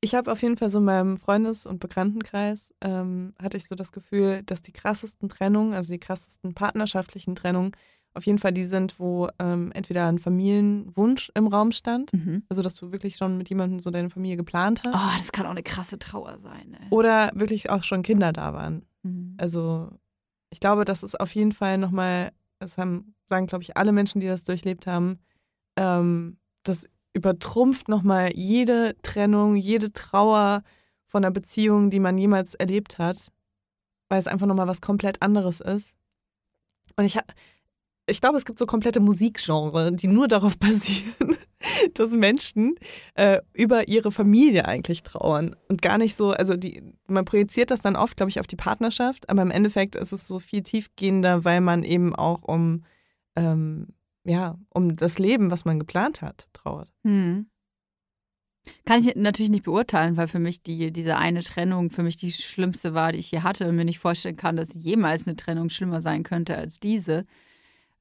ich 0.00 0.14
habe 0.14 0.32
auf 0.32 0.42
jeden 0.42 0.56
Fall 0.56 0.70
so 0.70 0.78
in 0.78 0.84
meinem 0.84 1.16
Freundes- 1.16 1.66
und 1.66 1.78
Bekanntenkreis 1.78 2.74
ähm, 2.80 3.34
hatte 3.40 3.56
ich 3.56 3.68
so 3.68 3.74
das 3.74 3.92
Gefühl, 3.92 4.42
dass 4.42 4.62
die 4.62 4.72
krassesten 4.72 5.28
Trennungen, 5.28 5.74
also 5.74 5.92
die 5.92 6.00
krassesten 6.00 6.54
partnerschaftlichen 6.54 7.36
Trennungen, 7.36 7.72
auf 8.14 8.26
jeden 8.26 8.38
Fall 8.38 8.52
die 8.52 8.64
sind, 8.64 8.98
wo 8.98 9.28
ähm, 9.38 9.70
entweder 9.72 10.06
ein 10.06 10.18
Familienwunsch 10.18 11.30
im 11.34 11.46
Raum 11.46 11.72
stand, 11.72 12.12
mhm. 12.12 12.42
also 12.48 12.62
dass 12.62 12.74
du 12.74 12.92
wirklich 12.92 13.16
schon 13.16 13.38
mit 13.38 13.48
jemandem 13.48 13.80
so 13.80 13.90
deine 13.90 14.10
Familie 14.10 14.36
geplant 14.36 14.82
hast. 14.84 14.94
Oh, 14.96 15.16
das 15.16 15.32
kann 15.32 15.46
auch 15.46 15.50
eine 15.50 15.62
krasse 15.62 15.98
Trauer 15.98 16.38
sein. 16.38 16.76
Ey. 16.80 16.86
Oder 16.90 17.30
wirklich 17.34 17.70
auch 17.70 17.84
schon 17.84 18.02
Kinder 18.02 18.32
da 18.32 18.52
waren. 18.54 18.84
Mhm. 19.02 19.36
Also 19.38 19.90
ich 20.50 20.60
glaube, 20.60 20.84
das 20.84 21.02
ist 21.02 21.18
auf 21.18 21.34
jeden 21.34 21.52
Fall 21.52 21.78
nochmal, 21.78 22.32
das 22.58 22.76
haben, 22.76 23.14
sagen, 23.26 23.46
glaube 23.46 23.62
ich, 23.62 23.76
alle 23.76 23.92
Menschen, 23.92 24.20
die 24.20 24.26
das 24.26 24.44
durchlebt 24.44 24.86
haben, 24.86 25.18
ähm, 25.76 26.36
das 26.64 26.88
übertrumpft 27.14 27.88
nochmal 27.88 28.32
jede 28.34 28.96
Trennung, 29.02 29.56
jede 29.56 29.92
Trauer 29.92 30.62
von 31.06 31.24
einer 31.24 31.32
Beziehung, 31.32 31.90
die 31.90 32.00
man 32.00 32.16
jemals 32.16 32.54
erlebt 32.54 32.98
hat, 32.98 33.30
weil 34.08 34.18
es 34.18 34.26
einfach 34.26 34.46
nochmal 34.46 34.66
was 34.66 34.80
komplett 34.80 35.20
anderes 35.20 35.60
ist. 35.60 35.96
Und 36.96 37.04
ich, 37.04 37.18
ich 38.06 38.20
glaube, 38.20 38.38
es 38.38 38.44
gibt 38.44 38.58
so 38.58 38.66
komplette 38.66 39.00
Musikgenre, 39.00 39.92
die 39.92 40.06
nur 40.06 40.26
darauf 40.26 40.58
basieren, 40.58 41.36
dass 41.94 42.12
Menschen 42.12 42.76
äh, 43.14 43.40
über 43.52 43.88
ihre 43.88 44.10
Familie 44.10 44.66
eigentlich 44.66 45.02
trauern 45.02 45.54
und 45.68 45.82
gar 45.82 45.98
nicht 45.98 46.16
so, 46.16 46.30
also 46.30 46.56
die, 46.56 46.82
man 47.06 47.24
projiziert 47.24 47.70
das 47.70 47.82
dann 47.82 47.96
oft, 47.96 48.16
glaube 48.16 48.30
ich, 48.30 48.40
auf 48.40 48.46
die 48.46 48.56
Partnerschaft, 48.56 49.28
aber 49.28 49.42
im 49.42 49.50
Endeffekt 49.50 49.96
ist 49.96 50.12
es 50.12 50.26
so 50.26 50.38
viel 50.38 50.62
tiefgehender, 50.62 51.44
weil 51.44 51.60
man 51.60 51.82
eben 51.82 52.14
auch 52.14 52.42
um 52.42 52.84
ähm, 53.36 53.88
ja, 54.24 54.58
um 54.70 54.96
das 54.96 55.18
Leben, 55.18 55.50
was 55.50 55.64
man 55.64 55.78
geplant 55.78 56.22
hat, 56.22 56.48
trauert. 56.52 56.92
Hm. 57.04 57.46
Kann 58.84 59.00
ich 59.00 59.16
natürlich 59.16 59.50
nicht 59.50 59.64
beurteilen, 59.64 60.16
weil 60.16 60.28
für 60.28 60.38
mich 60.38 60.62
die, 60.62 60.92
diese 60.92 61.16
eine 61.16 61.42
Trennung 61.42 61.90
für 61.90 62.04
mich 62.04 62.16
die 62.16 62.30
schlimmste 62.30 62.94
war, 62.94 63.10
die 63.10 63.18
ich 63.18 63.26
hier 63.26 63.42
hatte 63.42 63.68
und 63.68 63.74
mir 63.74 63.84
nicht 63.84 63.98
vorstellen 63.98 64.36
kann, 64.36 64.56
dass 64.56 64.74
jemals 64.74 65.26
eine 65.26 65.34
Trennung 65.34 65.68
schlimmer 65.68 66.00
sein 66.00 66.22
könnte 66.22 66.56
als 66.56 66.78
diese. 66.78 67.24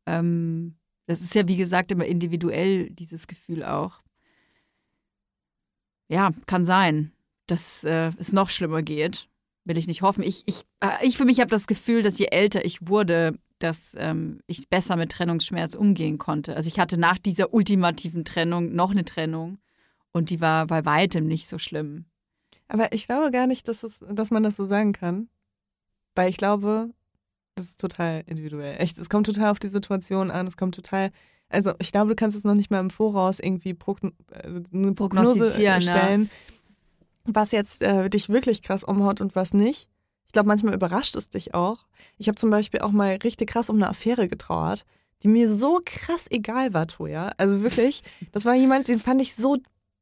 Ähm, 0.05 0.75
das 1.07 1.21
ist 1.21 1.34
ja, 1.34 1.47
wie 1.47 1.57
gesagt, 1.57 1.91
immer 1.91 2.05
individuell, 2.05 2.91
dieses 2.91 3.25
Gefühl 3.25 3.63
auch. 3.63 4.01
Ja, 6.10 6.31
kann 6.45 6.63
sein, 6.63 7.12
dass 7.47 7.84
äh, 7.84 8.12
es 8.17 8.31
noch 8.31 8.49
schlimmer 8.49 8.84
geht. 8.84 9.29
Will 9.65 9.77
ich 9.77 9.88
nicht 9.88 10.03
hoffen. 10.03 10.23
Ich, 10.23 10.43
ich, 10.45 10.63
äh, 10.79 11.05
ich 11.05 11.17
für 11.17 11.25
mich 11.25 11.39
habe 11.39 11.49
das 11.49 11.67
Gefühl, 11.67 12.03
dass 12.03 12.19
je 12.19 12.27
älter 12.27 12.65
ich 12.65 12.88
wurde, 12.88 13.39
dass 13.63 13.95
ähm, 13.97 14.41
ich 14.47 14.69
besser 14.69 14.95
mit 14.95 15.12
Trennungsschmerz 15.12 15.76
umgehen 15.76 16.17
konnte. 16.17 16.56
Also 16.56 16.67
ich 16.67 16.80
hatte 16.80 16.97
nach 16.97 17.17
dieser 17.17 17.54
ultimativen 17.54 18.26
Trennung 18.26 18.74
noch 18.74 18.91
eine 18.91 19.06
Trennung 19.06 19.60
und 20.12 20.30
die 20.30 20.41
war 20.41 20.67
bei 20.67 20.86
weitem 20.86 21.28
nicht 21.28 21.47
so 21.47 21.58
schlimm. 21.58 22.06
Aber 22.67 22.93
ich 22.93 23.06
glaube 23.06 23.32
gar 23.32 23.47
nicht, 23.47 23.67
dass, 23.67 23.84
es, 23.84 24.04
dass 24.10 24.32
man 24.32 24.43
das 24.43 24.56
so 24.56 24.65
sagen 24.65 24.93
kann. 24.93 25.30
Weil 26.15 26.30
ich 26.30 26.38
glaube, 26.38 26.89
das 27.56 27.67
ist 27.67 27.80
total 27.80 28.24
individuell. 28.26 28.80
Echt, 28.80 28.97
es 28.97 29.10
kommt 29.10 29.26
total 29.26 29.52
auf 29.52 29.60
die 29.60 29.69
Situation 29.69 30.32
an, 30.32 30.47
es 30.47 30.58
kommt 30.58 30.76
total. 30.76 31.12
Also 31.50 31.74
ich 31.80 31.91
glaube, 31.91 32.10
du 32.10 32.15
kannst 32.15 32.38
es 32.38 32.43
noch 32.43 32.56
nicht 32.56 32.71
mal 32.71 32.80
im 32.80 32.89
Voraus 32.89 33.39
irgendwie 33.39 33.74
progn 33.74 34.13
also 34.32 34.62
eine 34.74 34.93
Prognose 34.93 35.52
stellen, 35.52 36.24
ja. 36.24 36.28
was 37.26 37.52
jetzt 37.52 37.82
äh, 37.82 38.10
dich 38.10 38.30
wirklich 38.30 38.62
krass 38.62 38.84
umhaut 38.84 39.19
und 39.21 39.36
was 39.36 39.54
nicht. 39.54 39.90
Ich 40.32 40.34
glaube, 40.34 40.48
manchmal 40.48 40.74
überrascht 40.74 41.17
es 41.17 41.28
dich 41.28 41.54
auch. 41.54 41.80
Ich 42.17 42.30
habe 42.30 42.38
zum 42.38 42.52
Beispiel 42.52 42.80
auch 42.80 42.91
mal 42.91 43.17
richtig 43.22 43.50
krass 43.50 43.70
um 43.70 43.76
eine 43.76 43.89
Affäre 43.89 44.30
getrauert, 44.30 44.86
die 45.24 45.28
mir 45.28 45.54
so 45.54 45.82
krass 45.84 46.28
egal 46.30 46.74
war, 46.74 46.88
Toja. 46.88 47.34
Also 47.36 47.63
wirklich, 47.63 48.02
das 48.32 48.46
war 48.46 48.56
jemand, 48.56 48.88
den 48.88 48.98
fand 48.98 49.22
ich 49.22 49.36
so 49.36 49.58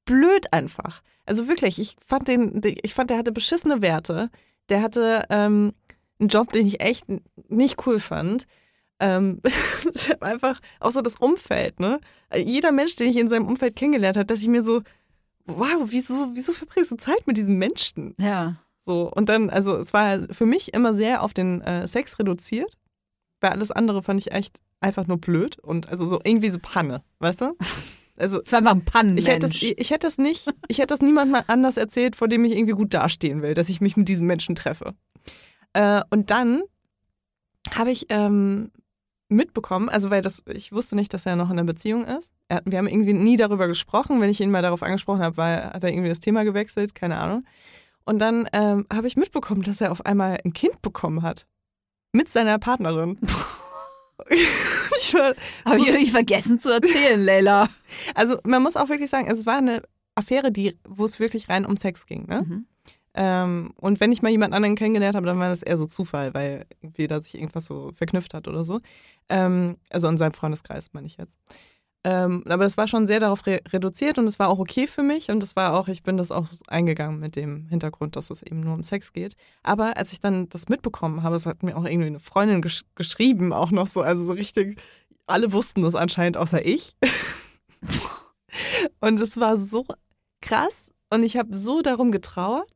blöd 0.06 0.54
einfach. 0.54 1.02
Also 1.26 1.48
wirklich, 1.48 1.80
ich 1.80 1.96
fand 2.06 2.28
den, 2.28 2.62
ich 2.64 2.94
fand, 2.94 3.10
der 3.10 3.18
hatte 3.18 3.32
beschissene 3.32 3.82
Werte. 3.82 4.30
Der 4.70 4.84
hatte 4.84 5.26
ähm, 5.32 5.74
einen 6.20 6.30
Job, 6.30 6.52
den 6.52 6.68
ich 6.68 6.80
echt 6.80 7.06
nicht 7.48 7.88
cool 7.88 8.00
fand. 8.00 8.46
Ähm, 9.00 9.42
einfach 10.20 10.60
auch 10.80 10.92
so 10.92 11.02
das 11.02 11.18
Umfeld, 11.18 11.80
ne? 11.80 12.00
Jeder 12.36 12.72
Mensch, 12.72 12.96
den 12.98 13.10
ich 13.10 13.18
in 13.18 13.30
seinem 13.30 13.48
Umfeld 13.48 13.76
kennengelernt 13.76 14.18
habe, 14.18 14.28
dass 14.28 14.42
ich 14.44 14.48
mir 14.48 14.62
so, 14.62 14.84
wow, 15.48 15.86
wieso, 15.86 16.30
wieso 16.36 16.54
verbringst 16.54 16.92
du 16.92 16.98
Zeit 16.98 17.26
mit 17.26 17.38
diesem 17.38 17.58
Menschen? 17.58 18.14
Ja. 18.20 18.58
So, 18.80 19.12
und 19.12 19.30
dann, 19.30 19.50
also 19.50 19.76
es 19.78 19.94
war 19.94 20.20
für 20.32 20.46
mich 20.46 20.74
immer 20.74 20.94
sehr 20.94 21.22
auf 21.24 21.34
den 21.34 21.62
äh, 21.62 21.88
Sex 21.88 22.18
reduziert, 22.18 22.78
weil 23.42 23.52
alles 23.52 23.72
andere 23.72 24.02
fand 24.02 24.20
ich 24.20 24.32
echt 24.32 24.62
einfach 24.82 25.08
nur 25.08 25.18
blöd 25.18 25.60
und 25.60 25.90
also 25.90 26.06
so 26.06 26.20
irgendwie 26.24 26.50
so 26.50 26.60
Panne, 26.60 27.04
weißt 27.20 27.42
du? 27.42 27.58
Also, 28.22 28.42
es 28.44 28.52
war 28.52 28.60
einfach 28.60 28.74
ein 28.74 28.84
Pannen. 28.84 29.18
Ich 29.18 29.30
hätte, 29.30 29.48
das, 29.48 29.62
ich 29.62 29.92
hätte 29.92 30.06
das 30.06 30.18
nicht, 30.18 30.50
ich 30.68 30.80
hätte 30.80 30.88
das 30.88 31.02
niemand 31.02 31.32
mal 31.32 31.46
anders 31.48 31.78
erzählt, 31.78 32.18
vor 32.18 32.28
dem 32.28 32.44
ich 32.44 32.52
irgendwie 32.52 32.74
gut 32.74 32.94
dastehen 32.94 33.42
will, 33.42 33.54
dass 33.54 33.70
ich 33.70 33.80
mich 33.80 33.96
mit 33.96 34.10
diesem 34.10 34.28
Menschen 34.28 34.56
treffe. 34.56 34.94
Äh, 35.72 36.02
und 36.10 36.30
dann 36.30 36.64
habe 37.74 37.92
ich 37.92 38.08
ähm, 38.10 38.72
mitbekommen, 39.30 39.88
also 39.88 40.10
weil 40.10 40.22
das, 40.22 40.44
ich 40.54 40.74
wusste 40.74 40.96
nicht, 40.96 41.14
dass 41.14 41.26
er 41.26 41.36
noch 41.36 41.46
in 41.46 41.54
einer 41.54 41.64
Beziehung 41.64 42.04
ist. 42.04 42.34
Er, 42.50 42.62
wir 42.66 42.78
haben 42.78 42.88
irgendwie 42.88 43.14
nie 43.14 43.38
darüber 43.38 43.68
gesprochen. 43.68 44.20
Wenn 44.20 44.30
ich 44.30 44.42
ihn 44.42 44.52
mal 44.52 44.64
darauf 44.64 44.84
angesprochen 44.84 45.22
habe, 45.22 45.42
hat 45.42 45.84
er 45.84 45.92
irgendwie 45.92 46.10
das 46.10 46.20
Thema 46.20 46.44
gewechselt, 46.44 46.96
keine 46.96 47.20
Ahnung. 47.20 47.46
Und 48.06 48.20
dann 48.20 48.48
ähm, 48.54 48.88
habe 48.92 49.08
ich 49.08 49.18
mitbekommen, 49.18 49.62
dass 49.62 49.82
er 49.82 49.92
auf 49.92 50.06
einmal 50.06 50.40
ein 50.44 50.54
Kind 50.54 50.82
bekommen 50.82 51.22
hat. 51.22 51.46
Mit 52.12 52.28
seiner 52.28 52.58
Partnerin. 52.58 53.20
ich 54.30 55.16
habe 55.16 55.36
ich 55.78 55.88
irgendwie 55.88 56.10
vergessen 56.10 56.60
zu 56.60 56.72
erzählen, 56.72 57.20
Leila. 57.20 57.70
Also 58.16 58.38
man 58.44 58.62
muss 58.62 58.76
auch 58.76 58.90
wirklich 58.90 59.10
sagen, 59.10 59.30
es 59.30 59.46
war 59.46 59.58
eine 59.58 59.82
Affäre, 60.16 60.52
die, 60.52 60.78
wo 60.88 61.06
es 61.06 61.20
wirklich 61.20 61.50
rein 61.50 61.66
um 61.66 61.78
Sex 61.78 62.06
ging. 62.06 62.26
Ne? 62.28 62.42
Mhm. 62.42 62.66
Ähm, 63.16 63.74
und 63.76 64.00
wenn 64.00 64.12
ich 64.12 64.22
mal 64.22 64.30
jemand 64.30 64.54
anderen 64.54 64.76
kennengelernt 64.76 65.16
habe, 65.16 65.26
dann 65.26 65.40
war 65.40 65.50
das 65.50 65.64
eher 65.64 65.78
so 65.78 65.86
Zufall, 65.86 66.34
weil 66.34 66.66
da 66.82 67.20
sich 67.20 67.36
irgendwas 67.36 67.66
so 67.66 67.92
verknüpft 67.94 68.34
hat 68.34 68.48
oder 68.48 68.64
so. 68.64 68.80
Ähm, 69.30 69.78
also 69.90 70.08
in 70.08 70.18
seinem 70.18 70.34
Freundeskreis, 70.34 70.94
meine 70.94 71.08
ich 71.08 71.18
jetzt. 71.18 71.40
Ähm, 72.06 72.44
aber 72.48 72.64
das 72.64 72.78
war 72.78 72.88
schon 72.88 73.08
sehr 73.08 73.20
darauf 73.20 73.46
re 73.46 73.60
reduziert 73.68 74.18
und 74.18 74.26
es 74.26 74.40
war 74.40 74.48
auch 74.48 74.60
okay 74.60 74.88
für 74.88 75.04
mich 75.04 75.30
und 75.30 75.44
es 75.44 75.58
war 75.58 75.78
auch, 75.78 75.90
ich 75.90 76.02
bin 76.02 76.16
das 76.16 76.32
auch 76.32 76.48
eingegangen 76.68 77.20
mit 77.20 77.36
dem 77.36 77.68
Hintergrund, 77.68 78.16
dass 78.16 78.30
es 78.30 78.42
eben 78.42 78.62
nur 78.62 78.74
um 78.74 78.84
Sex 78.84 79.12
geht. 79.12 79.36
Aber 79.64 79.98
als 79.98 80.14
ich 80.14 80.22
dann 80.22 80.48
das 80.48 80.70
mitbekommen 80.70 81.24
habe, 81.24 81.36
es 81.36 81.46
hat 81.46 81.62
mir 81.62 81.76
auch 81.76 81.84
irgendwie 81.84 82.08
eine 82.08 82.20
Freundin 82.20 82.62
gesch 82.62 82.84
geschrieben, 82.96 83.52
auch 83.52 83.72
noch 83.72 83.88
so, 83.88 84.02
also 84.02 84.24
so 84.24 84.32
richtig, 84.32 84.82
alle 85.28 85.52
wussten 85.52 85.82
das 85.82 85.96
anscheinend 85.96 86.38
außer 86.38 86.66
ich. 86.66 86.96
und 89.02 89.20
es 89.20 89.38
war 89.38 89.58
so 89.58 89.86
krass 90.40 90.92
und 91.10 91.24
ich 91.24 91.36
habe 91.36 91.58
so 91.58 91.82
darum 91.82 92.12
getrauert, 92.12 92.72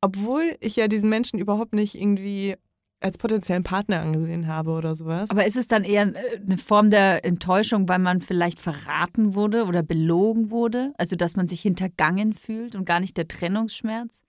obwohl 0.00 0.56
ich 0.60 0.76
ja 0.76 0.86
diesen 0.86 1.10
Menschen 1.10 1.40
überhaupt 1.40 1.72
nicht 1.72 1.96
irgendwie 1.96 2.56
als 3.04 3.18
potenziellen 3.18 3.62
Partner 3.62 4.00
angesehen 4.00 4.46
habe 4.46 4.70
oder 4.70 4.94
sowas. 4.94 5.30
Aber 5.30 5.44
ist 5.44 5.56
es 5.56 5.68
dann 5.68 5.84
eher 5.84 6.14
äh, 6.14 6.40
eine 6.40 6.56
Form 6.56 6.88
der 6.88 7.24
Enttäuschung, 7.24 7.86
weil 7.88 7.98
man 7.98 8.22
vielleicht 8.22 8.60
verraten 8.60 9.34
wurde 9.34 9.66
oder 9.66 9.82
belogen 9.82 10.50
wurde? 10.50 10.94
Also, 10.96 11.14
dass 11.14 11.36
man 11.36 11.46
sich 11.46 11.60
hintergangen 11.60 12.32
fühlt 12.32 12.74
und 12.74 12.86
gar 12.86 13.00
nicht 13.00 13.16
der 13.18 13.28
Trennungsschmerz? 13.28 14.22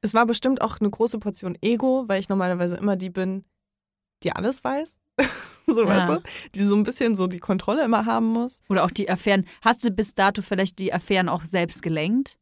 Es 0.00 0.14
war 0.14 0.24
bestimmt 0.26 0.62
auch 0.62 0.80
eine 0.80 0.90
große 0.90 1.18
Portion 1.18 1.56
Ego, 1.60 2.04
weil 2.08 2.20
ich 2.20 2.28
normalerweise 2.28 2.76
immer 2.76 2.96
die 2.96 3.10
bin, 3.10 3.44
die 4.22 4.32
alles 4.32 4.64
weiß. 4.64 4.98
so, 5.66 5.82
ja. 5.82 5.88
weißt 5.88 6.08
du? 6.08 6.22
Die 6.54 6.62
so 6.62 6.74
ein 6.74 6.84
bisschen 6.84 7.14
so 7.14 7.26
die 7.26 7.38
Kontrolle 7.38 7.84
immer 7.84 8.06
haben 8.06 8.26
muss. 8.26 8.62
Oder 8.70 8.84
auch 8.84 8.90
die 8.90 9.10
Affären. 9.10 9.46
Hast 9.60 9.84
du 9.84 9.90
bis 9.90 10.14
dato 10.14 10.40
vielleicht 10.40 10.78
die 10.78 10.92
Affären 10.92 11.28
auch 11.28 11.44
selbst 11.44 11.82
gelenkt? 11.82 12.38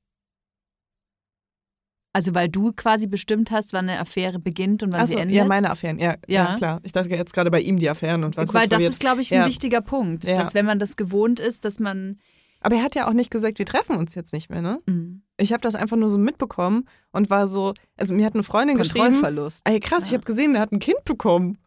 Also 2.13 2.35
weil 2.35 2.49
du 2.49 2.73
quasi 2.73 3.07
bestimmt 3.07 3.51
hast, 3.51 3.73
wann 3.73 3.89
eine 3.89 4.01
Affäre 4.01 4.41
beginnt 4.41 4.83
und 4.83 4.93
wann 4.93 5.01
Achso, 5.01 5.15
sie 5.15 5.21
endet? 5.21 5.37
Ja, 5.37 5.45
meine 5.45 5.71
Affären, 5.71 5.99
ja, 5.99 6.17
ja. 6.27 6.51
ja, 6.51 6.55
klar. 6.57 6.81
Ich 6.83 6.93
dachte 6.93 7.09
jetzt 7.11 7.33
gerade 7.33 7.51
bei 7.51 7.61
ihm 7.61 7.79
die 7.79 7.89
Affären 7.89 8.25
und 8.25 8.37
war 8.37 8.47
kurz 8.47 8.55
Weil 8.55 8.69
das 8.69 8.83
ist, 8.83 9.01
glaube 9.01 9.21
ich, 9.21 9.33
ein 9.33 9.43
ja. 9.43 9.47
wichtiger 9.47 9.81
Punkt, 9.81 10.25
ja. 10.25 10.37
dass 10.37 10.55
wenn 10.55 10.67
man 10.67 10.81
das 10.81 10.97
gewohnt 10.97 11.39
ist, 11.39 11.65
dass 11.65 11.79
man. 11.79 12.19
Aber 12.61 12.77
er 12.77 12.83
hat 12.83 12.95
ja 12.95 13.09
auch 13.09 13.13
nicht 13.13 13.31
gesagt, 13.31 13.59
wir 13.59 13.67
treffen 13.67 13.97
uns 13.97 14.15
jetzt 14.15 14.33
nicht 14.33 14.51
mehr, 14.51 14.61
ne? 14.61 14.81
Mhm. 14.87 15.23
Ich 15.39 15.53
habe 15.53 15.63
das 15.63 15.77
einfach 15.77 15.97
nur 15.97 16.11
so 16.11 16.19
mitbekommen 16.19 16.85
und 17.13 17.31
war 17.31 17.47
so, 17.47 17.75
also 17.97 18.13
mir 18.13 18.27
hat 18.27 18.35
eine 18.35 18.43
Freundin 18.43 18.77
geschrieben. 18.77 19.05
Ey, 19.65 19.81
krass, 19.81 20.07
ich 20.07 20.13
habe 20.13 20.25
gesehen, 20.25 20.53
der 20.53 20.63
hat 20.63 20.73
ein 20.73 20.81
Kind 20.81 21.05
bekommen. 21.05 21.59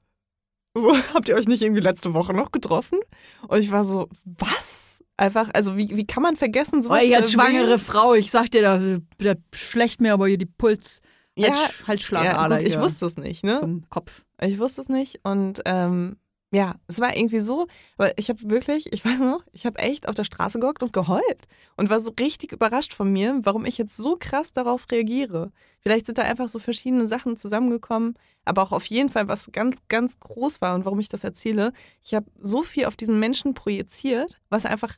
So, 0.76 0.96
habt 1.14 1.30
ihr 1.30 1.36
euch 1.36 1.48
nicht 1.48 1.62
irgendwie 1.62 1.82
letzte 1.82 2.14
Woche 2.14 2.34
noch 2.34 2.52
getroffen? 2.52 3.00
Und 3.48 3.60
ich 3.60 3.72
war 3.72 3.86
so, 3.86 4.10
was? 4.26 4.83
Einfach, 5.16 5.50
also 5.54 5.78
wie, 5.78 5.96
wie 5.96 6.08
kann 6.08 6.24
man 6.24 6.36
vergessen, 6.36 6.82
sowas 6.82 7.04
oh, 7.08 7.16
als 7.16 7.32
schwangere 7.32 7.78
Frau, 7.78 8.16
ich 8.16 8.32
sag 8.32 8.50
dir, 8.50 8.62
da, 8.62 8.80
da 9.20 9.40
schlecht 9.54 10.02
mir 10.02 10.14
aber 10.14 10.28
hier 10.28 10.40
die 10.40 10.48
Puls. 10.48 11.02
Ja, 11.36 11.52
Halsschlagader. 11.88 12.60
Ja, 12.60 12.66
ich 12.66 12.80
wusste 12.80 13.06
es 13.06 13.18
nicht, 13.18 13.44
ne? 13.44 13.60
Zum 13.60 13.90
Kopf. 13.90 14.24
Ich 14.42 14.60
wusste 14.60 14.82
es 14.82 14.90
nicht 14.90 15.20
und 15.24 15.62
ähm, 15.66 16.18
ja, 16.54 16.76
es 16.88 17.00
war 17.00 17.18
irgendwie 17.18 17.40
so, 17.40 17.68
weil 17.98 18.14
ich 18.16 18.30
habe 18.30 18.40
wirklich, 18.48 18.94
ich 18.94 19.04
weiß 19.04 19.20
noch, 19.22 19.44
ich 19.54 19.66
habe 19.66 19.80
echt 19.80 20.08
auf 20.08 20.14
der 20.14 20.24
Straße 20.24 20.60
gehockt 20.60 20.84
und 20.84 20.94
geheult 20.94 21.48
und 21.78 21.90
war 21.90 22.00
so 22.00 22.14
richtig 22.20 22.52
überrascht 22.52 22.94
von 22.94 23.12
mir, 23.12 23.40
warum 23.42 23.66
ich 23.66 23.80
jetzt 23.80 23.98
so 23.98 24.18
krass 24.20 24.54
darauf 24.54 24.86
reagiere. 24.92 25.52
Vielleicht 25.80 26.06
sind 26.06 26.20
da 26.20 26.22
einfach 26.22 26.48
so 26.50 26.60
verschiedene 26.60 27.08
Sachen 27.08 27.38
zusammengekommen, 27.38 28.14
aber 28.46 28.62
auch 28.62 28.72
auf 28.72 28.86
jeden 28.86 29.10
Fall, 29.10 29.28
was 29.28 29.52
ganz, 29.52 29.80
ganz 29.88 30.20
groß 30.20 30.62
war 30.62 30.76
und 30.76 30.86
warum 30.86 31.00
ich 31.00 31.10
das 31.10 31.24
erzähle. 31.24 31.74
Ich 32.04 32.14
habe 32.14 32.28
so 32.40 32.62
viel 32.62 32.86
auf 32.86 32.96
diesen 32.96 33.20
Menschen 33.20 33.56
projiziert, 33.56 34.40
was 34.50 34.68
einfach 34.68 34.96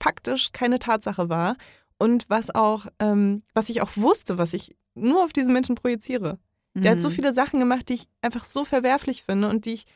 faktisch 0.00 0.52
keine 0.52 0.78
Tatsache 0.78 1.28
war 1.28 1.56
und 1.98 2.30
was 2.30 2.54
auch, 2.54 2.86
ähm, 3.00 3.42
was 3.52 3.68
ich 3.68 3.82
auch 3.82 3.90
wusste, 3.96 4.38
was 4.38 4.52
ich 4.52 4.76
nur 4.94 5.24
auf 5.24 5.32
diesen 5.32 5.52
Menschen 5.52 5.74
projiziere. 5.74 6.38
Der 6.74 6.92
mhm. 6.92 6.94
hat 6.94 7.00
so 7.00 7.08
mhm. 7.08 7.14
viele 7.14 7.32
Sachen 7.32 7.58
gemacht, 7.58 7.88
die 7.88 7.94
ich 7.94 8.08
einfach 8.22 8.44
so 8.44 8.64
verwerflich 8.64 9.24
finde 9.24 9.48
und 9.48 9.64
die 9.64 9.72
ich 9.72 9.86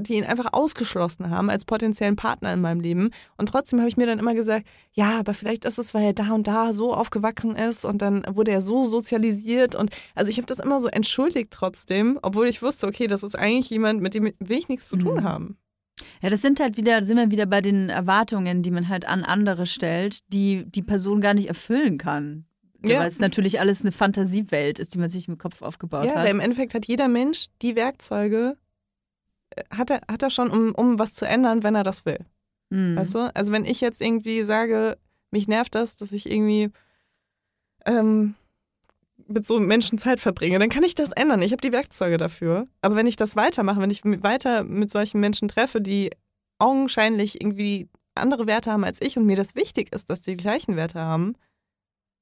die 0.00 0.14
ihn 0.14 0.24
einfach 0.24 0.52
ausgeschlossen 0.52 1.30
haben 1.30 1.50
als 1.50 1.64
potenziellen 1.64 2.16
Partner 2.16 2.52
in 2.52 2.60
meinem 2.60 2.80
Leben. 2.80 3.10
Und 3.36 3.48
trotzdem 3.48 3.78
habe 3.78 3.88
ich 3.88 3.96
mir 3.96 4.06
dann 4.06 4.18
immer 4.18 4.34
gesagt, 4.34 4.66
ja, 4.92 5.18
aber 5.18 5.34
vielleicht 5.34 5.64
ist 5.64 5.78
es, 5.78 5.94
weil 5.94 6.04
er 6.04 6.12
da 6.12 6.32
und 6.32 6.46
da 6.46 6.72
so 6.72 6.94
aufgewachsen 6.94 7.56
ist 7.56 7.84
und 7.84 8.02
dann 8.02 8.24
wurde 8.30 8.52
er 8.52 8.60
so 8.60 8.84
sozialisiert. 8.84 9.74
Und 9.74 9.90
also 10.14 10.30
ich 10.30 10.38
habe 10.38 10.46
das 10.46 10.60
immer 10.60 10.80
so 10.80 10.88
entschuldigt 10.88 11.50
trotzdem, 11.50 12.18
obwohl 12.22 12.48
ich 12.48 12.62
wusste, 12.62 12.86
okay, 12.86 13.06
das 13.06 13.22
ist 13.22 13.36
eigentlich 13.36 13.70
jemand, 13.70 14.00
mit 14.00 14.14
dem 14.14 14.24
will 14.24 14.58
ich 14.58 14.68
nichts 14.68 14.88
zu 14.88 14.96
tun 14.96 15.16
mhm. 15.16 15.24
haben. 15.24 15.58
Ja, 16.22 16.30
das 16.30 16.42
sind 16.42 16.60
halt 16.60 16.76
wieder, 16.76 17.02
sind 17.02 17.16
wir 17.16 17.30
wieder 17.30 17.46
bei 17.46 17.60
den 17.60 17.88
Erwartungen, 17.88 18.62
die 18.62 18.70
man 18.70 18.88
halt 18.88 19.06
an 19.06 19.24
andere 19.24 19.66
stellt, 19.66 20.20
die 20.32 20.64
die 20.66 20.82
Person 20.82 21.20
gar 21.20 21.34
nicht 21.34 21.48
erfüllen 21.48 21.98
kann. 21.98 22.44
Ja. 22.84 23.00
Weil 23.00 23.08
es 23.08 23.18
natürlich 23.18 23.58
alles 23.58 23.80
eine 23.80 23.90
Fantasiewelt 23.90 24.78
ist, 24.78 24.94
die 24.94 24.98
man 24.98 25.08
sich 25.08 25.26
im 25.26 25.36
Kopf 25.36 25.62
aufgebaut 25.62 26.06
ja, 26.06 26.14
hat. 26.14 26.24
Ja, 26.24 26.30
im 26.30 26.40
Endeffekt 26.40 26.74
hat 26.74 26.86
jeder 26.86 27.08
Mensch 27.08 27.46
die 27.60 27.74
Werkzeuge, 27.74 28.56
hat 29.74 29.90
er, 29.90 30.00
hat 30.10 30.22
er 30.22 30.30
schon, 30.30 30.50
um, 30.50 30.74
um 30.74 30.98
was 30.98 31.14
zu 31.14 31.26
ändern, 31.26 31.62
wenn 31.62 31.74
er 31.74 31.84
das 31.84 32.04
will. 32.04 32.18
Mhm. 32.70 32.96
Weißt 32.96 33.14
du? 33.14 33.34
Also 33.34 33.52
wenn 33.52 33.64
ich 33.64 33.80
jetzt 33.80 34.00
irgendwie 34.00 34.42
sage, 34.44 34.98
mich 35.30 35.48
nervt 35.48 35.74
das, 35.74 35.96
dass 35.96 36.12
ich 36.12 36.30
irgendwie 36.30 36.70
ähm, 37.86 38.34
mit 39.26 39.44
so 39.44 39.58
Menschen 39.58 39.98
Zeit 39.98 40.20
verbringe, 40.20 40.58
dann 40.58 40.68
kann 40.68 40.84
ich 40.84 40.94
das 40.94 41.12
ändern. 41.12 41.42
Ich 41.42 41.52
habe 41.52 41.60
die 41.60 41.72
Werkzeuge 41.72 42.16
dafür. 42.16 42.66
Aber 42.80 42.96
wenn 42.96 43.06
ich 43.06 43.16
das 43.16 43.36
weitermache, 43.36 43.80
wenn 43.80 43.90
ich 43.90 44.02
weiter 44.04 44.64
mit 44.64 44.90
solchen 44.90 45.20
Menschen 45.20 45.48
treffe, 45.48 45.80
die 45.80 46.10
augenscheinlich 46.58 47.40
irgendwie 47.40 47.88
andere 48.14 48.46
Werte 48.46 48.72
haben 48.72 48.84
als 48.84 49.00
ich 49.00 49.16
und 49.16 49.26
mir 49.26 49.36
das 49.36 49.54
wichtig 49.54 49.92
ist, 49.92 50.10
dass 50.10 50.22
die 50.22 50.36
gleichen 50.36 50.76
Werte 50.76 51.00
haben, 51.00 51.34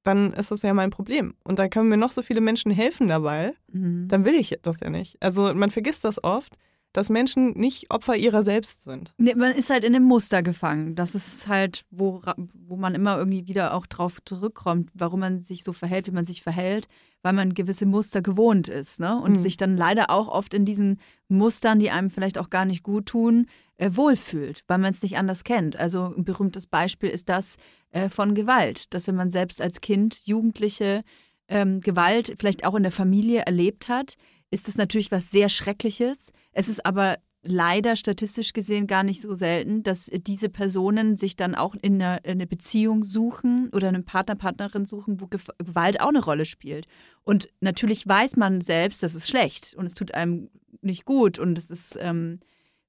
dann 0.03 0.31
ist 0.33 0.51
das 0.51 0.61
ja 0.61 0.73
mein 0.73 0.89
Problem. 0.89 1.33
Und 1.43 1.59
dann 1.59 1.69
können 1.69 1.89
mir 1.89 1.97
noch 1.97 2.11
so 2.11 2.21
viele 2.21 2.41
Menschen 2.41 2.71
helfen 2.71 3.07
dabei, 3.07 3.53
mhm. 3.71 4.07
dann 4.07 4.25
will 4.25 4.35
ich 4.35 4.57
das 4.61 4.79
ja 4.79 4.89
nicht. 4.89 5.17
Also 5.21 5.53
man 5.53 5.69
vergisst 5.69 6.05
das 6.05 6.23
oft, 6.23 6.57
dass 6.93 7.09
Menschen 7.09 7.51
nicht 7.51 7.91
Opfer 7.91 8.15
ihrer 8.15 8.41
selbst 8.41 8.83
sind. 8.83 9.13
Nee, 9.17 9.35
man 9.35 9.53
ist 9.53 9.69
halt 9.69 9.83
in 9.83 9.95
einem 9.95 10.05
Muster 10.05 10.41
gefangen. 10.41 10.95
Das 10.95 11.15
ist 11.15 11.47
halt, 11.47 11.85
wo, 11.91 12.21
wo 12.53 12.75
man 12.75 12.95
immer 12.95 13.17
irgendwie 13.17 13.47
wieder 13.47 13.73
auch 13.73 13.85
drauf 13.85 14.19
zurückkommt, 14.25 14.89
warum 14.93 15.19
man 15.19 15.39
sich 15.39 15.63
so 15.63 15.73
verhält, 15.73 16.07
wie 16.07 16.11
man 16.11 16.25
sich 16.25 16.41
verhält, 16.41 16.87
weil 17.21 17.33
man 17.33 17.53
gewisse 17.53 17.85
Muster 17.85 18.21
gewohnt 18.21 18.67
ist. 18.67 18.99
Ne? 18.99 19.19
Und 19.19 19.31
mhm. 19.31 19.35
sich 19.35 19.57
dann 19.57 19.77
leider 19.77 20.09
auch 20.09 20.27
oft 20.27 20.53
in 20.53 20.65
diesen 20.65 20.99
Mustern, 21.27 21.79
die 21.79 21.91
einem 21.91 22.09
vielleicht 22.09 22.37
auch 22.37 22.49
gar 22.49 22.65
nicht 22.65 22.83
gut 22.83 23.07
tun, 23.07 23.47
äh, 23.77 23.91
wohlfühlt, 23.93 24.63
weil 24.67 24.79
man 24.79 24.91
es 24.91 25.03
nicht 25.03 25.17
anders 25.17 25.43
kennt. 25.43 25.75
Also 25.75 26.13
ein 26.17 26.23
berühmtes 26.23 26.67
Beispiel 26.67 27.09
ist 27.09 27.29
das 27.29 27.57
äh, 27.91 28.09
von 28.09 28.33
Gewalt, 28.33 28.93
dass 28.93 29.07
wenn 29.07 29.15
man 29.15 29.29
selbst 29.29 29.61
als 29.61 29.81
Kind, 29.81 30.25
Jugendliche 30.25 31.03
ähm, 31.47 31.81
Gewalt 31.81 32.33
vielleicht 32.39 32.65
auch 32.65 32.75
in 32.75 32.83
der 32.83 32.91
Familie 32.91 33.41
erlebt 33.41 33.87
hat, 33.87 34.15
ist 34.51 34.67
es 34.67 34.77
natürlich 34.77 35.11
was 35.11 35.31
sehr 35.31 35.49
Schreckliches. 35.49 36.31
Es 36.51 36.69
ist 36.69 36.85
aber 36.85 37.17
leider 37.43 37.95
statistisch 37.95 38.53
gesehen 38.53 38.87
gar 38.87 39.03
nicht 39.03 39.21
so 39.21 39.33
selten, 39.33 39.83
dass 39.83 40.09
diese 40.13 40.49
Personen 40.49 41.15
sich 41.15 41.35
dann 41.35 41.55
auch 41.55 41.75
in 41.81 42.01
eine, 42.01 42.17
in 42.23 42.31
eine, 42.31 42.47
Beziehung 42.47 43.03
suchen 43.03 43.69
oder 43.73 43.87
einen 43.87 44.05
Partner, 44.05 44.35
Partnerin 44.35 44.85
suchen, 44.85 45.21
wo 45.21 45.27
Gewalt 45.27 46.01
auch 46.01 46.09
eine 46.09 46.23
Rolle 46.23 46.45
spielt. 46.45 46.87
Und 47.23 47.47
natürlich 47.61 48.07
weiß 48.07 48.35
man 48.35 48.61
selbst, 48.61 49.03
das 49.03 49.15
ist 49.15 49.29
schlecht 49.29 49.75
und 49.75 49.85
es 49.85 49.93
tut 49.93 50.13
einem 50.13 50.49
nicht 50.81 51.05
gut 51.05 51.39
und 51.39 51.57
es 51.57 51.69
ist 51.71 51.97
ähm, 52.01 52.39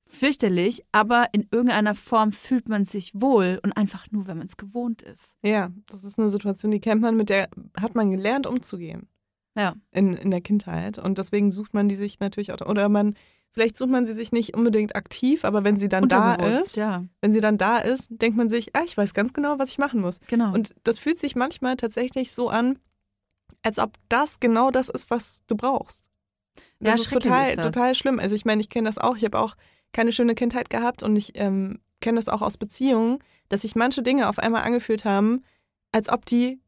fürchterlich, 0.04 0.84
aber 0.92 1.28
in 1.32 1.46
irgendeiner 1.50 1.94
Form 1.94 2.32
fühlt 2.32 2.68
man 2.68 2.84
sich 2.84 3.12
wohl 3.14 3.61
und 3.62 3.76
einfach 3.76 4.06
nur, 4.11 4.26
wenn 4.26 4.38
man 4.38 4.46
es 4.46 4.56
gewohnt 4.56 5.02
ist. 5.02 5.36
Ja, 5.42 5.70
das 5.90 6.04
ist 6.04 6.18
eine 6.18 6.30
Situation, 6.30 6.70
die 6.70 6.80
kennt 6.80 7.02
man, 7.02 7.16
mit 7.16 7.28
der 7.28 7.48
hat 7.80 7.94
man 7.94 8.11
gelernt 8.11 8.46
umzugehen. 8.46 9.09
Ja. 9.59 9.74
In, 9.90 10.14
in 10.14 10.30
der 10.30 10.40
Kindheit. 10.40 10.98
Und 10.98 11.18
deswegen 11.18 11.50
sucht 11.50 11.74
man 11.74 11.88
die 11.88 11.96
sich 11.96 12.20
natürlich 12.20 12.52
auch, 12.52 12.61
oder 12.64 12.88
man, 12.88 13.14
vielleicht 13.50 13.76
sucht 13.76 13.90
man 13.90 14.06
sie 14.06 14.14
sich 14.14 14.30
nicht 14.30 14.54
unbedingt 14.54 14.94
aktiv, 14.94 15.44
aber 15.44 15.64
wenn 15.64 15.76
sie 15.76 15.88
dann 15.88 16.09
da 16.09 16.34
ist, 16.34 16.76
ja. 16.76 17.04
wenn 17.20 17.32
sie 17.32 17.40
dann 17.40 17.59
da 17.59 17.78
ist, 17.78 18.09
denkt 18.11 18.36
man 18.36 18.48
sich, 18.48 18.76
ah, 18.76 18.82
ich 18.84 18.96
weiß 18.96 19.14
ganz 19.14 19.32
genau, 19.32 19.59
was 19.59 19.70
ich 19.70 19.78
machen 19.78 20.00
muss. 20.00 20.20
Genau. 20.28 20.54
Und 20.54 20.74
das 20.84 20.98
fühlt 21.00 21.18
sich 21.18 21.34
manchmal 21.34 21.76
tatsächlich 21.76 22.32
so 22.32 22.48
an, 22.48 22.78
als 23.62 23.80
ob 23.80 23.94
das 24.09 24.38
genau 24.38 24.70
das 24.70 24.88
ist, 24.88 25.11
was 25.11 25.42
du 25.48 25.56
brauchst. 25.56 26.09
Das 26.78 26.96
ja, 26.96 27.02
ist 27.02 27.12
total, 27.12 27.48
ist 27.50 27.59
das. 27.59 27.66
total 27.66 27.94
schlimm. 27.94 28.18
Also 28.18 28.36
ich 28.36 28.44
meine, 28.44 28.61
ich 28.61 28.70
kenne 28.70 28.88
das 28.88 28.98
auch. 28.98 29.16
Ich 29.16 29.24
habe 29.24 29.38
auch 29.38 29.56
keine 29.92 30.12
schöne 30.12 30.34
Kindheit 30.34 30.70
gehabt 30.70 31.02
und 31.02 31.16
ich 31.16 31.32
ähm, 31.34 31.80
kenne 32.00 32.16
das 32.16 32.28
auch 32.28 32.42
aus 32.42 32.56
Beziehungen, 32.56 33.18
dass 33.48 33.62
sich 33.62 33.74
manche 33.74 34.02
Dinge 34.02 34.28
auf 34.28 34.38
einmal 34.38 34.62
angefühlt 34.62 35.04
haben, 35.04 35.42
als 35.92 36.09
ob 36.09 36.26
die 36.26 36.61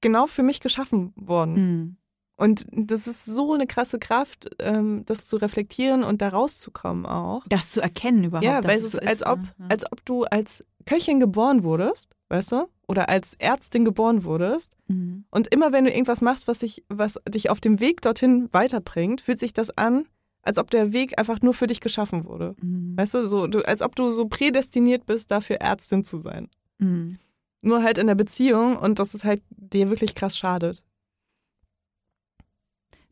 genau 0.00 0.26
für 0.26 0.42
mich 0.42 0.60
geschaffen 0.60 1.12
wurden. 1.16 1.54
Mhm. 1.54 1.96
Und 2.40 2.64
das 2.72 3.06
ist 3.06 3.26
so 3.26 3.52
eine 3.52 3.66
krasse 3.66 3.98
Kraft, 3.98 4.48
ähm, 4.60 5.02
das 5.04 5.26
zu 5.26 5.36
reflektieren 5.36 6.02
und 6.02 6.22
da 6.22 6.30
rauszukommen 6.30 7.04
auch. 7.04 7.44
Das 7.50 7.70
zu 7.70 7.82
erkennen 7.82 8.24
überhaupt. 8.24 8.46
Ja, 8.46 8.64
weil 8.64 8.78
es 8.78 8.84
ist, 8.84 8.92
so 8.92 9.00
als, 9.00 9.26
ob, 9.26 9.40
ja. 9.40 9.66
als 9.68 9.92
ob 9.92 10.02
du 10.06 10.24
als 10.24 10.64
Köchin 10.86 11.20
geboren 11.20 11.64
wurdest, 11.64 12.16
weißt 12.30 12.52
du? 12.52 12.66
Oder 12.88 13.10
als 13.10 13.34
Ärztin 13.34 13.84
geboren 13.84 14.24
wurdest. 14.24 14.74
Mhm. 14.88 15.26
Und 15.30 15.48
immer 15.48 15.72
wenn 15.72 15.84
du 15.84 15.90
irgendwas 15.90 16.22
machst, 16.22 16.48
was, 16.48 16.60
dich, 16.60 16.82
was 16.88 17.20
dich 17.28 17.50
auf 17.50 17.60
dem 17.60 17.78
Weg 17.78 18.00
dorthin 18.00 18.48
weiterbringt, 18.52 19.20
fühlt 19.20 19.38
sich 19.38 19.52
das 19.52 19.76
an, 19.76 20.06
als 20.40 20.56
ob 20.56 20.70
der 20.70 20.94
Weg 20.94 21.18
einfach 21.18 21.42
nur 21.42 21.52
für 21.52 21.66
dich 21.66 21.82
geschaffen 21.82 22.24
wurde. 22.24 22.56
Mhm. 22.62 22.96
Weißt 22.96 23.12
du, 23.12 23.26
so, 23.26 23.48
du, 23.48 23.60
als 23.68 23.82
ob 23.82 23.94
du 23.96 24.12
so 24.12 24.28
prädestiniert 24.28 25.04
bist, 25.04 25.30
dafür 25.30 25.56
Ärztin 25.56 26.04
zu 26.04 26.18
sein. 26.18 26.48
Mhm. 26.78 27.18
Nur 27.60 27.82
halt 27.82 27.98
in 27.98 28.06
der 28.06 28.14
Beziehung 28.14 28.78
und 28.78 28.98
das 28.98 29.14
ist 29.14 29.24
halt 29.24 29.42
dir 29.50 29.90
wirklich 29.90 30.14
krass 30.14 30.38
schadet. 30.38 30.82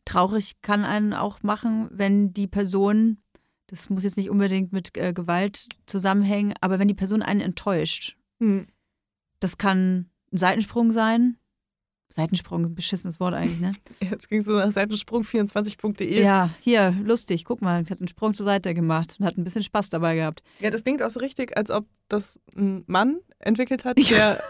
Traurig 0.09 0.61
kann 0.63 0.85
einen 0.85 1.13
auch 1.13 1.43
machen, 1.43 1.87
wenn 1.91 2.33
die 2.33 2.47
Person, 2.47 3.19
das 3.67 3.89
muss 3.89 4.03
jetzt 4.03 4.17
nicht 4.17 4.31
unbedingt 4.31 4.73
mit 4.73 4.97
äh, 4.97 5.13
Gewalt 5.13 5.67
zusammenhängen, 5.85 6.55
aber 6.61 6.79
wenn 6.79 6.87
die 6.87 6.95
Person 6.95 7.21
einen 7.21 7.41
enttäuscht. 7.41 8.17
Mhm. 8.39 8.67
Das 9.39 9.59
kann 9.59 10.09
ein 10.31 10.37
Seitensprung 10.37 10.91
sein. 10.91 11.37
Seitensprung, 12.11 12.65
ein 12.65 12.73
beschissenes 12.73 13.19
Wort 13.19 13.35
eigentlich, 13.35 13.59
ne? 13.59 13.71
Jetzt 14.09 14.29
ging 14.29 14.41
so 14.41 14.53
nach 14.53 14.69
Seitensprung24.de. 14.69 16.23
Ja, 16.23 16.49
hier, 16.59 16.97
lustig, 17.03 17.45
guck 17.45 17.61
mal, 17.61 17.83
hat 17.87 17.99
einen 17.99 18.07
Sprung 18.07 18.33
zur 18.33 18.47
Seite 18.47 18.73
gemacht 18.73 19.17
und 19.19 19.25
hat 19.27 19.37
ein 19.37 19.43
bisschen 19.43 19.61
Spaß 19.61 19.91
dabei 19.91 20.15
gehabt. 20.15 20.41
Ja, 20.59 20.71
das 20.71 20.83
klingt 20.83 21.03
auch 21.03 21.11
so 21.11 21.19
richtig, 21.19 21.55
als 21.55 21.69
ob 21.69 21.85
das 22.07 22.39
ein 22.55 22.83
Mann 22.87 23.19
entwickelt 23.37 23.85
hat, 23.85 23.97
der 24.09 24.41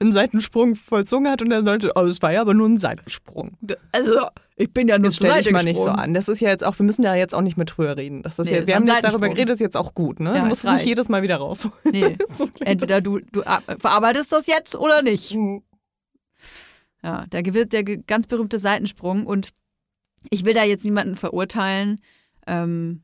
einen 0.00 0.12
Seitensprung 0.12 0.76
vollzogen 0.76 1.28
hat 1.28 1.42
und 1.42 1.50
er 1.50 1.62
sollte, 1.62 1.92
oh, 1.94 2.02
es 2.02 2.22
war 2.22 2.32
ja 2.32 2.40
aber 2.40 2.54
nur 2.54 2.68
ein 2.68 2.76
Seitensprung. 2.76 3.56
Also, 3.92 4.28
ich 4.56 4.72
bin 4.72 4.88
ja 4.88 4.98
nur 4.98 5.08
das 5.08 5.16
stelle 5.16 5.40
ich 5.40 5.50
mal 5.50 5.64
nicht 5.64 5.78
so 5.78 5.88
an. 5.88 6.14
Das 6.14 6.28
ist 6.28 6.40
ja 6.40 6.50
jetzt 6.50 6.64
auch, 6.64 6.78
wir 6.78 6.84
müssen 6.84 7.02
da 7.02 7.14
jetzt 7.14 7.34
auch 7.34 7.40
nicht 7.40 7.56
mehr 7.56 7.66
drüber 7.66 7.96
reden. 7.96 8.22
Das 8.22 8.38
ist 8.38 8.50
nee, 8.50 8.58
ja, 8.58 8.66
wir 8.66 8.76
haben 8.76 8.86
jetzt 8.86 9.04
darüber 9.04 9.28
geredet, 9.28 9.54
ist 9.54 9.60
jetzt 9.60 9.76
auch 9.76 9.94
gut, 9.94 10.20
ne? 10.20 10.34
Ja, 10.34 10.42
du 10.42 10.46
musst 10.46 10.64
es 10.64 10.70
nicht 10.70 10.86
jedes 10.86 11.08
Mal 11.08 11.22
wieder 11.22 11.36
rausholen. 11.36 11.76
Nee. 11.90 12.16
so 12.32 12.48
Entweder 12.60 13.00
du, 13.00 13.18
du 13.18 13.42
verarbeitest 13.78 14.32
das 14.32 14.46
jetzt 14.46 14.76
oder 14.76 15.02
nicht. 15.02 15.34
Mhm. 15.34 15.62
Ja, 17.02 17.26
da 17.30 17.42
gewinnt 17.42 17.72
der 17.72 17.84
ganz 17.84 18.26
berühmte 18.26 18.58
Seitensprung 18.58 19.26
und 19.26 19.50
ich 20.30 20.44
will 20.44 20.52
da 20.52 20.64
jetzt 20.64 20.84
niemanden 20.84 21.16
verurteilen. 21.16 22.00
Ähm, 22.46 23.02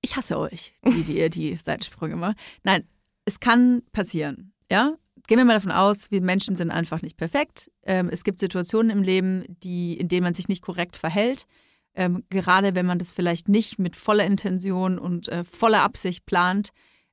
ich 0.00 0.16
hasse 0.16 0.38
euch, 0.38 0.74
die, 0.84 1.02
die 1.02 1.18
ihr 1.18 1.30
die 1.30 1.56
Seitensprünge 1.62 2.16
macht. 2.16 2.38
Nein, 2.64 2.88
es 3.24 3.38
kann 3.38 3.82
passieren, 3.92 4.52
ja? 4.70 4.96
Gehen 5.30 5.38
wir 5.38 5.44
mal 5.44 5.54
davon 5.54 5.70
aus, 5.70 6.10
wir 6.10 6.22
Menschen 6.22 6.56
sind 6.56 6.72
einfach 6.72 7.02
nicht 7.02 7.16
perfekt. 7.16 7.70
Ähm, 7.84 8.08
es 8.10 8.24
gibt 8.24 8.40
Situationen 8.40 8.90
im 8.90 9.00
Leben, 9.00 9.44
die, 9.62 9.94
in 9.94 10.08
denen 10.08 10.24
man 10.24 10.34
sich 10.34 10.48
nicht 10.48 10.60
korrekt 10.60 10.96
verhält. 10.96 11.46
Ähm, 11.94 12.24
gerade 12.30 12.74
wenn 12.74 12.84
man 12.84 12.98
das 12.98 13.12
vielleicht 13.12 13.48
nicht 13.48 13.78
mit 13.78 13.94
voller 13.94 14.24
Intention 14.24 14.98
und 14.98 15.28
äh, 15.28 15.44
voller 15.44 15.82
Absicht 15.82 16.26
plant. 16.26 16.70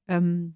Ähm, 0.08 0.56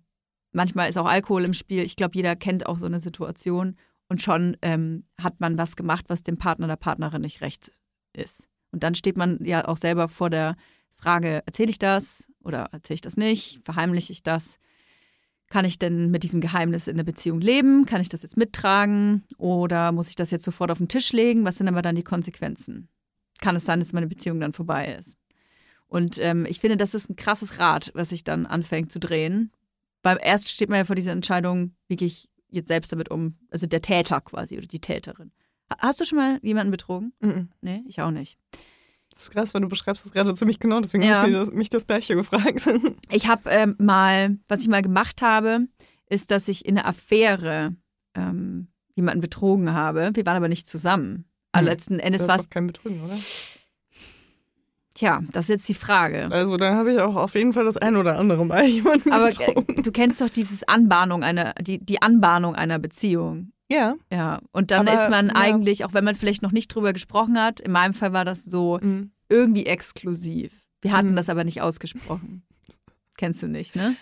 manchmal 0.51 0.89
ist 0.89 0.97
auch 0.97 1.05
Alkohol 1.05 1.45
im 1.45 1.53
Spiel. 1.53 1.83
Ich 1.83 1.95
glaube, 1.95 2.15
jeder 2.15 2.35
kennt 2.35 2.65
auch 2.65 2.79
so 2.79 2.87
eine 2.87 2.99
Situation. 2.99 3.75
Und 4.09 4.23
schon 4.23 4.57
hat 4.63 5.39
man 5.39 5.59
was 5.59 5.75
gemacht, 5.75 6.05
was 6.07 6.23
dem 6.23 6.37
Partner 6.39 6.65
oder 6.65 6.77
Partnerin 6.77 7.21
nicht 7.21 7.41
recht 7.41 7.71
ist. 8.11 8.49
Und 8.71 8.81
dann 8.81 8.95
steht 8.95 9.17
man 9.17 9.37
ja 9.45 9.67
auch 9.67 9.77
selber 9.77 10.07
vor 10.07 10.31
der 10.31 10.55
Frage, 10.95 11.43
erzähle 11.45 11.69
ich 11.69 11.77
das 11.77 12.27
oder 12.43 12.69
erzähle 12.71 12.95
ich 12.95 13.01
das 13.01 13.17
nicht? 13.17 13.59
Verheimliche 13.63 14.13
ich 14.13 14.23
das? 14.23 14.57
Kann 15.51 15.65
ich 15.65 15.77
denn 15.77 16.09
mit 16.09 16.23
diesem 16.23 16.39
Geheimnis 16.39 16.87
in 16.87 16.95
der 16.95 17.03
Beziehung 17.03 17.41
leben? 17.41 17.85
Kann 17.85 17.99
ich 17.99 18.07
das 18.07 18.23
jetzt 18.23 18.37
mittragen? 18.37 19.25
Oder 19.37 19.91
muss 19.91 20.07
ich 20.07 20.15
das 20.15 20.31
jetzt 20.31 20.45
sofort 20.45 20.71
auf 20.71 20.77
den 20.77 20.87
Tisch 20.87 21.11
legen? 21.11 21.43
Was 21.43 21.57
sind 21.57 21.67
aber 21.67 21.81
dann 21.81 21.97
die 21.97 22.05
Konsequenzen? 22.05 22.87
Kann 23.41 23.57
es 23.57 23.65
sein, 23.65 23.79
dass 23.79 23.91
meine 23.91 24.07
Beziehung 24.07 24.39
dann 24.39 24.53
vorbei 24.53 24.95
ist? 24.97 25.17
Und 25.87 26.17
ähm, 26.19 26.45
ich 26.45 26.61
finde, 26.61 26.77
das 26.77 26.93
ist 26.93 27.09
ein 27.09 27.17
krasses 27.17 27.59
Rad, 27.59 27.91
was 27.93 28.09
sich 28.09 28.23
dann 28.23 28.45
anfängt 28.45 28.93
zu 28.93 28.99
drehen. 28.99 29.51
Beim 30.01 30.17
erst 30.21 30.47
steht 30.47 30.69
man 30.69 30.77
ja 30.77 30.85
vor 30.85 30.95
dieser 30.95 31.11
Entscheidung, 31.11 31.75
wie 31.89 31.97
gehe 31.97 32.07
ich 32.07 32.29
jetzt 32.49 32.69
selbst 32.69 32.93
damit 32.93 33.11
um? 33.11 33.35
Also 33.49 33.67
der 33.67 33.81
Täter 33.81 34.21
quasi 34.21 34.57
oder 34.57 34.67
die 34.67 34.79
Täterin. 34.79 35.33
Hast 35.79 35.99
du 35.99 36.05
schon 36.05 36.17
mal 36.17 36.39
jemanden 36.41 36.71
betrogen? 36.71 37.11
Mhm. 37.19 37.49
Nee, 37.59 37.83
ich 37.89 38.01
auch 38.01 38.11
nicht. 38.11 38.37
Das 39.11 39.23
ist 39.23 39.31
krass, 39.31 39.53
weil 39.53 39.61
du 39.61 39.67
beschreibst 39.67 40.05
es 40.05 40.13
gerade 40.13 40.33
ziemlich 40.33 40.57
genau, 40.59 40.79
deswegen 40.79 41.03
ja. 41.03 41.17
habe 41.17 41.29
ich 41.29 41.35
mich 41.35 41.45
das, 41.45 41.53
mich 41.53 41.69
das, 41.69 41.87
Gleiche 41.87 42.15
gefragt. 42.15 42.67
Ich 43.09 43.27
habe 43.27 43.49
ähm, 43.49 43.75
mal, 43.77 44.37
was 44.47 44.61
ich 44.61 44.69
mal 44.69 44.81
gemacht 44.81 45.21
habe, 45.21 45.67
ist, 46.09 46.31
dass 46.31 46.47
ich 46.47 46.65
in 46.65 46.77
einer 46.77 46.87
Affäre 46.87 47.75
ähm, 48.15 48.69
jemanden 48.95 49.21
betrogen 49.21 49.73
habe. 49.73 50.11
Wir 50.13 50.25
waren 50.25 50.37
aber 50.37 50.47
nicht 50.47 50.67
zusammen. 50.67 51.25
Aber 51.51 51.61
hm. 51.61 51.67
letzten 51.67 51.99
Endes 51.99 52.27
war 52.27 52.39
es. 52.39 52.49
kein 52.49 52.67
Betrügen, 52.67 53.03
oder? 53.03 53.17
Tja, 54.93 55.21
das 55.31 55.45
ist 55.45 55.49
jetzt 55.49 55.69
die 55.69 55.73
Frage. 55.73 56.27
Also 56.31 56.57
da 56.57 56.75
habe 56.75 56.91
ich 56.91 56.99
auch 56.99 57.15
auf 57.15 57.35
jeden 57.35 57.53
Fall 57.53 57.65
das 57.65 57.77
ein 57.77 57.95
oder 57.95 58.17
andere 58.17 58.45
Mal 58.45 58.65
jemanden 58.67 59.11
Aber 59.11 59.27
betrogen. 59.27 59.83
du 59.83 59.91
kennst 59.91 60.21
doch 60.21 60.29
dieses 60.29 60.63
Anbahnung 60.67 61.23
einer, 61.23 61.53
die, 61.55 61.83
die 61.83 62.01
Anbahnung 62.01 62.55
einer 62.55 62.79
Beziehung. 62.79 63.51
Ja. 63.71 63.95
Ja. 64.11 64.39
Und 64.51 64.71
dann 64.71 64.87
Aber, 64.87 65.01
ist 65.01 65.09
man 65.09 65.27
ja. 65.27 65.35
eigentlich, 65.35 65.85
auch 65.85 65.93
wenn 65.93 66.03
man 66.03 66.15
vielleicht 66.15 66.41
noch 66.41 66.51
nicht 66.51 66.67
drüber 66.67 66.91
gesprochen 66.91 67.39
hat, 67.39 67.61
in 67.61 67.71
meinem 67.71 67.93
Fall 67.93 68.11
war 68.11 68.25
das 68.25 68.43
so 68.43 68.79
mhm. 68.81 69.11
irgendwie 69.29 69.65
exklusiv. 69.65 70.51
Wir 70.81 70.91
hatten 70.91 71.11
mhm. 71.11 71.15
das 71.15 71.29
aber 71.29 71.43
nicht 71.43 71.61
ausgesprochen. 71.61 72.43
Kennst 73.17 73.43
du 73.43 73.47
nicht, 73.47 73.75
ne? 73.75 73.95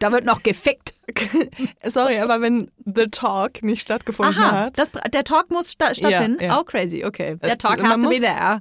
Da 0.00 0.12
wird 0.12 0.26
noch 0.26 0.42
gefickt. 0.42 0.94
Sorry, 1.84 2.18
aber 2.18 2.40
wenn 2.42 2.70
The 2.84 3.06
Talk 3.06 3.62
nicht 3.62 3.80
stattgefunden 3.80 4.36
Aha, 4.36 4.64
hat. 4.64 4.78
Das, 4.78 4.90
der 4.90 5.24
Talk 5.24 5.50
muss 5.50 5.72
sta 5.72 5.94
stattfinden? 5.94 6.38
Ja, 6.40 6.48
ja. 6.48 6.60
Oh, 6.60 6.64
crazy, 6.64 7.04
okay. 7.04 7.36
Der 7.36 7.52
äh, 7.52 7.56
Talk 7.56 7.82
has 7.82 8.02
to 8.02 8.08
be 8.08 8.18
there. 8.18 8.60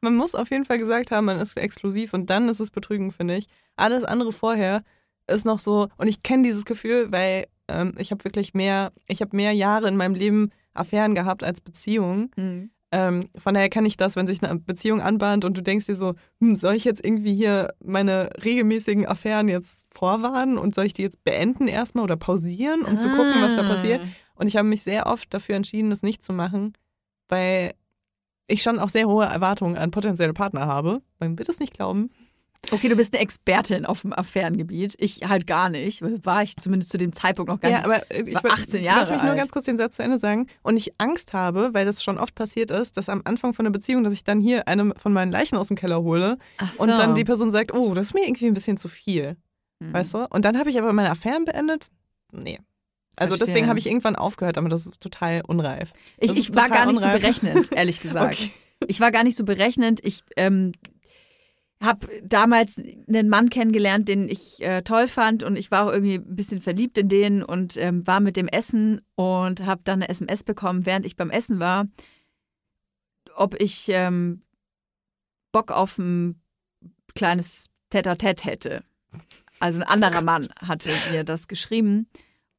Man 0.00 0.16
muss 0.16 0.34
auf 0.34 0.50
jeden 0.50 0.64
Fall 0.64 0.78
gesagt 0.78 1.10
haben, 1.10 1.26
man 1.26 1.38
ist 1.38 1.56
exklusiv 1.56 2.14
und 2.14 2.30
dann 2.30 2.48
ist 2.48 2.60
es 2.60 2.70
Betrügen, 2.70 3.10
finde 3.10 3.36
ich. 3.36 3.46
Alles 3.76 4.04
andere 4.04 4.32
vorher 4.32 4.82
ist 5.26 5.44
noch 5.44 5.58
so, 5.58 5.88
und 5.98 6.06
ich 6.06 6.22
kenne 6.22 6.44
dieses 6.44 6.64
Gefühl, 6.64 7.12
weil 7.12 7.46
ähm, 7.68 7.94
ich 7.98 8.10
habe 8.10 8.24
wirklich 8.24 8.54
mehr, 8.54 8.92
ich 9.06 9.20
habe 9.20 9.36
mehr 9.36 9.52
Jahre 9.52 9.88
in 9.88 9.96
meinem 9.96 10.14
Leben 10.14 10.50
Affären 10.74 11.14
gehabt 11.14 11.44
als 11.44 11.60
Beziehungen. 11.60 12.30
Mhm. 12.36 12.70
Ähm, 12.90 13.28
von 13.36 13.52
daher 13.52 13.68
kann 13.68 13.84
ich 13.84 13.98
das, 13.98 14.16
wenn 14.16 14.26
sich 14.26 14.42
eine 14.42 14.58
Beziehung 14.58 15.02
anbahnt 15.02 15.44
und 15.44 15.56
du 15.56 15.62
denkst 15.62 15.86
dir 15.86 15.96
so, 15.96 16.14
hm, 16.40 16.56
soll 16.56 16.74
ich 16.74 16.84
jetzt 16.84 17.04
irgendwie 17.04 17.34
hier 17.34 17.74
meine 17.84 18.30
regelmäßigen 18.42 19.06
Affären 19.06 19.48
jetzt 19.48 19.86
vorwarnen 19.90 20.56
und 20.56 20.74
soll 20.74 20.86
ich 20.86 20.94
die 20.94 21.02
jetzt 21.02 21.22
beenden 21.22 21.68
erstmal 21.68 22.04
oder 22.04 22.16
pausieren, 22.16 22.84
um 22.84 22.94
ah. 22.94 22.96
zu 22.96 23.08
gucken, 23.10 23.42
was 23.42 23.56
da 23.56 23.62
passiert? 23.62 24.00
Ah. 24.02 24.08
Und 24.36 24.46
ich 24.46 24.56
habe 24.56 24.68
mich 24.68 24.82
sehr 24.82 25.06
oft 25.06 25.32
dafür 25.34 25.56
entschieden, 25.56 25.90
das 25.90 26.02
nicht 26.02 26.22
zu 26.22 26.32
machen, 26.32 26.72
weil 27.28 27.74
ich 28.46 28.62
schon 28.62 28.78
auch 28.78 28.88
sehr 28.88 29.06
hohe 29.06 29.26
Erwartungen 29.26 29.76
an 29.76 29.90
potenzielle 29.90 30.32
Partner 30.32 30.66
habe. 30.66 31.02
Man 31.18 31.38
wird 31.38 31.50
es 31.50 31.60
nicht 31.60 31.74
glauben. 31.74 32.10
Okay, 32.70 32.88
du 32.88 32.96
bist 32.96 33.14
eine 33.14 33.22
Expertin 33.22 33.86
auf 33.86 34.02
dem 34.02 34.12
Affärengebiet. 34.12 34.94
Ich 34.98 35.20
halt 35.28 35.46
gar 35.46 35.68
nicht. 35.68 36.02
War 36.02 36.42
ich 36.42 36.56
zumindest 36.56 36.90
zu 36.90 36.98
dem 36.98 37.12
Zeitpunkt 37.12 37.48
noch 37.48 37.60
gar 37.60 37.70
ja, 37.70 37.78
nicht. 37.78 37.86
Aber 37.86 38.10
ich 38.10 38.34
war 38.34 38.52
18 38.52 38.82
Jahre 38.82 39.00
Lass 39.00 39.10
mich 39.10 39.22
nur 39.22 39.34
ganz 39.34 39.52
kurz 39.52 39.64
den 39.64 39.78
Satz 39.78 39.96
zu 39.96 40.02
Ende 40.02 40.18
sagen. 40.18 40.48
Und 40.62 40.76
ich 40.76 40.92
Angst 40.98 41.32
habe, 41.32 41.70
weil 41.72 41.86
das 41.86 42.02
schon 42.02 42.18
oft 42.18 42.34
passiert 42.34 42.70
ist, 42.70 42.96
dass 42.96 43.08
am 43.08 43.22
Anfang 43.24 43.54
von 43.54 43.64
der 43.64 43.70
Beziehung, 43.70 44.04
dass 44.04 44.12
ich 44.12 44.24
dann 44.24 44.40
hier 44.40 44.68
eine 44.68 44.92
von 44.96 45.12
meinen 45.12 45.32
Leichen 45.32 45.56
aus 45.56 45.68
dem 45.68 45.76
Keller 45.76 46.02
hole 46.02 46.36
so. 46.76 46.82
und 46.82 46.88
dann 46.88 47.14
die 47.14 47.24
Person 47.24 47.50
sagt, 47.50 47.72
oh, 47.72 47.94
das 47.94 48.08
ist 48.08 48.14
mir 48.14 48.26
irgendwie 48.26 48.46
ein 48.46 48.54
bisschen 48.54 48.76
zu 48.76 48.88
viel. 48.88 49.36
Hm. 49.82 49.92
Weißt 49.92 50.14
du? 50.14 50.26
Und 50.28 50.44
dann 50.44 50.58
habe 50.58 50.68
ich 50.68 50.78
aber 50.78 50.92
meine 50.92 51.10
Affären 51.10 51.44
beendet. 51.44 51.88
Nee. 52.32 52.58
Also 53.16 53.32
Verstehen. 53.32 53.46
deswegen 53.46 53.68
habe 53.68 53.78
ich 53.78 53.86
irgendwann 53.86 54.16
aufgehört, 54.16 54.58
aber 54.58 54.68
das 54.68 54.86
ist 54.86 55.00
total 55.00 55.42
unreif. 55.46 55.92
Das 56.18 56.30
ich, 56.32 56.38
ich 56.38 56.54
war 56.54 56.68
gar 56.68 56.86
nicht 56.86 56.98
unreif. 56.98 57.14
so 57.14 57.20
berechnend, 57.20 57.72
ehrlich 57.72 58.00
gesagt. 58.02 58.34
okay. 58.34 58.50
Ich 58.86 59.00
war 59.00 59.10
gar 59.10 59.24
nicht 59.24 59.36
so 59.36 59.44
berechnend. 59.44 60.00
Ich 60.04 60.22
ähm, 60.36 60.72
habe 61.80 62.08
damals 62.24 62.82
einen 63.08 63.28
Mann 63.28 63.50
kennengelernt, 63.50 64.08
den 64.08 64.28
ich 64.28 64.60
äh, 64.62 64.82
toll 64.82 65.06
fand 65.06 65.42
und 65.42 65.56
ich 65.56 65.70
war 65.70 65.86
auch 65.86 65.92
irgendwie 65.92 66.14
ein 66.14 66.34
bisschen 66.34 66.60
verliebt 66.60 66.98
in 66.98 67.08
den 67.08 67.42
und 67.42 67.76
ähm, 67.76 68.06
war 68.06 68.20
mit 68.20 68.36
dem 68.36 68.48
Essen 68.48 69.00
und 69.14 69.64
habe 69.64 69.82
dann 69.84 70.02
eine 70.02 70.08
SMS 70.08 70.42
bekommen, 70.42 70.86
während 70.86 71.06
ich 71.06 71.16
beim 71.16 71.30
Essen 71.30 71.60
war, 71.60 71.86
ob 73.36 73.60
ich 73.60 73.86
ähm, 73.90 74.42
Bock 75.52 75.70
auf 75.70 75.98
ein 75.98 76.42
kleines 77.14 77.70
Tete-a-Tete 77.90 78.44
hätte. 78.44 78.84
Also 79.60 79.80
ein 79.80 79.88
anderer 79.88 80.20
Mann 80.20 80.48
hatte 80.60 80.90
mir 81.10 81.24
das 81.24 81.48
geschrieben. 81.48 82.08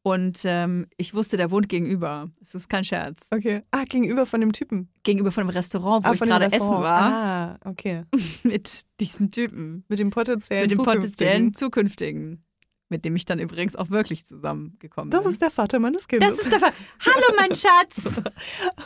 Und 0.01 0.41
ähm, 0.45 0.87
ich 0.97 1.13
wusste, 1.13 1.35
der 1.35 1.51
wohnt 1.51 1.67
gegenüber. 1.67 2.29
Das 2.39 2.55
ist 2.55 2.69
kein 2.69 2.83
Scherz. 2.83 3.27
Okay. 3.31 3.63
Ah, 3.71 3.83
gegenüber 3.83 4.25
von 4.25 4.39
dem 4.39 4.53
Typen. 4.53 4.89
Gegenüber 5.03 5.31
von 5.31 5.45
dem 5.45 5.49
Restaurant, 5.49 6.05
wo 6.05 6.09
ah, 6.09 6.13
ich 6.13 6.19
gerade 6.19 6.45
essen 6.45 6.69
war. 6.69 7.01
Ah, 7.01 7.59
okay. 7.65 8.03
mit 8.43 8.85
diesem 8.99 9.31
Typen. 9.31 9.83
Mit 9.89 9.99
dem 9.99 10.09
potenziellen 10.09 10.69
Mit 10.69 10.77
dem 10.77 10.83
potenziellen 10.83 11.53
zukünftigen. 11.53 12.45
Mit 12.87 13.05
dem 13.05 13.15
ich 13.15 13.25
dann 13.25 13.39
übrigens 13.39 13.75
auch 13.75 13.89
wirklich 13.89 14.25
zusammengekommen 14.25 15.09
bin. 15.09 15.19
Das 15.19 15.29
ist 15.29 15.41
der 15.41 15.51
Vater 15.51 15.79
meines 15.79 16.07
Kindes. 16.07 16.29
Das 16.29 16.39
ist 16.39 16.51
der 16.51 16.59
Vater. 16.59 16.75
Hallo, 17.05 17.35
mein 17.37 17.53
Schatz. 17.55 18.21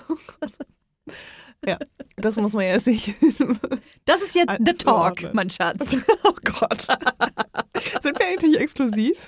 oh 0.10 0.16
Gott. 0.40 0.52
Ja, 1.66 1.78
das 2.18 2.36
muss 2.36 2.54
man 2.54 2.66
jetzt 2.66 2.88
nicht. 2.88 3.14
Das 4.04 4.22
ist 4.22 4.36
jetzt 4.36 4.58
The 4.66 4.74
Talk, 4.74 5.34
mein 5.34 5.50
Schatz. 5.50 5.96
Oh 6.24 6.34
Gott. 6.44 6.88
Sind 8.02 8.20
wir 8.20 8.28
eigentlich 8.28 8.60
exklusiv? 8.60 9.26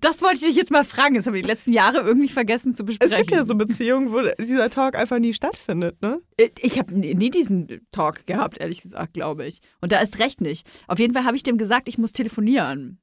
Das 0.00 0.22
wollte 0.22 0.36
ich 0.36 0.42
dich 0.42 0.56
jetzt 0.56 0.70
mal 0.70 0.84
fragen. 0.84 1.14
Das 1.14 1.26
habe 1.26 1.38
ich 1.38 1.44
die 1.44 1.50
letzten 1.50 1.72
Jahre 1.72 1.98
irgendwie 1.98 2.28
vergessen 2.28 2.72
zu 2.72 2.84
besprechen. 2.84 3.12
Es 3.12 3.18
gibt 3.18 3.32
ja 3.32 3.44
so 3.44 3.54
Beziehungen, 3.54 4.12
wo 4.12 4.20
dieser 4.42 4.70
Talk 4.70 4.96
einfach 4.96 5.18
nie 5.18 5.34
stattfindet, 5.34 6.00
ne? 6.02 6.20
Äh, 6.36 6.50
ich 6.60 6.78
habe 6.78 6.94
nie 6.96 7.30
diesen 7.30 7.86
Talk 7.90 8.26
gehabt, 8.26 8.58
ehrlich 8.58 8.82
gesagt, 8.82 9.14
glaube 9.14 9.46
ich. 9.46 9.60
Und 9.80 9.92
da 9.92 10.00
ist 10.00 10.18
recht 10.18 10.40
nicht. 10.40 10.66
Auf 10.86 10.98
jeden 10.98 11.14
Fall 11.14 11.24
habe 11.24 11.36
ich 11.36 11.42
dem 11.42 11.58
gesagt, 11.58 11.88
ich 11.88 11.98
muss 11.98 12.12
telefonieren. 12.12 13.00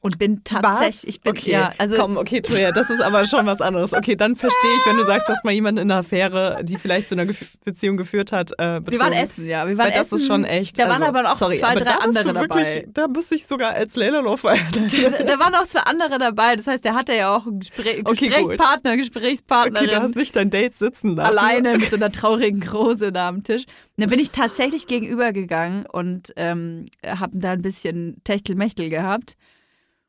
Und 0.00 0.16
bin 0.16 0.44
tatsächlich, 0.44 1.08
ich 1.08 1.20
bin, 1.22 1.32
okay. 1.32 1.50
ja, 1.50 1.72
also. 1.76 1.96
Komm, 1.96 2.16
okay, 2.16 2.40
Toja, 2.40 2.70
das 2.70 2.88
ist 2.88 3.00
aber 3.00 3.24
schon 3.24 3.46
was 3.46 3.60
anderes. 3.60 3.92
Okay, 3.92 4.14
dann 4.14 4.36
verstehe 4.36 4.70
ich, 4.76 4.86
wenn 4.86 4.96
du 4.96 5.04
sagst, 5.04 5.28
du 5.28 5.32
hast 5.32 5.44
mal 5.44 5.50
jemanden 5.50 5.80
in 5.80 5.90
einer 5.90 6.00
Affäre, 6.00 6.60
die 6.62 6.76
vielleicht 6.76 7.08
zu 7.08 7.16
einer 7.16 7.28
Beziehung 7.64 7.96
geführt 7.96 8.30
hat, 8.30 8.52
äh, 8.58 8.80
Wir 8.86 9.00
waren 9.00 9.12
essen, 9.12 9.44
ja, 9.46 9.66
wir 9.66 9.76
waren 9.76 9.86
Weil 9.86 9.92
das 9.94 10.06
essen. 10.06 10.16
ist 10.16 10.26
schon 10.26 10.44
echt. 10.44 10.78
Da 10.78 10.84
also, 10.84 11.00
waren 11.00 11.02
aber 11.02 11.32
auch 11.32 11.34
sorry, 11.34 11.58
zwei, 11.58 11.74
drei 11.74 11.90
andere 11.90 12.32
wirklich, 12.32 12.48
dabei. 12.48 12.88
Da 12.92 13.08
müsste 13.08 13.34
ich 13.34 13.46
sogar 13.46 13.74
als 13.74 13.96
noch 13.96 14.38
feiern. 14.38 14.66
Da, 14.72 15.24
da, 15.24 15.38
waren 15.40 15.54
auch 15.56 15.66
zwei 15.66 15.80
andere 15.80 16.18
dabei, 16.18 16.54
das 16.54 16.68
heißt, 16.68 16.84
der 16.84 16.94
hatte 16.94 17.14
ja 17.14 17.34
auch 17.34 17.46
einen 17.46 17.58
Gespräch, 17.58 18.00
okay, 18.04 18.28
Gesprächspartner, 18.28 18.96
gut. 18.96 19.00
Gesprächspartnerin. 19.00 19.88
Okay, 19.88 19.96
du 19.96 20.02
hast 20.02 20.14
nicht 20.14 20.36
dein 20.36 20.50
Date 20.50 20.74
sitzen 20.74 21.16
lassen. 21.16 21.36
Alleine 21.36 21.76
mit 21.76 21.90
so 21.90 21.96
einer 21.96 22.12
traurigen 22.12 22.60
Krose 22.60 23.10
da 23.10 23.28
am 23.28 23.42
Tisch. 23.42 23.64
Und 23.64 24.02
dann 24.02 24.10
bin 24.10 24.20
ich 24.20 24.30
tatsächlich 24.30 24.86
gegenübergegangen 24.86 25.86
und 25.86 26.32
ähm, 26.36 26.86
habe 27.04 27.36
da 27.36 27.50
ein 27.50 27.62
bisschen 27.62 28.20
Techtelmechtel 28.22 28.90
gehabt. 28.90 29.36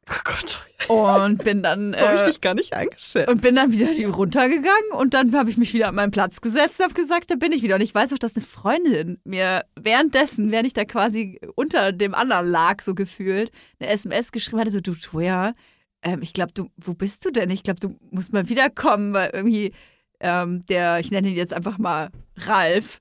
Oh 0.10 0.22
Gott. 0.24 0.66
Und 0.88 1.44
bin 1.44 1.62
dann. 1.62 1.92
Das 2.00 2.06
habe 2.06 2.16
ich 2.16 2.22
äh, 2.22 2.26
dich 2.28 2.42
gar 2.42 2.54
nicht 2.54 2.74
eingeschätzt. 2.74 3.30
Und 3.30 3.42
bin 3.42 3.56
dann 3.56 3.72
wieder 3.72 3.90
runtergegangen 4.10 4.92
und 4.98 5.14
dann 5.14 5.36
habe 5.36 5.50
ich 5.50 5.58
mich 5.58 5.74
wieder 5.74 5.90
an 5.90 5.96
meinen 5.96 6.12
Platz 6.12 6.42
gesetzt 6.42 6.80
und 6.80 6.86
habe 6.86 6.94
gesagt, 6.94 7.30
da 7.30 7.36
bin 7.36 7.52
ich 7.52 7.62
wieder. 7.62 7.76
Und 7.76 7.82
ich 7.82 7.94
weiß 7.94 8.14
auch, 8.14 8.18
dass 8.18 8.36
eine 8.36 8.46
Freundin 8.46 9.20
mir 9.24 9.66
währenddessen, 9.76 10.52
während 10.52 10.68
ich 10.68 10.74
da 10.74 10.86
quasi 10.86 11.40
unter 11.56 11.92
dem 11.92 12.16
anderen 12.16 12.50
lag, 12.50 12.82
so 12.82 12.96
gefühlt, 12.96 13.52
eine 13.80 13.90
SMS 13.90 14.32
geschrieben 14.32 14.62
hatte: 14.62 14.72
so, 14.72 14.80
du 14.80 14.96
Toya, 14.96 15.54
ähm, 16.02 16.22
ich 16.22 16.34
glaube, 16.34 16.54
du, 16.54 16.70
wo 16.78 16.94
bist 16.94 17.26
du 17.26 17.32
denn? 17.32 17.50
Ich 17.50 17.64
glaube, 17.64 17.80
du 17.80 17.96
musst 18.12 18.34
mal 18.34 18.50
wiederkommen, 18.50 19.14
weil 19.14 19.30
irgendwie 19.34 19.74
ähm, 20.20 20.66
der, 20.68 21.00
ich 21.00 21.12
nenne 21.12 21.30
ihn 21.30 21.36
jetzt 21.36 21.54
einfach 21.54 21.78
mal 21.78 22.10
Ralf. 22.38 23.00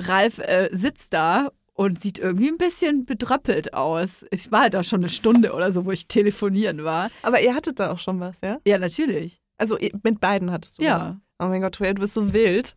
Ralf 0.00 0.38
äh, 0.38 0.68
sitzt 0.72 1.12
da 1.12 1.50
und 1.78 2.00
sieht 2.00 2.18
irgendwie 2.18 2.48
ein 2.48 2.58
bisschen 2.58 3.06
bedröppelt 3.06 3.72
aus. 3.72 4.24
Es 4.32 4.50
war 4.50 4.62
halt 4.62 4.74
auch 4.74 4.82
schon 4.82 5.00
eine 5.00 5.08
Stunde 5.08 5.52
oder 5.52 5.70
so, 5.70 5.84
wo 5.84 5.92
ich 5.92 6.08
telefonieren 6.08 6.82
war. 6.82 7.08
Aber 7.22 7.40
ihr 7.40 7.54
hattet 7.54 7.78
da 7.78 7.92
auch 7.92 8.00
schon 8.00 8.18
was, 8.18 8.40
ja? 8.40 8.58
Ja, 8.66 8.78
natürlich. 8.78 9.40
Also 9.58 9.78
mit 10.02 10.18
beiden 10.18 10.50
hattest 10.50 10.78
du 10.78 10.82
ja. 10.82 10.98
was. 10.98 11.16
Oh 11.38 11.48
mein 11.48 11.60
Gott, 11.60 11.76
Toya, 11.76 11.94
du 11.94 12.00
bist 12.00 12.14
so 12.14 12.32
wild. 12.32 12.76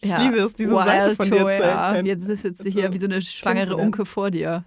Ich 0.00 0.10
ja. 0.10 0.20
liebe 0.20 0.38
es, 0.38 0.54
diese 0.54 0.72
Wild 0.72 0.84
Seite 0.84 1.14
von 1.14 1.30
dir 1.30 1.46
zu. 1.46 2.06
Jetzt 2.06 2.42
sitzt 2.42 2.62
sie 2.62 2.70
hier 2.70 2.92
wie 2.92 2.98
so 2.98 3.06
eine 3.06 3.22
schwangere 3.22 3.76
Unke 3.76 4.04
vor 4.04 4.32
dir. 4.32 4.64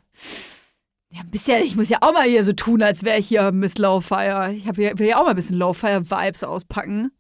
Ja, 1.10 1.20
ein 1.20 1.30
bisschen, 1.30 1.62
ich 1.64 1.76
muss 1.76 1.90
ja 1.90 1.98
auch 2.00 2.14
mal 2.14 2.24
hier 2.24 2.46
so 2.46 2.54
tun, 2.54 2.82
als 2.82 3.04
wäre 3.04 3.20
ich 3.20 3.28
hier 3.28 3.52
Miss 3.52 3.78
Lowfire. 3.78 4.54
Ich 4.54 4.64
hier, 4.64 4.98
will 4.98 5.08
ja 5.08 5.18
auch 5.18 5.26
mal 5.26 5.32
ein 5.32 5.36
bisschen 5.36 5.58
Lowfire-Vibes 5.58 6.46
auspacken. 6.46 7.12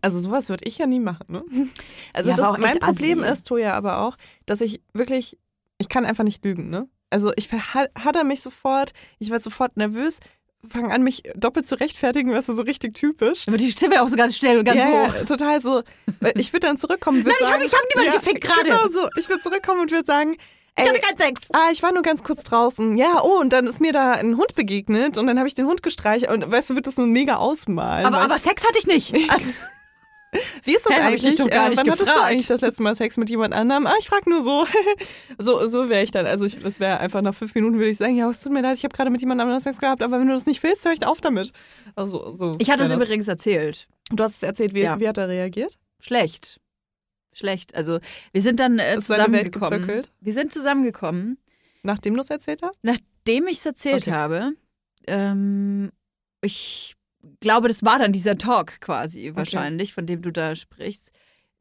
Also 0.00 0.18
sowas 0.18 0.48
würde 0.48 0.64
ich 0.66 0.78
ja 0.78 0.86
nie 0.86 1.00
machen, 1.00 1.26
ne? 1.28 1.44
Also 2.12 2.30
ja, 2.30 2.36
das, 2.36 2.58
mein 2.58 2.78
Problem 2.80 3.20
assi. 3.20 3.32
ist, 3.32 3.46
Toja, 3.46 3.74
aber 3.74 4.00
auch, 4.00 4.16
dass 4.46 4.60
ich 4.60 4.82
wirklich, 4.94 5.38
ich 5.82 5.88
kann 5.88 6.06
einfach 6.06 6.24
nicht 6.24 6.44
lügen, 6.44 6.70
ne? 6.70 6.88
Also 7.10 7.32
ich 7.36 7.46
verhadder 7.46 8.24
mich 8.24 8.40
sofort, 8.40 8.94
ich 9.18 9.30
werde 9.30 9.44
sofort 9.44 9.76
nervös, 9.76 10.20
fange 10.66 10.92
an, 10.94 11.02
mich 11.02 11.22
doppelt 11.34 11.66
zu 11.66 11.78
rechtfertigen, 11.78 12.32
was 12.32 12.48
ist 12.48 12.56
so 12.56 12.62
richtig 12.62 12.94
typisch. 12.94 13.46
Aber 13.46 13.58
die 13.58 13.70
Stimme 13.70 14.02
auch 14.02 14.08
so 14.08 14.16
ganz 14.16 14.36
schnell 14.36 14.58
und 14.58 14.64
ganz 14.64 14.78
ja, 14.78 14.86
hoch. 14.86 15.14
Ja, 15.14 15.24
total 15.24 15.60
so. 15.60 15.82
Ich 16.36 16.52
würde 16.52 16.68
dann 16.68 16.78
zurückkommen. 16.78 17.24
Würd 17.24 17.36
Nein, 17.40 17.50
sagen, 17.50 17.62
ich 17.66 17.72
habe 17.72 17.82
hab 17.82 17.94
niemanden 17.94 18.12
ja, 18.14 18.18
gefickt 18.20 18.40
gerade. 18.42 18.64
Genau 18.64 18.88
so. 18.88 19.08
Ich 19.18 19.28
würde 19.28 19.42
zurückkommen 19.42 19.82
und 19.82 19.90
würde 19.90 20.06
sagen, 20.06 20.36
Ey, 20.74 20.84
ich 20.84 20.90
hatte 20.90 21.00
keinen 21.00 21.18
Sex. 21.18 21.48
Ah, 21.52 21.68
ich 21.70 21.82
war 21.82 21.92
nur 21.92 22.02
ganz 22.02 22.22
kurz 22.22 22.44
draußen. 22.44 22.96
Ja, 22.96 23.20
oh, 23.22 23.40
und 23.40 23.52
dann 23.52 23.66
ist 23.66 23.80
mir 23.80 23.92
da 23.92 24.12
ein 24.12 24.38
Hund 24.38 24.54
begegnet 24.54 25.18
und 25.18 25.26
dann 25.26 25.38
habe 25.38 25.46
ich 25.46 25.52
den 25.54 25.66
Hund 25.66 25.82
gestreichelt 25.82 26.30
und 26.30 26.50
weißt 26.50 26.70
du, 26.70 26.76
wird 26.76 26.86
das 26.86 26.94
so 26.94 27.02
mega 27.02 27.36
ausmalen. 27.36 28.06
Aber, 28.06 28.20
aber 28.20 28.38
Sex 28.38 28.66
hatte 28.66 28.78
ich 28.78 28.86
nicht. 28.86 29.14
Also, 29.32 29.52
Wie 30.64 30.74
ist 30.74 30.86
das 30.86 30.96
Hä, 30.96 31.00
eigentlich? 31.00 31.24
Ich 31.26 31.36
doch 31.36 31.50
gar 31.50 31.66
äh, 31.66 31.68
nicht 31.68 31.78
wann 31.78 31.84
gefragt. 31.84 32.00
hattest 32.08 32.16
du 32.16 32.22
eigentlich 32.22 32.46
das 32.46 32.60
letzte 32.62 32.82
Mal 32.82 32.94
Sex 32.94 33.16
mit 33.16 33.28
jemand 33.28 33.52
anderem? 33.52 33.86
Ah, 33.86 33.94
ich 33.98 34.08
frage 34.08 34.30
nur 34.30 34.40
so. 34.40 34.66
so 35.38 35.66
so 35.68 35.88
wäre 35.88 36.02
ich 36.02 36.10
dann. 36.10 36.26
Also 36.26 36.46
ich, 36.46 36.58
das 36.58 36.80
wäre 36.80 37.00
einfach 37.00 37.20
nach 37.20 37.34
fünf 37.34 37.54
Minuten 37.54 37.78
würde 37.78 37.90
ich 37.90 37.98
sagen, 37.98 38.16
ja, 38.16 38.28
es 38.30 38.40
tut 38.40 38.52
mir 38.52 38.62
leid, 38.62 38.78
ich 38.78 38.84
habe 38.84 38.94
gerade 38.94 39.10
mit 39.10 39.20
jemand 39.20 39.40
anderem 39.40 39.60
Sex 39.60 39.78
gehabt, 39.78 40.02
aber 40.02 40.18
wenn 40.18 40.26
du 40.26 40.32
das 40.32 40.46
nicht 40.46 40.62
willst, 40.62 40.84
hör 40.84 40.92
ich 40.92 41.04
auf 41.06 41.20
damit. 41.20 41.52
Also 41.94 42.32
so. 42.32 42.56
Ich 42.58 42.70
hatte 42.70 42.84
es 42.84 42.92
übrigens 42.92 43.28
erzählt. 43.28 43.88
Du 44.10 44.22
hast 44.22 44.36
es 44.36 44.42
erzählt. 44.42 44.74
Wie, 44.74 44.82
ja. 44.82 44.98
wie 44.98 45.08
hat 45.08 45.18
er 45.18 45.28
reagiert? 45.28 45.78
Schlecht. 46.00 46.60
Schlecht. 47.34 47.74
Also 47.74 47.98
wir 48.32 48.42
sind 48.42 48.58
dann 48.60 48.78
äh, 48.78 48.98
zusammengekommen. 49.00 50.06
Wir 50.20 50.32
sind 50.32 50.52
zusammengekommen. 50.52 51.38
Nachdem 51.82 52.14
du 52.14 52.20
es 52.20 52.30
erzählt 52.30 52.62
hast? 52.62 52.78
Nachdem 52.82 53.46
ich 53.48 53.58
es 53.58 53.66
erzählt 53.66 54.02
okay. 54.02 54.12
habe. 54.12 54.52
Ähm, 55.06 55.90
ich 56.42 56.94
glaube, 57.40 57.68
das 57.68 57.84
war 57.84 57.98
dann 57.98 58.12
dieser 58.12 58.38
Talk 58.38 58.80
quasi 58.80 59.28
okay. 59.28 59.36
wahrscheinlich, 59.36 59.92
von 59.92 60.06
dem 60.06 60.22
du 60.22 60.32
da 60.32 60.54
sprichst. 60.54 61.10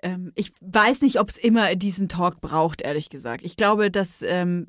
Ähm, 0.01 0.32
ich 0.36 0.51
weiß 0.62 1.01
nicht, 1.01 1.20
ob 1.20 1.30
es 1.30 1.38
immer 1.38 1.76
diesen 1.76 2.09
Talk 2.09 2.41
braucht, 2.41 2.82
ehrlich 2.82 3.09
gesagt. 3.09 3.45
Ich 3.45 3.55
glaube, 3.55 3.91
dass 3.91 4.22
ähm, 4.22 4.68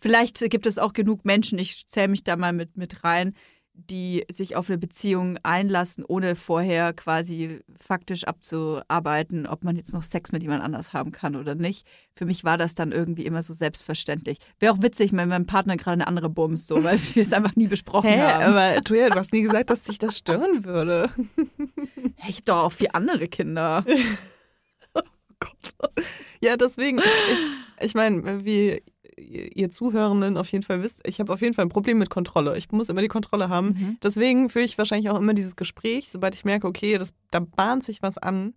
vielleicht 0.00 0.38
gibt 0.50 0.66
es 0.66 0.78
auch 0.78 0.92
genug 0.92 1.24
Menschen, 1.24 1.58
ich 1.58 1.86
zähle 1.86 2.08
mich 2.08 2.24
da 2.24 2.36
mal 2.36 2.52
mit, 2.52 2.76
mit 2.76 3.04
rein, 3.04 3.34
die 3.76 4.24
sich 4.30 4.56
auf 4.56 4.68
eine 4.68 4.78
Beziehung 4.78 5.38
einlassen, 5.42 6.04
ohne 6.04 6.34
vorher 6.34 6.92
quasi 6.92 7.60
faktisch 7.78 8.24
abzuarbeiten, 8.24 9.46
ob 9.46 9.64
man 9.64 9.76
jetzt 9.76 9.92
noch 9.92 10.02
Sex 10.02 10.32
mit 10.32 10.42
jemand 10.42 10.62
anders 10.62 10.92
haben 10.92 11.12
kann 11.12 11.36
oder 11.36 11.54
nicht. 11.54 11.86
Für 12.14 12.24
mich 12.24 12.42
war 12.44 12.58
das 12.58 12.74
dann 12.74 12.92
irgendwie 12.92 13.26
immer 13.26 13.42
so 13.42 13.52
selbstverständlich. 13.52 14.38
Wäre 14.58 14.72
auch 14.72 14.82
witzig, 14.82 15.12
wenn 15.12 15.28
mein 15.28 15.46
Partner 15.46 15.76
gerade 15.76 15.94
eine 15.94 16.06
andere 16.06 16.30
bumst, 16.30 16.68
so, 16.68 16.82
weil 16.82 16.98
wir 17.14 17.22
es 17.22 17.32
einfach 17.32 17.54
nie 17.54 17.66
besprochen 17.66 18.10
Hä, 18.10 18.20
haben. 18.20 18.42
Aber 18.42 18.80
du, 18.80 18.94
ja, 18.94 19.10
du 19.10 19.16
hast 19.16 19.32
nie 19.32 19.42
gesagt, 19.42 19.70
dass 19.70 19.84
sich 19.84 19.98
das 19.98 20.18
stören 20.18 20.64
würde. 20.64 21.10
Ich 22.28 22.36
habe 22.36 22.44
doch 22.46 22.56
auch 22.64 22.72
vier 22.72 22.94
andere 22.94 23.28
Kinder. 23.28 23.84
oh 24.94 25.02
Gott. 25.38 25.92
Ja, 26.42 26.56
deswegen, 26.56 26.98
ich, 26.98 27.04
ich, 27.04 27.84
ich 27.84 27.94
meine, 27.94 28.44
wie 28.44 28.82
ihr 29.16 29.70
Zuhörenden 29.70 30.36
auf 30.36 30.50
jeden 30.52 30.64
Fall 30.64 30.82
wisst, 30.82 31.06
ich 31.06 31.20
habe 31.20 31.32
auf 31.32 31.40
jeden 31.40 31.54
Fall 31.54 31.64
ein 31.64 31.70
Problem 31.70 31.98
mit 31.98 32.10
Kontrolle. 32.10 32.56
Ich 32.56 32.70
muss 32.70 32.88
immer 32.88 33.02
die 33.02 33.08
Kontrolle 33.08 33.48
haben. 33.48 33.68
Mhm. 33.68 33.98
Deswegen 34.02 34.50
führe 34.50 34.64
ich 34.64 34.78
wahrscheinlich 34.78 35.10
auch 35.10 35.18
immer 35.18 35.34
dieses 35.34 35.56
Gespräch, 35.56 36.10
sobald 36.10 36.34
ich 36.34 36.44
merke, 36.44 36.66
okay, 36.66 36.98
das, 36.98 37.14
da 37.30 37.40
bahnt 37.40 37.82
sich 37.82 38.02
was 38.02 38.18
an. 38.18 38.54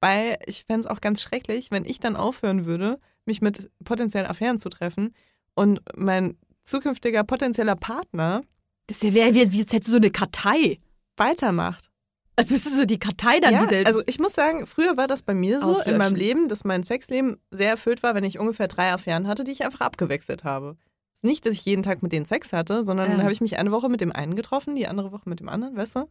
Weil 0.00 0.38
ich 0.46 0.64
fände 0.64 0.80
es 0.80 0.86
auch 0.88 1.00
ganz 1.00 1.22
schrecklich, 1.22 1.70
wenn 1.70 1.84
ich 1.84 2.00
dann 2.00 2.16
aufhören 2.16 2.66
würde, 2.66 2.98
mich 3.24 3.40
mit 3.40 3.70
potenziellen 3.84 4.28
Affären 4.28 4.58
zu 4.58 4.68
treffen 4.68 5.14
und 5.54 5.80
mein 5.94 6.36
zukünftiger 6.64 7.22
potenzieller 7.22 7.76
Partner. 7.76 8.42
Das 8.88 9.02
wie, 9.02 9.14
wie 9.14 9.58
jetzt 9.58 9.72
hättest 9.72 9.88
du 9.88 9.92
so 9.92 9.96
eine 9.98 10.10
Kartei. 10.10 10.80
Weitermacht. 11.16 11.91
Als 12.34 12.50
müsstest 12.50 12.78
du 12.78 12.86
die 12.86 12.98
Kartei 12.98 13.40
dann 13.40 13.52
ja, 13.52 13.66
diese. 13.66 13.86
Also 13.86 14.02
ich 14.06 14.18
muss 14.18 14.32
sagen, 14.32 14.66
früher 14.66 14.96
war 14.96 15.06
das 15.06 15.22
bei 15.22 15.34
mir 15.34 15.60
so 15.60 15.72
auslöschen. 15.72 15.92
in 15.92 15.98
meinem 15.98 16.16
Leben, 16.16 16.48
dass 16.48 16.64
mein 16.64 16.82
Sexleben 16.82 17.36
sehr 17.50 17.70
erfüllt 17.70 18.02
war, 18.02 18.14
wenn 18.14 18.24
ich 18.24 18.38
ungefähr 18.38 18.68
drei 18.68 18.92
Affären 18.92 19.28
hatte, 19.28 19.44
die 19.44 19.52
ich 19.52 19.64
einfach 19.64 19.80
abgewechselt 19.80 20.44
habe. 20.44 20.76
Nicht, 21.20 21.46
dass 21.46 21.52
ich 21.52 21.64
jeden 21.64 21.82
Tag 21.82 22.02
mit 22.02 22.10
denen 22.10 22.26
Sex 22.26 22.52
hatte, 22.52 22.84
sondern 22.84 23.06
ja. 23.06 23.12
dann 23.12 23.22
habe 23.22 23.32
ich 23.32 23.40
mich 23.40 23.58
eine 23.58 23.70
Woche 23.70 23.88
mit 23.88 24.00
dem 24.00 24.12
einen 24.12 24.34
getroffen, 24.34 24.74
die 24.74 24.88
andere 24.88 25.12
Woche 25.12 25.28
mit 25.28 25.40
dem 25.40 25.48
anderen, 25.48 25.76
weißt 25.76 25.96
du? 25.96 26.08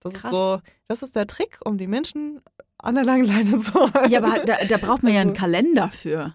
Das 0.00 0.12
Krass. 0.12 0.24
ist 0.24 0.30
so, 0.30 0.60
das 0.86 1.02
ist 1.02 1.16
der 1.16 1.26
Trick, 1.26 1.58
um 1.64 1.78
die 1.78 1.86
Menschen 1.86 2.40
an 2.78 2.94
der 2.94 3.04
langen 3.04 3.24
Leine 3.24 3.58
zu 3.58 3.72
halten. 3.74 4.10
Ja, 4.10 4.22
aber 4.22 4.44
da, 4.44 4.56
da 4.68 4.76
braucht 4.76 5.02
man 5.02 5.10
also, 5.10 5.14
ja 5.14 5.20
einen 5.22 5.30
also 5.30 5.40
Kalender 5.40 5.88
für. 5.88 6.34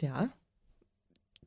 Ja. 0.00 0.30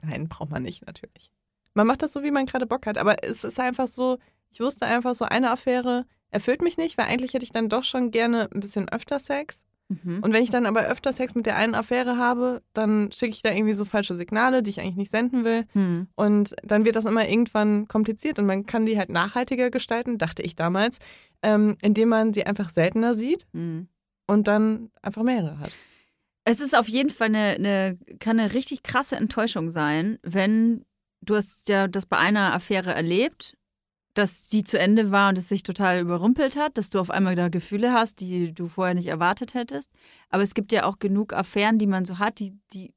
Nein, 0.02 0.28
braucht 0.28 0.52
man 0.52 0.64
nicht, 0.64 0.86
natürlich. 0.86 1.32
Man 1.74 1.88
macht 1.88 2.04
das 2.04 2.12
so, 2.12 2.22
wie 2.24 2.32
man 2.32 2.46
gerade 2.46 2.66
Bock 2.66 2.86
hat. 2.86 2.98
Aber 2.98 3.24
es 3.24 3.44
ist 3.44 3.60
einfach 3.60 3.88
so, 3.88 4.18
ich 4.52 4.60
wusste 4.60 4.86
einfach 4.86 5.16
so, 5.16 5.26
eine 5.26 5.50
Affäre 5.50 6.06
erfüllt 6.36 6.62
mich 6.62 6.78
nicht, 6.78 6.98
weil 6.98 7.06
eigentlich 7.06 7.34
hätte 7.34 7.46
ich 7.46 7.52
dann 7.52 7.70
doch 7.70 7.86
schon 7.86 8.12
gerne 8.12 8.50
ein 8.54 8.60
bisschen 8.60 8.90
öfter 8.90 9.20
Sex. 9.20 9.64
Mhm. 9.88 10.20
Und 10.22 10.34
wenn 10.34 10.44
ich 10.44 10.50
dann 10.50 10.66
aber 10.66 10.82
öfter 10.82 11.14
Sex 11.14 11.34
mit 11.34 11.46
der 11.46 11.56
einen 11.56 11.76
Affäre 11.76 12.18
habe, 12.18 12.62
dann 12.74 13.10
schicke 13.14 13.32
ich 13.32 13.42
da 13.42 13.52
irgendwie 13.52 13.74
so 13.74 13.86
falsche 13.86 14.16
Signale, 14.16 14.62
die 14.62 14.72
ich 14.72 14.82
eigentlich 14.82 14.98
nicht 14.98 15.12
senden 15.12 15.46
will. 15.46 15.66
Mhm. 15.74 16.08
Und 16.16 16.54
dann 16.62 16.84
wird 16.84 16.98
das 16.98 17.06
immer 17.06 17.28
irgendwann 17.28 17.88
kompliziert 17.88 18.38
und 18.38 18.48
man 18.48 18.66
kann 18.66 18.86
die 18.86 18.98
halt 18.98 19.10
nachhaltiger 19.10 19.72
gestalten, 19.72 20.18
dachte 20.18 20.42
ich 20.42 20.56
damals, 20.56 21.00
ähm, 21.42 21.78
indem 21.82 22.10
man 22.10 22.34
sie 22.34 22.46
einfach 22.46 22.70
seltener 22.70 23.14
sieht 23.14 23.48
mhm. 23.54 23.88
und 24.28 24.48
dann 24.50 24.92
einfach 25.02 25.24
mehrere 25.24 25.60
hat. 25.60 25.72
Es 26.44 26.60
ist 26.60 26.76
auf 26.76 26.90
jeden 26.90 27.10
Fall 27.10 27.28
eine, 27.28 27.56
eine, 27.56 27.98
kann 28.20 28.40
eine 28.40 28.54
richtig 28.54 28.84
krasse 28.84 29.16
Enttäuschung 29.16 29.70
sein, 29.70 30.20
wenn 30.22 30.84
du 31.22 31.36
hast 31.38 31.70
ja 31.70 31.88
das 31.88 32.06
bei 32.06 32.18
einer 32.18 32.54
Affäre 32.54 32.94
erlebt 32.94 33.56
dass 34.16 34.46
die 34.46 34.64
zu 34.64 34.80
Ende 34.80 35.12
war 35.12 35.30
und 35.30 35.38
es 35.38 35.50
sich 35.50 35.62
total 35.62 36.00
überrumpelt 36.00 36.56
hat, 36.56 36.78
dass 36.78 36.90
du 36.90 37.00
auf 37.00 37.12
einmal 37.12 37.36
da 37.36 37.50
Gefühle 37.50 37.94
hast, 37.94 38.22
die 38.22 38.54
du 38.54 38.70
vorher 38.70 38.96
nicht 38.96 39.08
erwartet 39.08 39.54
hättest. 39.54 39.92
Aber 40.30 40.42
es 40.42 40.54
gibt 40.54 40.72
ja 40.72 40.86
auch 40.86 41.00
genug 41.00 41.34
Affären, 41.34 41.78
die 41.78 41.86
man 41.86 42.06
so 42.06 42.18
hat, 42.18 42.40
die, 42.40 42.58
die, 42.74 42.94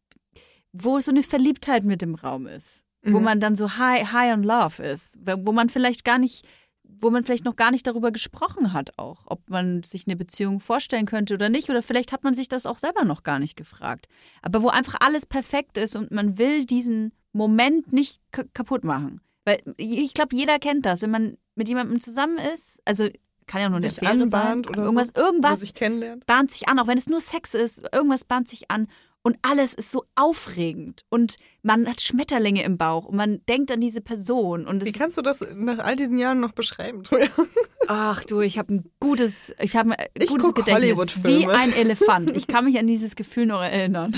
wo 0.72 1.00
so 1.00 1.10
eine 1.10 1.24
Verliebtheit 1.24 1.84
mit 1.84 2.02
im 2.02 2.14
Raum 2.14 2.46
ist. 2.46 2.84
Mhm. 3.02 3.14
Wo 3.14 3.20
man 3.20 3.40
dann 3.40 3.56
so 3.56 3.78
high, 3.78 4.12
high 4.12 4.32
on 4.32 4.44
love 4.44 4.82
ist. 4.82 5.18
Wo 5.24 5.50
man 5.50 5.68
vielleicht 5.68 6.04
gar 6.04 6.18
nicht, 6.18 6.46
wo 6.84 7.10
man 7.10 7.24
vielleicht 7.24 7.44
noch 7.44 7.56
gar 7.56 7.72
nicht 7.72 7.86
darüber 7.86 8.12
gesprochen 8.12 8.72
hat 8.72 8.96
auch, 8.96 9.24
ob 9.26 9.50
man 9.50 9.82
sich 9.82 10.06
eine 10.06 10.16
Beziehung 10.16 10.60
vorstellen 10.60 11.06
könnte 11.06 11.34
oder 11.34 11.48
nicht. 11.48 11.68
Oder 11.68 11.82
vielleicht 11.82 12.12
hat 12.12 12.22
man 12.22 12.34
sich 12.34 12.48
das 12.48 12.64
auch 12.64 12.78
selber 12.78 13.04
noch 13.04 13.24
gar 13.24 13.40
nicht 13.40 13.56
gefragt. 13.56 14.06
Aber 14.40 14.62
wo 14.62 14.68
einfach 14.68 14.94
alles 15.00 15.26
perfekt 15.26 15.78
ist 15.78 15.96
und 15.96 16.12
man 16.12 16.38
will 16.38 16.64
diesen 16.64 17.12
Moment 17.32 17.92
nicht 17.92 18.20
kaputt 18.54 18.84
machen. 18.84 19.20
Weil 19.48 19.62
ich 19.78 20.12
glaube, 20.12 20.36
jeder 20.36 20.58
kennt 20.58 20.84
das, 20.84 21.00
wenn 21.00 21.10
man 21.10 21.38
mit 21.54 21.68
jemandem 21.68 22.02
zusammen 22.02 22.36
ist, 22.36 22.82
also 22.84 23.08
kann 23.46 23.62
ja 23.62 23.70
nur 23.70 23.78
eine 23.78 23.88
sich 23.88 24.02
Affäre 24.02 24.28
sein, 24.28 24.66
oder 24.66 24.82
irgendwas, 24.82 25.08
so, 25.14 25.22
irgendwas 25.22 25.60
sich 25.60 25.72
kennenlernt. 25.72 26.26
bahnt 26.26 26.50
sich 26.50 26.68
an, 26.68 26.78
auch 26.78 26.86
wenn 26.86 26.98
es 26.98 27.08
nur 27.08 27.22
Sex 27.22 27.54
ist, 27.54 27.82
irgendwas 27.90 28.24
bahnt 28.24 28.50
sich 28.50 28.70
an 28.70 28.88
und 29.22 29.38
alles 29.40 29.72
ist 29.72 29.90
so 29.90 30.04
aufregend 30.16 31.06
und 31.08 31.36
man 31.62 31.88
hat 31.88 32.02
Schmetterlinge 32.02 32.62
im 32.62 32.76
Bauch 32.76 33.06
und 33.06 33.16
man 33.16 33.40
denkt 33.48 33.72
an 33.72 33.80
diese 33.80 34.02
Person. 34.02 34.66
Und 34.66 34.84
Wie 34.84 34.92
kannst 34.92 35.16
du 35.16 35.22
das 35.22 35.42
nach 35.54 35.78
all 35.78 35.96
diesen 35.96 36.18
Jahren 36.18 36.40
noch 36.40 36.52
beschreiben, 36.52 37.04
Toja? 37.04 37.28
Ach 37.88 38.22
du, 38.24 38.42
ich 38.42 38.58
habe 38.58 38.74
ein 38.74 38.90
gutes, 39.00 39.54
ich 39.60 39.76
habe 39.76 39.98
ein 39.98 40.08
ich 40.12 40.28
gutes 40.28 40.52
Gedächtnis, 40.52 41.24
wie 41.24 41.46
ein 41.46 41.72
Elefant. 41.72 42.36
Ich 42.36 42.48
kann 42.48 42.66
mich 42.66 42.78
an 42.78 42.86
dieses 42.86 43.16
Gefühl 43.16 43.46
noch 43.46 43.62
erinnern. 43.62 44.14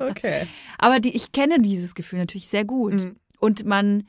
Okay. 0.00 0.46
Aber 0.78 0.98
die, 0.98 1.14
ich 1.14 1.30
kenne 1.32 1.60
dieses 1.60 1.94
Gefühl 1.94 2.20
natürlich 2.20 2.48
sehr 2.48 2.64
gut 2.64 2.94
mhm. 2.94 3.16
und 3.38 3.66
man 3.66 4.04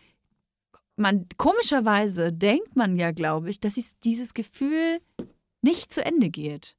man 0.96 1.28
komischerweise 1.38 2.32
denkt 2.32 2.76
man 2.76 2.98
ja, 2.98 3.12
glaube 3.12 3.50
ich, 3.50 3.60
dass 3.60 3.76
dieses 4.04 4.34
Gefühl 4.34 5.00
nicht 5.62 5.91
zu 5.91 6.04
Ende 6.06 6.30
geht. 6.30 6.76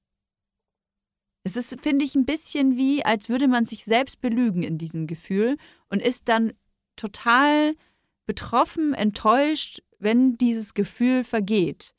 Es 1.42 1.56
ist, 1.56 1.78
finde 1.82 2.04
ich, 2.04 2.14
ein 2.14 2.24
bisschen 2.24 2.76
wie, 2.76 3.04
als 3.04 3.28
würde 3.28 3.48
man 3.48 3.64
sich 3.64 3.84
selbst 3.84 4.20
belügen 4.20 4.62
in 4.62 4.78
diesem 4.78 5.06
Gefühl 5.06 5.56
und 5.90 6.00
ist 6.00 6.28
dann 6.28 6.54
total 6.96 7.74
betroffen, 8.26 8.94
enttäuscht, 8.94 9.82
wenn 9.98 10.38
dieses 10.38 10.74
Gefühl 10.74 11.22
vergeht. 11.22 11.94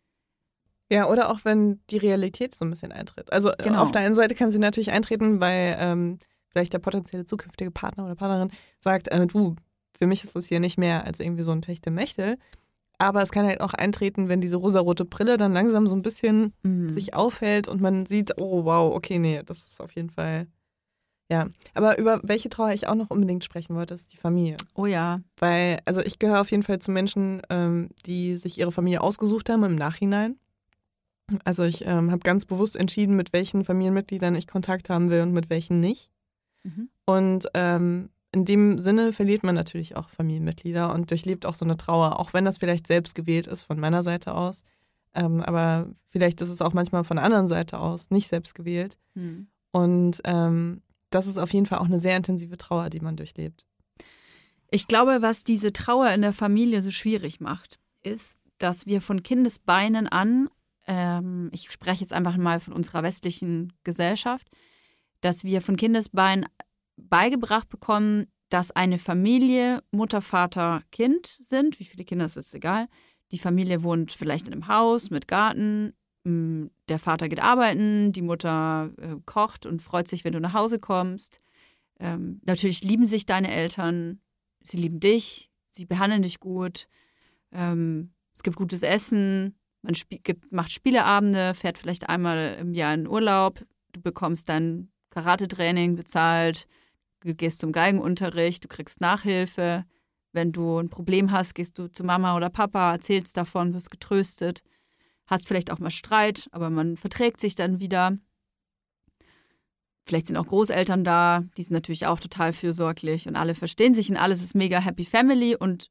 Ja, 0.92 1.10
oder 1.10 1.30
auch 1.30 1.40
wenn 1.44 1.80
die 1.90 1.98
Realität 1.98 2.56
so 2.56 2.66
ein 2.66 2.70
bisschen 2.70 2.92
eintritt. 2.92 3.32
Also 3.34 3.52
genau. 3.58 3.82
auf 3.82 3.92
der 3.92 4.02
einen 4.02 4.16
Seite 4.16 4.36
kann 4.36 4.52
sie 4.52 4.60
natürlich 4.60 4.92
eintreten, 4.92 5.40
weil 5.40 5.76
ähm, 5.80 6.20
vielleicht 6.50 6.74
der 6.74 6.80
potenzielle 6.80 7.26
zukünftige 7.26 7.72
Partner 7.72 8.06
oder 8.06 8.16
Partnerin 8.16 8.52
sagt, 8.80 9.08
äh, 9.10 9.26
du, 9.26 9.56
für 9.98 10.08
mich 10.08 10.24
ist 10.24 10.36
das 10.36 10.48
hier 10.48 10.60
nicht 10.60 10.78
mehr 10.78 11.06
als 11.06 11.20
irgendwie 11.20 11.44
so 11.44 11.52
ein 11.52 11.62
Techtelmechtel. 11.62 12.38
aber 12.98 13.22
es 13.22 13.32
kann 13.32 13.46
halt 13.46 13.62
auch 13.62 13.74
eintreten, 13.74 14.30
wenn 14.30 14.42
diese 14.42 14.58
rosarote 14.58 15.06
Brille 15.06 15.38
dann 15.38 15.54
langsam 15.54 15.88
so 15.88 15.96
ein 15.96 16.02
bisschen 16.02 16.54
mhm. 16.64 16.90
sich 16.90 17.14
aufhält 17.14 17.68
und 17.68 17.82
man 17.82 18.06
sieht, 18.06 18.38
oh 18.38 18.64
wow, 18.66 18.96
okay, 18.96 19.20
nee, 19.20 19.42
das 19.46 19.68
ist 19.68 19.82
auf 19.82 19.92
jeden 19.92 20.10
Fall. 20.10 20.48
Ja, 21.30 21.48
aber 21.74 21.98
über 21.98 22.20
welche 22.24 22.50
Trauer 22.50 22.72
ich 22.72 22.88
auch 22.88 22.96
noch 22.96 23.10
unbedingt 23.10 23.44
sprechen 23.44 23.76
wollte, 23.76 23.96
ist 23.96 24.14
die 24.14 24.18
Familie. 24.18 24.58
Oh 24.76 24.86
ja. 24.86 25.22
Weil, 25.38 25.80
also 25.86 26.02
ich 26.02 26.20
gehöre 26.20 26.42
auf 26.42 26.52
jeden 26.52 26.62
Fall 26.62 26.80
zu 26.80 26.92
Menschen, 26.92 27.42
ähm, 27.50 27.90
die 28.06 28.38
sich 28.38 28.60
ihre 28.60 28.72
Familie 28.72 29.02
ausgesucht 29.02 29.50
haben 29.50 29.64
im 29.64 29.76
Nachhinein. 29.76 30.38
Also 31.44 31.64
ich 31.64 31.84
ähm, 31.86 32.12
habe 32.12 32.20
ganz 32.20 32.46
bewusst 32.46 32.76
entschieden, 32.76 33.16
mit 33.16 33.34
welchen 33.34 33.64
Familienmitgliedern 33.64 34.36
ich 34.36 34.46
Kontakt 34.46 34.90
haben 34.90 35.10
will 35.10 35.22
und 35.22 35.32
mit 35.32 35.50
welchen 35.50 35.80
nicht. 35.80 36.12
Mhm. 36.64 36.90
Und 37.06 37.48
ähm, 37.56 38.10
in 38.36 38.46
dem 38.46 38.78
Sinne 38.78 39.14
verliert 39.14 39.44
man 39.44 39.56
natürlich 39.56 39.96
auch 39.96 40.10
Familienmitglieder 40.10 40.94
und 40.94 41.10
durchlebt 41.10 41.46
auch 41.46 41.56
so 41.56 41.64
eine 41.66 41.78
Trauer, 41.78 42.20
auch 42.20 42.34
wenn 42.34 42.46
das 42.46 42.58
vielleicht 42.58 42.86
selbst 42.86 43.16
gewählt 43.16 43.48
ist 43.48 43.64
von 43.64 43.80
meiner 43.80 44.04
Seite 44.04 44.36
aus. 44.36 44.64
Ähm, 45.14 45.42
aber 45.42 45.88
vielleicht 46.08 46.42
ist 46.42 46.50
es 46.50 46.62
auch 46.62 46.74
manchmal 46.74 47.06
von 47.06 47.16
der 47.16 47.26
anderen 47.26 47.48
Seite 47.48 47.80
aus 47.80 48.12
nicht 48.12 48.28
selbst 48.28 48.54
gewählt. 48.54 49.00
Mhm. 49.14 49.48
Und 49.72 50.22
ähm, 50.26 50.82
das 51.10 51.28
ist 51.28 51.38
auf 51.38 51.54
jeden 51.54 51.66
Fall 51.66 51.80
auch 51.80 51.86
eine 51.86 52.00
sehr 52.00 52.18
intensive 52.18 52.58
Trauer, 52.58 52.90
die 52.90 53.00
man 53.00 53.16
durchlebt. 53.16 53.66
Ich 54.70 54.88
glaube, 54.88 55.22
was 55.22 55.46
diese 55.46 55.72
Trauer 55.72 56.10
in 56.10 56.22
der 56.22 56.34
Familie 56.34 56.82
so 56.82 56.92
schwierig 56.92 57.40
macht, 57.40 57.80
ist, 58.04 58.38
dass 58.58 58.86
wir 58.86 59.00
von 59.00 59.24
Kindesbeinen 59.24 60.08
an 60.08 60.50
ähm, 60.88 61.50
ich 61.52 61.72
spreche 61.72 62.02
jetzt 62.02 62.14
einfach 62.14 62.38
mal 62.38 62.60
von 62.60 62.74
unserer 62.74 63.04
westlichen 63.04 63.74
Gesellschaft, 63.84 64.50
dass 65.22 65.44
wir 65.44 65.62
von 65.62 65.78
Kindesbein 65.78 66.46
beigebracht 66.98 67.70
bekommen, 67.70 68.26
dass 68.50 68.72
eine 68.72 69.00
Familie 69.00 69.82
Mutter, 69.92 70.22
Vater, 70.22 70.84
Kind 70.92 71.38
sind. 71.42 71.80
Wie 71.80 71.86
viele 71.86 72.06
Kinder 72.06 72.26
ist 72.26 72.36
jetzt 72.36 72.54
egal. 72.54 72.88
Die 73.32 73.40
Familie 73.40 73.84
wohnt 73.84 74.12
vielleicht 74.12 74.48
in 74.48 74.54
einem 74.54 74.68
Haus 74.68 75.10
mit 75.10 75.28
Garten. 75.28 75.94
Mm, 76.24 76.68
der 76.90 77.00
Vater 77.00 77.28
geht 77.28 77.42
arbeiten, 77.42 78.12
die 78.12 78.22
Mutter 78.22 78.92
äh, 78.98 79.16
kocht 79.26 79.66
und 79.66 79.82
freut 79.82 80.08
sich, 80.08 80.24
wenn 80.24 80.34
du 80.34 80.40
nach 80.40 80.54
Hause 80.54 80.80
kommst. 80.80 81.42
Ähm, 82.00 82.42
natürlich 82.44 82.84
lieben 82.84 83.06
sich 83.06 83.26
deine 83.26 83.52
Eltern, 83.52 84.20
sie 84.62 84.78
lieben 84.78 85.00
dich, 85.00 85.50
sie 85.68 85.86
behandeln 85.86 86.22
dich 86.22 86.40
gut. 86.40 86.88
Ähm, 87.52 88.14
es 88.36 88.44
gibt 88.44 88.58
gutes 88.58 88.84
Essen, 88.84 89.56
man 89.82 89.94
sp 89.96 90.20
gibt, 90.24 90.52
macht 90.52 90.72
Spieleabende, 90.72 91.54
fährt 91.54 91.78
vielleicht 91.78 92.10
einmal 92.10 92.58
im 92.60 92.74
Jahr 92.74 92.94
in 92.94 93.08
Urlaub, 93.08 93.64
du 93.94 94.02
bekommst 94.02 94.50
dein 94.50 94.90
Karate-Training 95.12 95.96
bezahlt, 95.96 96.68
du 97.26 97.36
gehst 97.36 97.60
zum 97.60 97.72
Geigenunterricht, 97.72 98.64
du 98.64 98.68
kriegst 98.68 99.02
Nachhilfe. 99.02 99.86
Wenn 100.32 100.52
du 100.52 100.80
ein 100.80 100.90
Problem 100.90 101.32
hast, 101.32 101.56
gehst 101.56 101.78
du 101.80 101.88
zu 101.88 102.04
Mama 102.04 102.36
oder 102.36 102.50
Papa, 102.50 102.92
erzählst 102.92 103.38
davon, 103.38 103.74
wirst 103.74 103.92
getröstet. 103.92 104.62
Hast 105.28 105.48
vielleicht 105.48 105.72
auch 105.72 105.80
mal 105.80 105.92
Streit, 105.92 106.48
aber 106.52 106.70
man 106.70 106.98
verträgt 106.98 107.40
sich 107.40 107.56
dann 107.56 107.80
wieder. 107.80 108.18
Vielleicht 110.08 110.28
sind 110.28 110.38
auch 110.38 110.46
Großeltern 110.46 111.04
da, 111.04 111.44
die 111.58 111.64
sind 111.64 111.74
natürlich 111.74 112.06
auch 112.06 112.20
total 112.20 112.54
fürsorglich 112.54 113.28
und 113.28 113.36
alle 113.36 113.56
verstehen 113.56 113.96
sich 113.96 114.10
und 114.10 114.18
alles 114.18 114.44
ist 114.44 114.54
mega 114.54 114.80
Happy 114.80 115.04
Family 115.04 115.56
und 115.56 115.90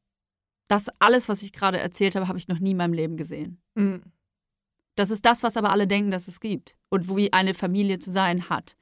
das 0.68 0.88
alles, 1.00 1.28
was 1.28 1.42
ich 1.42 1.52
gerade 1.52 1.78
erzählt 1.78 2.14
habe, 2.14 2.28
habe 2.28 2.38
ich 2.38 2.46
noch 2.46 2.60
nie 2.60 2.70
in 2.70 2.76
meinem 2.76 2.92
Leben 2.92 3.16
gesehen. 3.16 3.60
Mhm. 3.74 4.02
Das 4.94 5.10
ist 5.10 5.24
das, 5.24 5.42
was 5.42 5.56
aber 5.56 5.70
alle 5.70 5.88
denken, 5.88 6.12
dass 6.12 6.28
es 6.28 6.38
gibt 6.38 6.76
und 6.90 7.14
wie 7.14 7.32
eine 7.32 7.54
Familie 7.54 7.98
zu 7.98 8.10
sein 8.10 8.48
hat. 8.48 8.76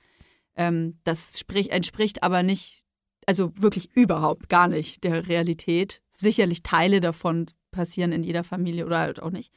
Ähm, 0.56 0.98
das 1.04 1.38
sprich, 1.38 1.70
entspricht 1.70 2.22
aber 2.22 2.42
nicht, 2.42 2.84
also 3.26 3.52
wirklich 3.56 3.90
überhaupt 3.94 4.48
gar 4.48 4.68
nicht 4.68 5.04
der 5.04 5.28
Realität. 5.28 6.02
Sicherlich 6.18 6.62
Teile 6.62 7.00
davon 7.00 7.46
passieren 7.70 8.12
in 8.12 8.22
jeder 8.22 8.44
Familie 8.44 8.86
oder 8.86 8.98
halt 8.98 9.20
auch 9.20 9.30
nicht. 9.30 9.52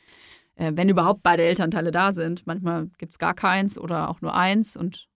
Äh, 0.55 0.71
wenn 0.75 0.89
überhaupt 0.89 1.21
beide 1.23 1.43
Elternteile 1.43 1.91
da 1.91 2.11
sind. 2.11 2.47
Manchmal 2.47 2.87
gibt 2.97 3.11
es 3.11 3.19
gar 3.19 3.33
keins 3.33 3.77
oder 3.77 4.09
auch 4.09 4.21
nur 4.21 4.33
eins 4.33 4.77
und 4.77 5.07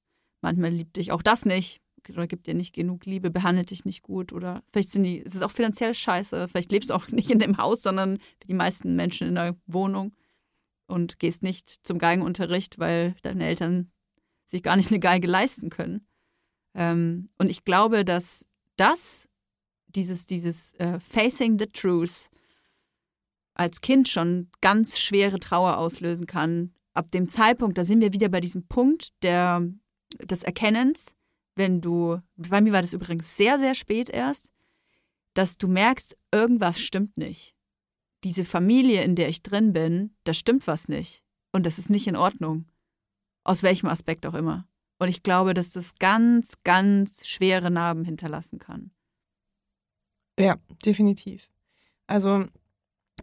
manchmal 0.42 0.72
liebt 0.72 0.98
dich 0.98 1.12
auch 1.12 1.22
das 1.22 1.46
nicht 1.46 1.82
oder 2.10 2.28
gibt 2.28 2.48
dir 2.48 2.56
nicht 2.56 2.74
genug 2.74 3.06
Liebe, 3.06 3.30
behandelt 3.30 3.72
dich 3.72 3.86
nicht 3.86 4.02
gut 4.02 4.34
oder 4.34 4.64
vielleicht 4.72 4.90
sind 4.90 5.04
die, 5.04 5.20
es 5.20 5.36
ist 5.36 5.44
auch 5.44 5.52
finanziell 5.52 5.94
scheiße, 5.94 6.48
vielleicht 6.48 6.72
lebst 6.72 6.90
du 6.90 6.94
auch 6.94 7.08
nicht 7.10 7.30
in 7.30 7.40
dem 7.40 7.58
Haus, 7.58 7.82
sondern 7.82 8.18
wie 8.42 8.48
die 8.48 8.54
meisten 8.54 8.96
Menschen 8.96 9.28
in 9.28 9.36
der 9.36 9.56
Wohnung 9.68 10.16
und 10.88 11.20
gehst 11.20 11.44
nicht 11.44 11.86
zum 11.86 12.00
Geigenunterricht, 12.00 12.80
weil 12.80 13.16
deine 13.22 13.46
Eltern 13.46 13.92
sich 14.50 14.64
gar 14.64 14.76
nicht 14.76 14.89
eine 14.89 15.00
Geige 15.00 15.28
leisten 15.28 15.70
können. 15.70 16.06
Ähm, 16.74 17.28
und 17.38 17.50
ich 17.50 17.64
glaube, 17.64 18.04
dass 18.04 18.45
das, 18.78 19.28
dieses, 19.88 20.26
dieses 20.26 20.74
äh, 20.76 21.00
Facing 21.00 21.60
the 21.60 21.68
Truth 21.68 22.30
als 23.54 23.82
Kind 23.82 24.08
schon 24.08 24.50
ganz 24.62 25.00
schwere 25.00 25.39
Trauer 25.39 25.78
auslösen 25.78 26.26
kann. 26.26 26.74
Ab 26.93 27.12
dem 27.12 27.28
Zeitpunkt, 27.28 27.78
da 27.78 27.84
sind 27.84 28.02
wir 28.02 28.14
wieder 28.14 28.30
bei 28.30 28.39
diesem 28.39 28.68
Punkt 28.68 29.10
der, 29.22 29.68
des 30.24 30.43
Erkennens, 30.43 31.16
wenn 31.56 31.82
du, 31.82 32.20
bei 32.38 32.62
mir 32.62 32.72
war 32.72 32.82
das 32.82 32.93
übrigens 32.93 33.36
sehr, 33.36 33.60
sehr 33.60 33.76
spät 33.76 34.10
erst, 34.10 34.52
dass 35.34 35.58
du 35.58 35.68
merkst, 35.68 36.18
irgendwas 36.32 36.80
stimmt 36.80 37.18
nicht. 37.18 37.54
Diese 38.24 38.45
Familie, 38.45 39.04
in 39.04 39.16
der 39.16 39.30
ich 39.30 39.43
drin 39.43 39.74
bin, 39.74 40.16
da 40.24 40.34
stimmt 40.34 40.66
was 40.68 40.88
nicht. 40.88 41.24
Und 41.52 41.66
das 41.66 41.78
ist 41.78 41.89
nicht 41.89 42.08
in 42.08 42.16
Ordnung. 42.16 42.66
Aus 43.50 43.64
welchem 43.64 43.88
Aspekt 43.88 44.28
auch 44.28 44.36
immer. 44.36 44.68
Und 45.00 45.08
ich 45.08 45.24
glaube, 45.24 45.56
dass 45.56 45.72
das 45.72 45.95
ganz, 45.95 46.54
ganz 46.64 47.28
schwere 47.28 47.72
Narben 47.72 48.06
hinterlassen 48.06 48.60
kann. 48.60 48.91
Ja, 50.39 50.58
definitiv. 50.86 51.50
Also, 52.06 52.45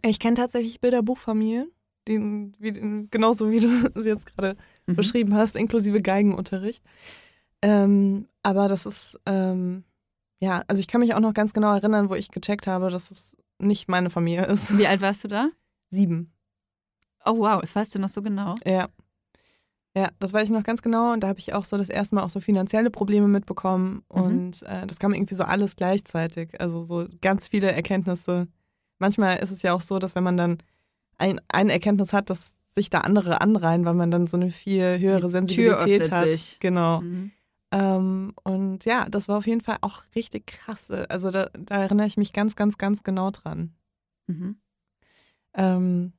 ich 0.01 0.19
kenne 0.19 0.35
tatsächlich 0.35 0.81
Bilderbuchfamilien, 0.81 1.71
die, 2.09 2.19
wie, 2.59 3.07
genauso 3.09 3.49
wie 3.51 3.61
du 3.61 3.69
sie 3.95 4.09
jetzt 4.09 4.25
gerade 4.25 4.57
mhm. 4.85 4.97
beschrieben 4.97 5.33
hast, 5.33 5.55
inklusive 5.55 6.01
Geigenunterricht. 6.01 6.83
Ähm, 7.61 8.27
aber 8.43 8.67
das 8.67 8.85
ist, 8.85 9.17
ähm, 9.25 9.85
ja, 10.41 10.61
also 10.67 10.81
ich 10.81 10.89
kann 10.89 10.99
mich 10.99 11.13
auch 11.13 11.21
noch 11.21 11.33
ganz 11.33 11.53
genau 11.53 11.73
erinnern, 11.73 12.09
wo 12.09 12.15
ich 12.15 12.31
gecheckt 12.31 12.67
habe, 12.67 12.89
dass 12.89 13.11
es 13.11 13.37
nicht 13.59 13.87
meine 13.87 14.09
Familie 14.09 14.45
ist. 14.45 14.77
Wie 14.77 14.87
alt 14.87 14.99
warst 14.99 15.23
du 15.23 15.29
da? 15.29 15.51
Sieben. 15.89 16.33
Oh 17.23 17.37
wow, 17.37 17.61
das 17.61 17.77
weißt 17.77 17.95
du 17.95 17.99
noch 17.99 18.09
so 18.09 18.21
genau. 18.21 18.55
Ja. 18.65 18.89
Ja, 19.95 20.09
das 20.19 20.31
weiß 20.31 20.43
ich 20.43 20.49
noch 20.51 20.63
ganz 20.63 20.81
genau 20.81 21.13
und 21.13 21.21
da 21.21 21.27
habe 21.27 21.39
ich 21.39 21.53
auch 21.53 21.65
so 21.65 21.77
das 21.77 21.89
erste 21.89 22.15
Mal 22.15 22.23
auch 22.23 22.29
so 22.29 22.39
finanzielle 22.39 22.91
Probleme 22.91 23.27
mitbekommen 23.27 24.03
mhm. 24.13 24.21
und 24.21 24.63
äh, 24.63 24.85
das 24.85 24.99
kam 24.99 25.13
irgendwie 25.13 25.33
so 25.33 25.43
alles 25.43 25.75
gleichzeitig, 25.75 26.59
also 26.61 26.83
so 26.83 27.07
ganz 27.21 27.47
viele 27.47 27.71
Erkenntnisse. 27.71 28.47
Manchmal 28.99 29.37
ist 29.37 29.51
es 29.51 29.63
ja 29.63 29.73
auch 29.73 29.81
so, 29.81 29.97
dass 29.97 30.15
wenn 30.15 30.23
man 30.23 30.37
dann 30.37 30.57
ein, 31.17 31.41
eine 31.49 31.71
Erkenntnis 31.71 32.13
hat, 32.13 32.29
dass 32.29 32.53
sich 32.77 32.89
da 32.89 32.99
andere 32.99 33.41
anreihen, 33.41 33.85
weil 33.85 33.95
man 33.95 34.11
dann 34.11 34.27
so 34.27 34.37
eine 34.37 34.51
viel 34.51 34.99
höhere 34.99 35.29
Sensibilität 35.29 36.11
hat. 36.11 36.29
Sich. 36.29 36.59
Genau. 36.59 37.01
Mhm. 37.01 37.31
Ähm, 37.71 38.33
und 38.43 38.85
ja, 38.85 39.07
das 39.09 39.27
war 39.27 39.39
auf 39.39 39.47
jeden 39.47 39.61
Fall 39.61 39.77
auch 39.81 40.03
richtig 40.15 40.47
krass. 40.47 40.89
Also 40.91 41.31
da, 41.31 41.49
da 41.57 41.81
erinnere 41.81 42.07
ich 42.07 42.17
mich 42.17 42.33
ganz, 42.33 42.55
ganz, 42.55 42.77
ganz 42.77 43.03
genau 43.03 43.31
dran. 43.31 43.73
Mhm. 44.27 44.57
Ähm, 45.55 46.13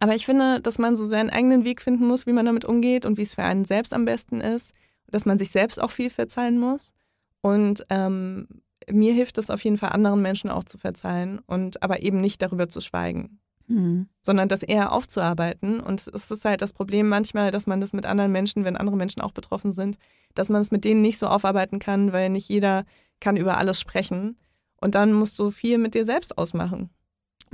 aber 0.00 0.14
ich 0.14 0.26
finde, 0.26 0.60
dass 0.60 0.78
man 0.78 0.96
so 0.96 1.06
seinen 1.06 1.30
eigenen 1.30 1.64
Weg 1.64 1.80
finden 1.80 2.06
muss, 2.06 2.26
wie 2.26 2.32
man 2.32 2.46
damit 2.46 2.64
umgeht 2.64 3.06
und 3.06 3.18
wie 3.18 3.22
es 3.22 3.34
für 3.34 3.42
einen 3.42 3.64
selbst 3.64 3.92
am 3.92 4.04
besten 4.04 4.40
ist. 4.40 4.72
Dass 5.08 5.26
man 5.26 5.38
sich 5.38 5.50
selbst 5.50 5.80
auch 5.80 5.90
viel 5.90 6.10
verzeihen 6.10 6.58
muss. 6.58 6.92
Und 7.40 7.84
ähm, 7.90 8.48
mir 8.90 9.12
hilft 9.12 9.38
es 9.38 9.50
auf 9.50 9.62
jeden 9.62 9.78
Fall, 9.78 9.90
anderen 9.90 10.22
Menschen 10.22 10.50
auch 10.50 10.64
zu 10.64 10.78
verzeihen 10.78 11.40
und 11.46 11.82
aber 11.82 12.02
eben 12.02 12.20
nicht 12.20 12.42
darüber 12.42 12.68
zu 12.68 12.80
schweigen. 12.80 13.38
Mhm. 13.66 14.08
sondern 14.20 14.48
das 14.48 14.62
eher 14.62 14.92
aufzuarbeiten. 14.92 15.80
Und 15.80 16.06
es 16.06 16.30
ist 16.30 16.44
halt 16.44 16.60
das 16.60 16.74
Problem 16.74 17.08
manchmal, 17.08 17.50
dass 17.50 17.66
man 17.66 17.80
das 17.80 17.94
mit 17.94 18.04
anderen 18.04 18.30
Menschen, 18.30 18.64
wenn 18.64 18.76
andere 18.76 18.96
Menschen 18.96 19.22
auch 19.22 19.32
betroffen 19.32 19.72
sind, 19.72 19.96
dass 20.34 20.50
man 20.50 20.60
es 20.60 20.70
mit 20.70 20.84
denen 20.84 21.00
nicht 21.00 21.16
so 21.16 21.26
aufarbeiten 21.26 21.78
kann, 21.78 22.12
weil 22.12 22.28
nicht 22.28 22.48
jeder 22.48 22.84
kann 23.20 23.38
über 23.38 23.56
alles 23.56 23.80
sprechen. 23.80 24.36
Und 24.80 24.94
dann 24.94 25.14
musst 25.14 25.38
du 25.38 25.50
viel 25.50 25.78
mit 25.78 25.94
dir 25.94 26.04
selbst 26.04 26.36
ausmachen. 26.36 26.90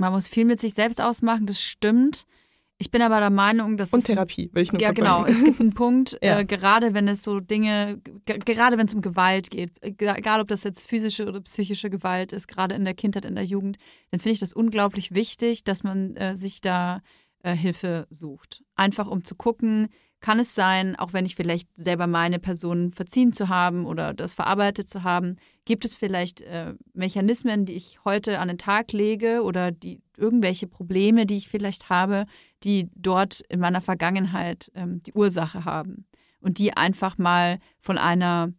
Man 0.01 0.13
muss 0.13 0.27
viel 0.27 0.45
mit 0.45 0.59
sich 0.59 0.73
selbst 0.73 0.99
ausmachen, 0.99 1.45
das 1.45 1.61
stimmt. 1.61 2.25
Ich 2.79 2.89
bin 2.89 3.03
aber 3.03 3.19
der 3.19 3.29
Meinung, 3.29 3.77
dass. 3.77 3.93
Und 3.93 4.03
Therapie, 4.03 4.49
will 4.51 4.63
ich 4.63 4.71
nur 4.71 4.81
Ja, 4.81 4.91
genau. 4.91 5.19
Sagen. 5.19 5.31
Es 5.31 5.43
gibt 5.43 5.61
einen 5.61 5.73
Punkt, 5.73 6.17
ja. 6.23 6.39
äh, 6.39 6.45
gerade 6.45 6.95
wenn 6.95 7.07
es 7.07 7.21
so 7.21 7.39
Dinge, 7.39 8.01
gerade 8.25 8.79
wenn 8.79 8.87
es 8.87 8.95
um 8.95 9.03
Gewalt 9.03 9.51
geht, 9.51 9.69
egal 9.81 10.41
ob 10.41 10.47
das 10.47 10.63
jetzt 10.63 10.87
physische 10.87 11.27
oder 11.27 11.39
psychische 11.41 11.91
Gewalt 11.91 12.31
ist, 12.31 12.47
gerade 12.47 12.73
in 12.73 12.83
der 12.83 12.95
Kindheit, 12.95 13.25
in 13.25 13.35
der 13.35 13.43
Jugend, 13.43 13.77
dann 14.09 14.19
finde 14.19 14.33
ich 14.33 14.39
das 14.39 14.53
unglaublich 14.53 15.13
wichtig, 15.13 15.63
dass 15.63 15.83
man 15.83 16.15
äh, 16.15 16.35
sich 16.35 16.61
da 16.61 17.03
äh, 17.43 17.55
Hilfe 17.55 18.07
sucht. 18.09 18.63
Einfach 18.75 19.05
um 19.05 19.23
zu 19.23 19.35
gucken, 19.35 19.89
kann 20.21 20.39
es 20.39 20.55
sein, 20.55 20.95
auch 20.95 21.13
wenn 21.13 21.25
ich 21.25 21.35
vielleicht 21.35 21.67
selber 21.75 22.07
meine 22.07 22.39
Person 22.39 22.91
verziehen 22.91 23.33
zu 23.33 23.49
haben 23.49 23.85
oder 23.85 24.13
das 24.13 24.33
verarbeitet 24.33 24.87
zu 24.87 25.03
haben, 25.03 25.37
gibt 25.65 25.83
es 25.83 25.95
vielleicht 25.95 26.41
äh, 26.41 26.75
Mechanismen, 26.93 27.65
die 27.65 27.73
ich 27.73 27.99
heute 28.05 28.39
an 28.39 28.47
den 28.47 28.59
Tag 28.59 28.91
lege 28.93 29.41
oder 29.41 29.71
die 29.71 29.99
irgendwelche 30.15 30.67
Probleme, 30.67 31.25
die 31.25 31.37
ich 31.37 31.49
vielleicht 31.49 31.89
habe, 31.89 32.25
die 32.63 32.89
dort 32.95 33.41
in 33.49 33.59
meiner 33.59 33.81
Vergangenheit 33.81 34.71
ähm, 34.75 35.01
die 35.03 35.13
Ursache 35.13 35.65
haben 35.65 36.05
und 36.39 36.59
die 36.59 36.77
einfach 36.77 37.17
mal 37.17 37.59
von 37.79 37.97
einer 37.97 38.53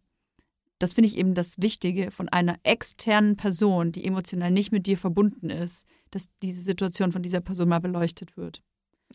das 0.79 0.93
finde 0.93 1.07
ich 1.07 1.17
eben 1.17 1.33
das 1.33 1.61
Wichtige 1.61 2.11
von 2.11 2.27
einer 2.27 2.57
externen 2.63 3.37
Person, 3.37 3.93
die 3.93 4.03
emotional 4.03 4.51
nicht 4.51 4.73
mit 4.73 4.85
dir 4.85 4.97
verbunden 4.97 5.49
ist, 5.49 5.87
dass 6.11 6.27
diese 6.41 6.61
Situation 6.61 7.13
von 7.13 7.21
dieser 7.21 7.39
Person 7.39 7.69
mal 7.69 7.79
beleuchtet 7.79 8.35
wird. 8.35 8.61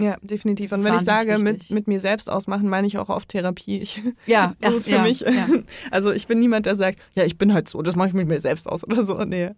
Ja, 0.01 0.16
definitiv. 0.22 0.72
Und 0.72 0.84
wenn 0.84 0.94
ich 0.94 1.03
sage, 1.03 1.38
mit, 1.38 1.70
mit 1.70 1.88
mir 1.88 2.01
selbst 2.01 2.30
ausmachen, 2.30 2.68
meine 2.68 2.86
ich 2.86 2.99
auch 2.99 3.09
oft 3.09 3.28
Therapie. 3.28 3.80
Ich, 3.80 4.01
ja, 4.26 4.55
das 4.61 4.74
ist 4.74 4.84
für 4.84 4.92
ja, 4.92 5.03
mich. 5.03 5.20
Ja. 5.20 5.49
Also 5.90 6.12
ich 6.12 6.26
bin 6.26 6.38
niemand, 6.38 6.66
der 6.66 6.76
sagt, 6.76 7.01
ja, 7.14 7.24
ich 7.24 7.38
bin 7.38 7.53
halt 7.53 7.68
so, 7.68 7.82
das 7.82 7.96
mache 7.96 8.09
ich 8.09 8.14
mit 8.14 8.28
mir 8.28 8.40
selbst 8.40 8.68
aus 8.68 8.84
oder 8.84 9.03
so. 9.03 9.24
Nee. 9.24 9.51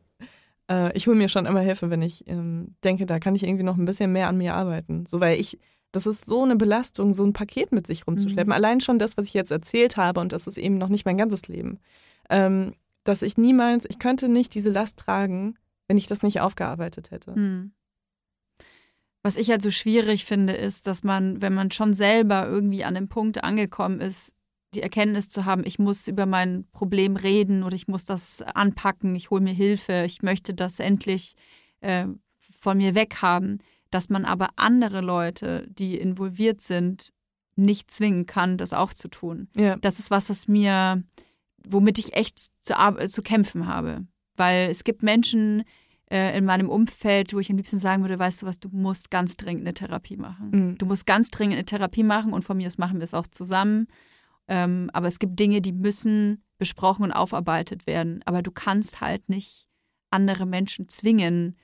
Äh, 0.71 0.97
ich 0.97 1.07
hole 1.07 1.17
mir 1.17 1.29
schon 1.29 1.47
immer 1.47 1.61
Hilfe, 1.61 1.91
wenn 1.91 2.03
ich 2.03 2.27
ähm, 2.27 2.75
denke, 2.85 3.07
da 3.07 3.19
kann 3.19 3.35
ich 3.35 3.43
irgendwie 3.43 3.65
noch 3.65 3.77
ein 3.77 3.85
bisschen 3.85 4.13
mehr 4.13 4.29
an 4.29 4.39
mir 4.39 4.55
arbeiten. 4.55 5.05
So, 5.07 5.21
weil 5.21 5.39
ich, 5.39 5.59
das 5.93 6.07
ist 6.07 6.27
so 6.27 6.43
eine 6.43 6.57
Belastung, 6.57 7.13
so 7.13 7.25
ein 7.25 7.33
Paket 7.33 7.73
mit 7.73 7.87
sich 7.87 8.07
rumzuschleppen. 8.07 8.49
Mhm. 8.49 8.53
Allein 8.53 8.81
schon 8.81 8.99
das, 8.99 9.17
was 9.17 9.27
ich 9.27 9.35
jetzt 9.35 9.51
erzählt 9.51 9.97
habe, 9.97 10.21
und 10.21 10.33
das 10.33 10.47
ist 10.47 10.57
eben 10.57 10.79
noch 10.79 10.89
nicht 10.89 11.05
mein 11.05 11.19
ganzes 11.19 11.49
Leben. 11.49 11.79
Ähm, 12.31 12.75
dass 13.05 13.23
ich 13.23 13.37
niemals, 13.37 13.87
ich 13.89 13.99
könnte 13.99 14.29
nicht 14.29 14.55
diese 14.55 14.71
Last 14.71 14.99
tragen, 14.99 15.57
wenn 15.89 15.99
ich 15.99 16.07
das 16.07 16.23
nicht 16.23 16.41
aufgearbeitet 16.41 17.11
hätte. 17.11 17.33
Mhm. 17.33 17.73
Was 19.23 19.37
ich 19.37 19.51
halt 19.51 19.63
so 19.63 19.71
schwierig 19.71 20.25
finde, 20.25 20.55
ist, 20.55 20.87
dass 20.87 21.03
man, 21.03 21.43
wenn 21.43 21.53
man 21.53 21.71
schon 21.71 21.93
selber 21.93 22.47
irgendwie 22.47 22.85
an 22.85 22.95
dem 22.95 23.09
Punkt 23.09 23.45
angekommen 23.45 24.01
ist, 24.01 24.35
die 24.75 24.83
Erkenntnis 24.83 25.29
zu 25.29 25.45
haben, 25.45 25.65
ich 25.65 25.79
muss 25.79 26.09
über 26.09 26.27
mein 26.27 26.65
Problem 26.73 27.17
reden 27.17 27.65
oder 27.65 27.75
ich 27.75 27.89
muss 27.89 28.05
das 28.05 28.41
anpacken, 28.41 29.15
ich 29.15 29.31
hole 29.31 29.43
mir 29.43 29.53
Hilfe, 29.53 30.05
ich 30.07 30.23
möchte 30.23 30.55
das 30.55 30.79
endlich 30.81 31.35
äh, 31.81 32.07
von 32.61 32.79
mir 32.79 32.95
weghaben, 32.95 33.63
dass 33.91 34.09
man 34.09 34.25
aber 34.25 34.51
andere 34.57 35.01
Leute, 35.01 35.67
die 35.69 35.99
involviert 35.99 36.61
sind, 36.61 37.13
nicht 37.57 37.91
zwingen 37.91 38.27
kann, 38.27 38.57
das 38.57 38.73
auch 38.73 38.93
zu 38.93 39.09
tun. 39.09 39.49
Ja. 39.57 39.77
Das 39.77 39.99
ist 39.99 40.11
was, 40.11 40.31
was 40.31 40.49
mir, 40.49 41.03
womit 41.67 41.99
ich 41.99 42.15
echt 42.15 42.39
zu, 42.63 42.75
zu 43.07 43.23
kämpfen 43.23 43.67
habe. 43.67 44.07
Weil 44.37 44.71
es 44.71 44.85
gibt 44.85 45.03
Menschen, 45.03 45.65
äh, 46.11 46.37
in 46.37 46.45
meinem 46.45 46.69
Umfeld, 46.69 47.33
wo 47.33 47.39
ich 47.39 47.51
am 47.51 47.57
liebsten 47.57 47.79
sagen 47.79 48.03
würde, 48.03 48.19
weißt 48.19 48.43
du 48.43 48.47
was, 48.47 48.59
du 48.59 48.69
musst 48.71 49.11
ganz 49.11 49.37
dringend 49.37 49.63
eine 49.63 49.75
Therapie 49.75 50.17
machen. 50.17 50.51
Mhm. 50.51 50.79
Du 50.79 50.87
musst 50.87 51.07
ganz 51.07 51.31
dringend 51.31 51.55
eine 51.55 51.65
Therapie 51.65 52.03
machen 52.03 52.33
und 52.33 52.43
von 52.43 52.57
mir 52.57 52.67
aus 52.67 52.79
machen 52.79 52.99
wir 52.99 53.05
es 53.05 53.15
auch 53.15 53.27
zusammen. 53.27 53.87
Ähm, 54.49 54.91
aber 54.93 55.07
es 55.07 55.21
gibt 55.21 55.39
Dinge, 55.39 55.61
die 55.61 55.73
müssen 55.73 56.45
besprochen 56.59 57.05
und 57.05 57.13
aufarbeitet 57.13 57.87
werden. 57.87 58.21
Aber 58.27 58.43
du 58.43 58.51
kannst 58.51 59.01
halt 59.01 59.29
nicht 59.29 59.69
andere 60.11 60.45
Menschen 60.47 60.89
zwingen, 60.89 61.57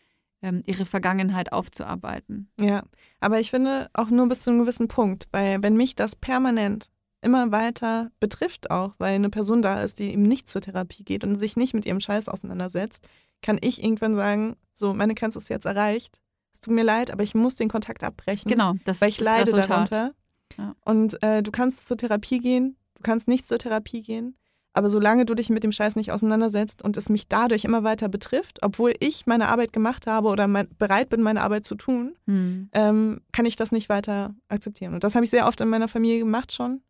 ähm, 0.42 0.62
ihre 0.66 0.86
Vergangenheit 0.86 1.52
aufzuarbeiten. 1.52 2.50
Ja, 2.60 2.84
aber 3.20 3.40
ich 3.40 3.50
finde 3.50 3.90
auch 3.94 4.10
nur 4.10 4.28
bis 4.28 4.42
zu 4.42 4.50
einem 4.50 4.60
gewissen 4.60 4.86
Punkt, 4.86 5.26
weil 5.32 5.62
wenn 5.62 5.76
mich 5.76 5.96
das 5.96 6.14
permanent 6.14 6.90
immer 7.22 7.50
weiter 7.52 8.10
betrifft 8.20 8.70
auch, 8.70 8.94
weil 8.98 9.14
eine 9.14 9.30
Person 9.30 9.62
da 9.62 9.82
ist, 9.82 9.98
die 9.98 10.12
eben 10.12 10.22
nicht 10.22 10.48
zur 10.48 10.60
Therapie 10.60 11.04
geht 11.04 11.24
und 11.24 11.34
sich 11.36 11.56
nicht 11.56 11.74
mit 11.74 11.86
ihrem 11.86 12.00
Scheiß 12.00 12.28
auseinandersetzt, 12.28 13.06
kann 13.42 13.58
ich 13.60 13.82
irgendwann 13.82 14.14
sagen, 14.14 14.56
so, 14.72 14.94
meine 14.94 15.14
Grenze 15.14 15.38
ist 15.38 15.48
jetzt 15.48 15.66
erreicht. 15.66 16.20
Es 16.52 16.60
tut 16.60 16.74
mir 16.74 16.84
leid, 16.84 17.10
aber 17.10 17.22
ich 17.22 17.34
muss 17.34 17.54
den 17.56 17.68
Kontakt 17.68 18.02
abbrechen. 18.04 18.50
Genau, 18.50 18.74
das 18.84 19.00
weil 19.00 19.10
ich 19.10 19.16
das 19.18 19.24
leide 19.24 19.52
Resultat. 19.52 19.70
darunter. 19.92 20.14
Ja. 20.58 20.74
Und 20.84 21.22
äh, 21.22 21.42
du 21.42 21.50
kannst 21.50 21.86
zur 21.86 21.96
Therapie 21.96 22.38
gehen, 22.38 22.76
du 22.94 23.02
kannst 23.02 23.28
nicht 23.28 23.46
zur 23.46 23.58
Therapie 23.58 24.02
gehen. 24.02 24.36
Aber 24.72 24.90
solange 24.90 25.24
du 25.24 25.34
dich 25.34 25.48
mit 25.48 25.64
dem 25.64 25.72
Scheiß 25.72 25.96
nicht 25.96 26.12
auseinandersetzt 26.12 26.82
und 26.84 26.98
es 26.98 27.08
mich 27.08 27.28
dadurch 27.28 27.64
immer 27.64 27.82
weiter 27.82 28.10
betrifft, 28.10 28.58
obwohl 28.62 28.92
ich 29.00 29.24
meine 29.24 29.48
Arbeit 29.48 29.72
gemacht 29.72 30.06
habe 30.06 30.28
oder 30.28 30.46
mein, 30.48 30.68
bereit 30.78 31.08
bin, 31.08 31.22
meine 31.22 31.42
Arbeit 31.42 31.64
zu 31.64 31.76
tun, 31.76 32.14
Hm. 32.26 32.68
ähm, 32.72 33.20
kann 33.32 33.46
ich 33.46 33.56
das 33.56 33.72
nicht 33.72 33.88
weiter 33.88 34.34
akzeptieren. 34.48 34.92
Und 34.92 35.02
das 35.02 35.14
habe 35.14 35.24
ich 35.24 35.30
sehr 35.30 35.46
oft 35.46 35.60
in 35.62 35.68
meiner 35.70 35.88
Familie 35.88 36.18
gemacht 36.18 36.52
schon. 36.52 36.82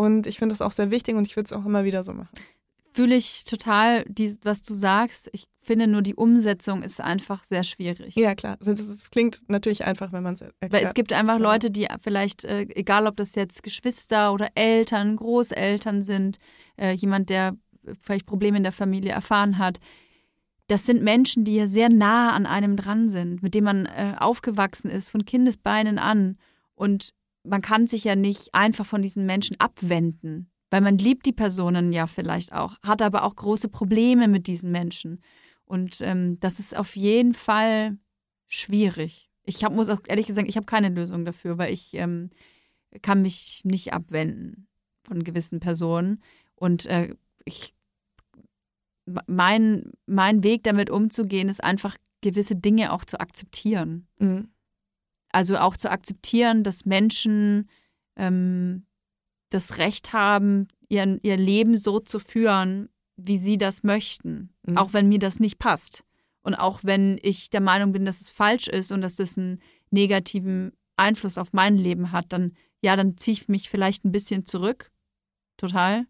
Und 0.00 0.26
ich 0.26 0.38
finde 0.38 0.52
das 0.54 0.62
auch 0.62 0.72
sehr 0.72 0.90
wichtig 0.90 1.16
und 1.16 1.26
ich 1.26 1.36
würde 1.36 1.46
es 1.46 1.52
auch 1.52 1.66
immer 1.66 1.84
wieder 1.84 2.02
so 2.02 2.12
machen. 2.12 2.30
Fühle 2.94 3.16
ich 3.16 3.44
total, 3.44 4.04
die, 4.08 4.34
was 4.42 4.62
du 4.62 4.72
sagst. 4.72 5.28
Ich 5.32 5.44
finde 5.60 5.86
nur, 5.86 6.02
die 6.02 6.14
Umsetzung 6.14 6.82
ist 6.82 7.00
einfach 7.00 7.44
sehr 7.44 7.64
schwierig. 7.64 8.14
Ja, 8.14 8.34
klar. 8.34 8.56
Das 8.60 9.10
klingt 9.10 9.42
natürlich 9.48 9.84
einfach, 9.84 10.12
wenn 10.12 10.22
man 10.22 10.34
es 10.34 10.40
erklärt. 10.40 10.72
Weil 10.72 10.84
es 10.84 10.94
gibt 10.94 11.12
einfach 11.12 11.38
Ja. 11.38 11.42
Leute, 11.42 11.70
die 11.70 11.86
vielleicht, 12.00 12.44
äh, 12.44 12.62
egal 12.74 13.06
ob 13.06 13.16
das 13.16 13.34
jetzt 13.34 13.62
Geschwister 13.62 14.32
oder 14.32 14.48
Eltern, 14.54 15.16
Großeltern 15.16 16.02
sind, 16.02 16.38
äh, 16.76 16.92
jemand, 16.92 17.28
der 17.28 17.56
vielleicht 18.00 18.26
Probleme 18.26 18.56
in 18.56 18.62
der 18.62 18.72
Familie 18.72 19.12
erfahren 19.12 19.58
hat, 19.58 19.78
das 20.68 20.86
sind 20.86 21.02
Menschen, 21.02 21.44
die 21.44 21.56
ja 21.56 21.66
sehr 21.66 21.88
nah 21.88 22.32
an 22.32 22.46
einem 22.46 22.76
dran 22.76 23.08
sind, 23.08 23.42
mit 23.42 23.54
denen 23.54 23.64
man 23.64 23.86
äh, 23.86 24.14
aufgewachsen 24.18 24.90
ist, 24.90 25.08
von 25.08 25.24
Kindesbeinen 25.24 25.98
an. 25.98 26.36
Und 26.74 27.14
man 27.44 27.62
kann 27.62 27.86
sich 27.86 28.04
ja 28.04 28.16
nicht 28.16 28.54
einfach 28.54 28.86
von 28.86 29.02
diesen 29.02 29.26
Menschen 29.26 29.56
abwenden, 29.58 30.50
weil 30.70 30.80
man 30.80 30.98
liebt 30.98 31.26
die 31.26 31.32
Personen 31.32 31.92
ja 31.92 32.06
vielleicht 32.06 32.52
auch, 32.52 32.76
hat 32.82 33.02
aber 33.02 33.24
auch 33.24 33.36
große 33.36 33.68
Probleme 33.68 34.28
mit 34.28 34.46
diesen 34.46 34.70
Menschen. 34.70 35.22
Und 35.64 36.00
ähm, 36.00 36.38
das 36.40 36.58
ist 36.58 36.76
auf 36.76 36.96
jeden 36.96 37.34
Fall 37.34 37.98
schwierig. 38.46 39.30
Ich 39.44 39.64
hab, 39.64 39.72
muss 39.72 39.88
auch 39.88 40.00
ehrlich 40.08 40.26
gesagt, 40.26 40.48
ich 40.48 40.56
habe 40.56 40.66
keine 40.66 40.88
Lösung 40.88 41.24
dafür, 41.24 41.58
weil 41.58 41.72
ich 41.72 41.94
ähm, 41.94 42.30
kann 43.02 43.22
mich 43.22 43.62
nicht 43.64 43.92
abwenden 43.92 44.68
von 45.04 45.24
gewissen 45.24 45.60
Personen. 45.60 46.22
Und 46.54 46.86
äh, 46.86 47.14
ich, 47.44 47.74
mein, 49.26 49.92
mein 50.06 50.42
Weg 50.42 50.64
damit 50.64 50.90
umzugehen, 50.90 51.48
ist 51.48 51.62
einfach 51.62 51.96
gewisse 52.20 52.56
Dinge 52.56 52.92
auch 52.92 53.04
zu 53.04 53.20
akzeptieren. 53.20 54.06
Mhm. 54.18 54.48
Also 55.30 55.58
auch 55.58 55.76
zu 55.76 55.90
akzeptieren, 55.90 56.64
dass 56.64 56.86
Menschen 56.86 57.68
ähm, 58.16 58.86
das 59.50 59.78
Recht 59.78 60.12
haben, 60.12 60.68
ihren, 60.88 61.20
ihr 61.22 61.36
Leben 61.36 61.76
so 61.76 62.00
zu 62.00 62.18
führen, 62.18 62.88
wie 63.16 63.38
sie 63.38 63.58
das 63.58 63.82
möchten. 63.82 64.54
Mhm. 64.66 64.78
Auch 64.78 64.92
wenn 64.92 65.08
mir 65.08 65.18
das 65.18 65.40
nicht 65.40 65.58
passt. 65.58 66.04
Und 66.42 66.54
auch 66.54 66.80
wenn 66.82 67.18
ich 67.22 67.50
der 67.50 67.60
Meinung 67.60 67.92
bin, 67.92 68.04
dass 68.04 68.20
es 68.20 68.30
falsch 68.30 68.68
ist 68.68 68.92
und 68.92 69.02
dass 69.02 69.16
das 69.16 69.36
einen 69.36 69.60
negativen 69.90 70.72
Einfluss 70.96 71.36
auf 71.36 71.52
mein 71.52 71.76
Leben 71.76 72.12
hat, 72.12 72.32
dann 72.32 72.52
ja, 72.80 72.96
dann 72.96 73.16
ziehe 73.16 73.32
ich 73.34 73.48
mich 73.48 73.68
vielleicht 73.68 74.04
ein 74.04 74.12
bisschen 74.12 74.46
zurück. 74.46 74.90
Total. 75.56 76.06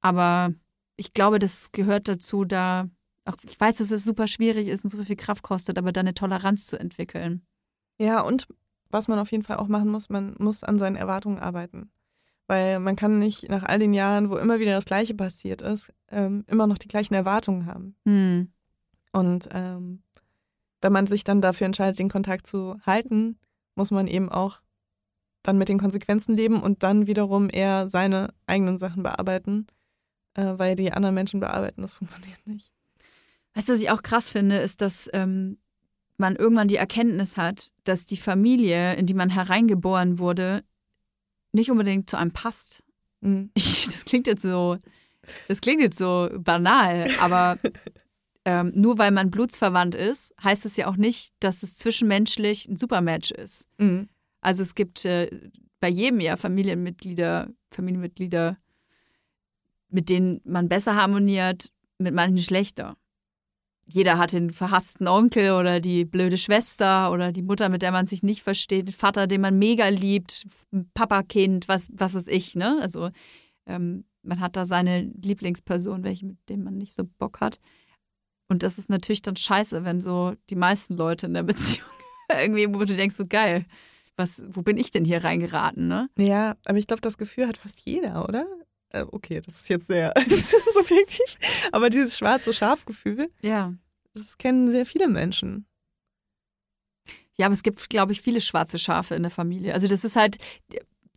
Aber 0.00 0.52
ich 0.96 1.14
glaube, 1.14 1.38
das 1.38 1.72
gehört 1.72 2.08
dazu, 2.08 2.44
da 2.44 2.90
auch, 3.24 3.36
ich 3.44 3.58
weiß, 3.58 3.78
dass 3.78 3.90
es 3.90 4.04
super 4.04 4.28
schwierig 4.28 4.68
ist 4.68 4.84
und 4.84 4.90
super 4.90 5.04
viel 5.04 5.16
Kraft 5.16 5.42
kostet, 5.42 5.78
aber 5.78 5.92
da 5.92 6.00
eine 6.00 6.14
Toleranz 6.14 6.66
zu 6.66 6.78
entwickeln. 6.78 7.44
Ja, 7.98 8.20
und 8.20 8.46
was 8.90 9.08
man 9.08 9.18
auf 9.18 9.30
jeden 9.30 9.44
Fall 9.44 9.56
auch 9.56 9.68
machen 9.68 9.90
muss, 9.90 10.08
man 10.08 10.34
muss 10.38 10.64
an 10.64 10.78
seinen 10.78 10.96
Erwartungen 10.96 11.38
arbeiten. 11.38 11.90
Weil 12.46 12.78
man 12.78 12.94
kann 12.94 13.18
nicht 13.18 13.48
nach 13.48 13.64
all 13.64 13.78
den 13.78 13.92
Jahren, 13.92 14.30
wo 14.30 14.36
immer 14.36 14.60
wieder 14.60 14.72
das 14.72 14.84
Gleiche 14.84 15.14
passiert 15.14 15.62
ist, 15.62 15.92
ähm, 16.10 16.44
immer 16.46 16.66
noch 16.66 16.78
die 16.78 16.88
gleichen 16.88 17.14
Erwartungen 17.14 17.66
haben. 17.66 17.96
Hm. 18.04 18.52
Und 19.12 19.48
ähm, 19.52 20.02
wenn 20.80 20.92
man 20.92 21.06
sich 21.06 21.24
dann 21.24 21.40
dafür 21.40 21.66
entscheidet, 21.66 21.98
den 21.98 22.10
Kontakt 22.10 22.46
zu 22.46 22.76
halten, 22.86 23.38
muss 23.74 23.90
man 23.90 24.06
eben 24.06 24.30
auch 24.30 24.60
dann 25.42 25.58
mit 25.58 25.68
den 25.68 25.78
Konsequenzen 25.78 26.36
leben 26.36 26.62
und 26.62 26.82
dann 26.82 27.06
wiederum 27.06 27.48
eher 27.50 27.88
seine 27.88 28.34
eigenen 28.46 28.78
Sachen 28.78 29.02
bearbeiten, 29.02 29.66
äh, 30.34 30.54
weil 30.56 30.74
die 30.74 30.92
anderen 30.92 31.14
Menschen 31.14 31.40
bearbeiten, 31.40 31.82
das 31.82 31.94
funktioniert 31.94 32.46
nicht. 32.46 32.72
Weißt 33.54 33.68
du, 33.68 33.72
was 33.72 33.80
ich 33.80 33.90
auch 33.90 34.02
krass 34.02 34.30
finde, 34.30 34.58
ist, 34.58 34.80
dass 34.80 35.08
ähm, 35.12 35.58
man 36.18 36.36
irgendwann 36.36 36.68
die 36.68 36.76
Erkenntnis 36.76 37.36
hat, 37.36 37.68
dass 37.84 38.06
die 38.06 38.16
Familie, 38.16 38.94
in 38.94 39.06
die 39.06 39.14
man 39.14 39.30
hereingeboren 39.30 40.18
wurde, 40.18 40.64
nicht 41.52 41.70
unbedingt 41.70 42.08
zu 42.10 42.16
einem 42.16 42.32
passt. 42.32 42.82
Mhm. 43.20 43.50
Ich, 43.54 43.86
das 43.92 44.04
klingt 44.04 44.26
jetzt 44.26 44.42
so, 44.42 44.76
das 45.48 45.60
klingt 45.60 45.80
jetzt 45.80 45.98
so 45.98 46.28
banal, 46.38 47.08
aber 47.20 47.58
ähm, 48.44 48.72
nur 48.74 48.98
weil 48.98 49.10
man 49.10 49.30
blutsverwandt 49.30 49.94
ist, 49.94 50.34
heißt 50.42 50.64
es 50.66 50.76
ja 50.76 50.86
auch 50.86 50.96
nicht, 50.96 51.34
dass 51.40 51.62
es 51.62 51.76
zwischenmenschlich 51.76 52.68
ein 52.68 52.76
Supermatch 52.76 53.30
ist. 53.30 53.66
Mhm. 53.78 54.08
Also 54.40 54.62
es 54.62 54.74
gibt 54.74 55.04
äh, 55.04 55.50
bei 55.80 55.88
jedem 55.88 56.20
ja 56.20 56.36
Familienmitglieder, 56.36 57.50
Familienmitglieder, 57.70 58.56
mit 59.88 60.08
denen 60.08 60.40
man 60.44 60.68
besser 60.68 60.94
harmoniert, 60.94 61.72
mit 61.98 62.14
manchen 62.14 62.38
schlechter. 62.38 62.96
Jeder 63.88 64.18
hat 64.18 64.32
den 64.32 64.52
verhassten 64.52 65.06
Onkel 65.06 65.52
oder 65.52 65.80
die 65.80 66.04
blöde 66.04 66.38
Schwester 66.38 67.12
oder 67.12 67.30
die 67.30 67.42
Mutter, 67.42 67.68
mit 67.68 67.82
der 67.82 67.92
man 67.92 68.06
sich 68.06 68.22
nicht 68.22 68.42
versteht, 68.42 68.88
den 68.88 68.94
Vater, 68.94 69.26
den 69.28 69.40
man 69.40 69.58
mega 69.58 69.88
liebt, 69.88 70.46
ein 70.72 70.90
Papakind, 70.92 71.68
was, 71.68 71.88
was 71.92 72.14
ist 72.14 72.28
ich, 72.28 72.56
ne? 72.56 72.78
Also 72.80 73.10
ähm, 73.66 74.04
man 74.22 74.40
hat 74.40 74.56
da 74.56 74.66
seine 74.66 75.02
Lieblingsperson, 75.22 76.02
welche, 76.02 76.26
mit 76.26 76.48
dem 76.48 76.64
man 76.64 76.76
nicht 76.76 76.94
so 76.94 77.04
Bock 77.04 77.40
hat. 77.40 77.60
Und 78.48 78.62
das 78.62 78.78
ist 78.78 78.90
natürlich 78.90 79.22
dann 79.22 79.36
scheiße, 79.36 79.84
wenn 79.84 80.00
so 80.00 80.34
die 80.50 80.56
meisten 80.56 80.96
Leute 80.96 81.26
in 81.26 81.34
der 81.34 81.42
Beziehung 81.44 81.86
irgendwie, 82.34 82.72
wo 82.72 82.84
du 82.84 82.94
denkst, 82.94 83.16
so 83.16 83.26
geil, 83.26 83.66
was, 84.16 84.42
wo 84.48 84.62
bin 84.62 84.78
ich 84.78 84.90
denn 84.90 85.04
hier 85.04 85.22
reingeraten, 85.22 85.88
ne? 85.88 86.08
Ja, 86.18 86.56
aber 86.64 86.78
ich 86.78 86.86
glaube, 86.86 87.02
das 87.02 87.18
Gefühl 87.18 87.46
hat 87.46 87.56
fast 87.56 87.80
jeder, 87.80 88.28
oder? 88.28 88.46
Äh, 88.92 89.04
okay, 89.10 89.40
das 89.44 89.56
ist 89.62 89.68
jetzt 89.68 89.86
sehr 89.86 90.12
subjektiv. 90.74 91.36
Aber 91.72 91.90
dieses 91.90 92.16
schwarze 92.16 92.52
Schafgefühl, 92.52 93.30
Ja. 93.42 93.74
das 94.14 94.38
kennen 94.38 94.70
sehr 94.70 94.86
viele 94.86 95.08
Menschen. 95.08 95.66
Ja, 97.38 97.46
aber 97.46 97.52
es 97.52 97.62
gibt, 97.62 97.90
glaube 97.90 98.12
ich, 98.12 98.22
viele 98.22 98.40
schwarze 98.40 98.78
Schafe 98.78 99.14
in 99.14 99.22
der 99.22 99.30
Familie. 99.30 99.74
Also 99.74 99.88
das 99.88 100.04
ist 100.04 100.16
halt, 100.16 100.38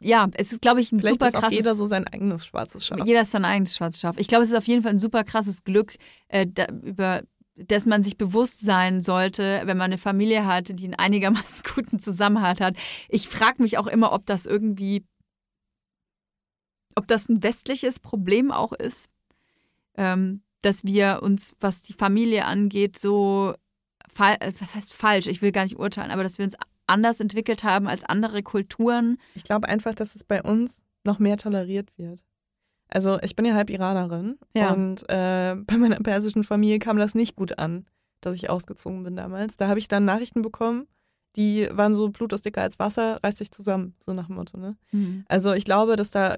ja, 0.01 0.27
es 0.33 0.51
ist, 0.51 0.61
glaube 0.61 0.81
ich, 0.81 0.91
ein 0.91 0.99
Vielleicht 0.99 1.15
super 1.15 1.27
ist 1.27 1.35
auch 1.35 1.41
krasses. 1.41 1.57
jeder 1.57 1.75
so 1.75 1.85
sein 1.85 2.07
eigenes 2.07 2.45
schwarzes 2.45 2.85
Schaf. 2.85 3.05
Jeder 3.05 3.21
ist 3.21 3.31
sein 3.31 3.45
eigenes 3.45 3.75
schwarzes 3.75 4.01
Schaf. 4.01 4.17
Ich 4.17 4.27
glaube, 4.27 4.43
es 4.43 4.49
ist 4.51 4.57
auf 4.57 4.67
jeden 4.67 4.83
Fall 4.83 4.91
ein 4.91 4.99
super 4.99 5.23
krasses 5.23 5.63
Glück, 5.63 5.95
äh, 6.27 6.45
da, 6.47 6.65
über 6.83 7.23
dass 7.55 7.85
man 7.85 8.03
sich 8.03 8.17
bewusst 8.17 8.61
sein 8.61 9.01
sollte, 9.01 9.61
wenn 9.65 9.75
man 9.75 9.87
eine 9.91 9.97
Familie 9.97 10.45
hat, 10.45 10.69
die 10.79 10.85
einen 10.85 10.95
einigermaßen 10.95 11.61
guten 11.75 11.99
Zusammenhalt 11.99 12.61
hat. 12.61 12.75
Ich 13.09 13.27
frage 13.27 13.61
mich 13.61 13.77
auch 13.77 13.87
immer, 13.87 14.13
ob 14.13 14.25
das 14.25 14.45
irgendwie, 14.45 15.03
ob 16.99 17.07
das 17.07 17.29
ein 17.29 17.41
westliches 17.43 17.99
Problem 17.99 18.51
auch 18.51 18.73
ist, 18.73 19.09
ähm, 19.95 20.41
dass 20.61 20.83
wir 20.83 21.21
uns, 21.23 21.55
was 21.59 21.81
die 21.81 21.93
Familie 21.93 22.45
angeht, 22.45 22.97
so, 22.99 23.53
äh, 24.19 24.51
was 24.59 24.75
heißt 24.75 24.93
falsch, 24.93 25.27
ich 25.27 25.41
will 25.41 25.51
gar 25.51 25.63
nicht 25.63 25.79
urteilen, 25.79 26.11
aber 26.11 26.23
dass 26.23 26.37
wir 26.37 26.45
uns 26.45 26.55
anders 26.87 27.19
entwickelt 27.19 27.63
haben 27.63 27.87
als 27.87 28.03
andere 28.03 28.43
Kulturen. 28.43 29.17
Ich 29.35 29.43
glaube 29.43 29.67
einfach, 29.69 29.93
dass 29.95 30.15
es 30.15 30.23
bei 30.23 30.41
uns 30.41 30.83
noch 31.05 31.19
mehr 31.19 31.37
toleriert 31.37 31.89
wird. 31.97 32.23
Also 32.89 33.19
ich 33.21 33.35
bin 33.35 33.45
ja 33.45 33.53
halb 33.53 33.69
Iranerin 33.69 34.37
Ja. 34.55 34.73
und 34.73 35.03
äh, 35.09 35.55
bei 35.55 35.77
meiner 35.77 35.99
persischen 35.99 36.43
Familie 36.43 36.79
kam 36.79 36.97
das 36.97 37.15
nicht 37.15 37.35
gut 37.35 37.59
an, 37.59 37.85
dass 38.21 38.35
ich 38.35 38.49
ausgezogen 38.49 39.03
bin 39.03 39.15
damals. 39.15 39.57
Da 39.57 39.67
habe 39.67 39.79
ich 39.79 39.87
dann 39.87 40.05
Nachrichten 40.05 40.41
bekommen, 40.41 40.87
die 41.35 41.69
waren 41.71 41.93
so 41.93 42.09
Blut 42.09 42.33
ist 42.33 42.43
dicker 42.45 42.63
als 42.63 42.79
Wasser, 42.79 43.17
reiß 43.23 43.35
dich 43.35 43.51
zusammen, 43.51 43.93
so 43.99 44.13
nach 44.13 44.25
dem 44.25 44.35
Motto. 44.35 44.57
Ne? 44.57 44.75
Mhm. 44.91 45.23
Also 45.29 45.53
ich 45.53 45.63
glaube, 45.63 45.95
dass 45.95 46.09
da 46.09 46.35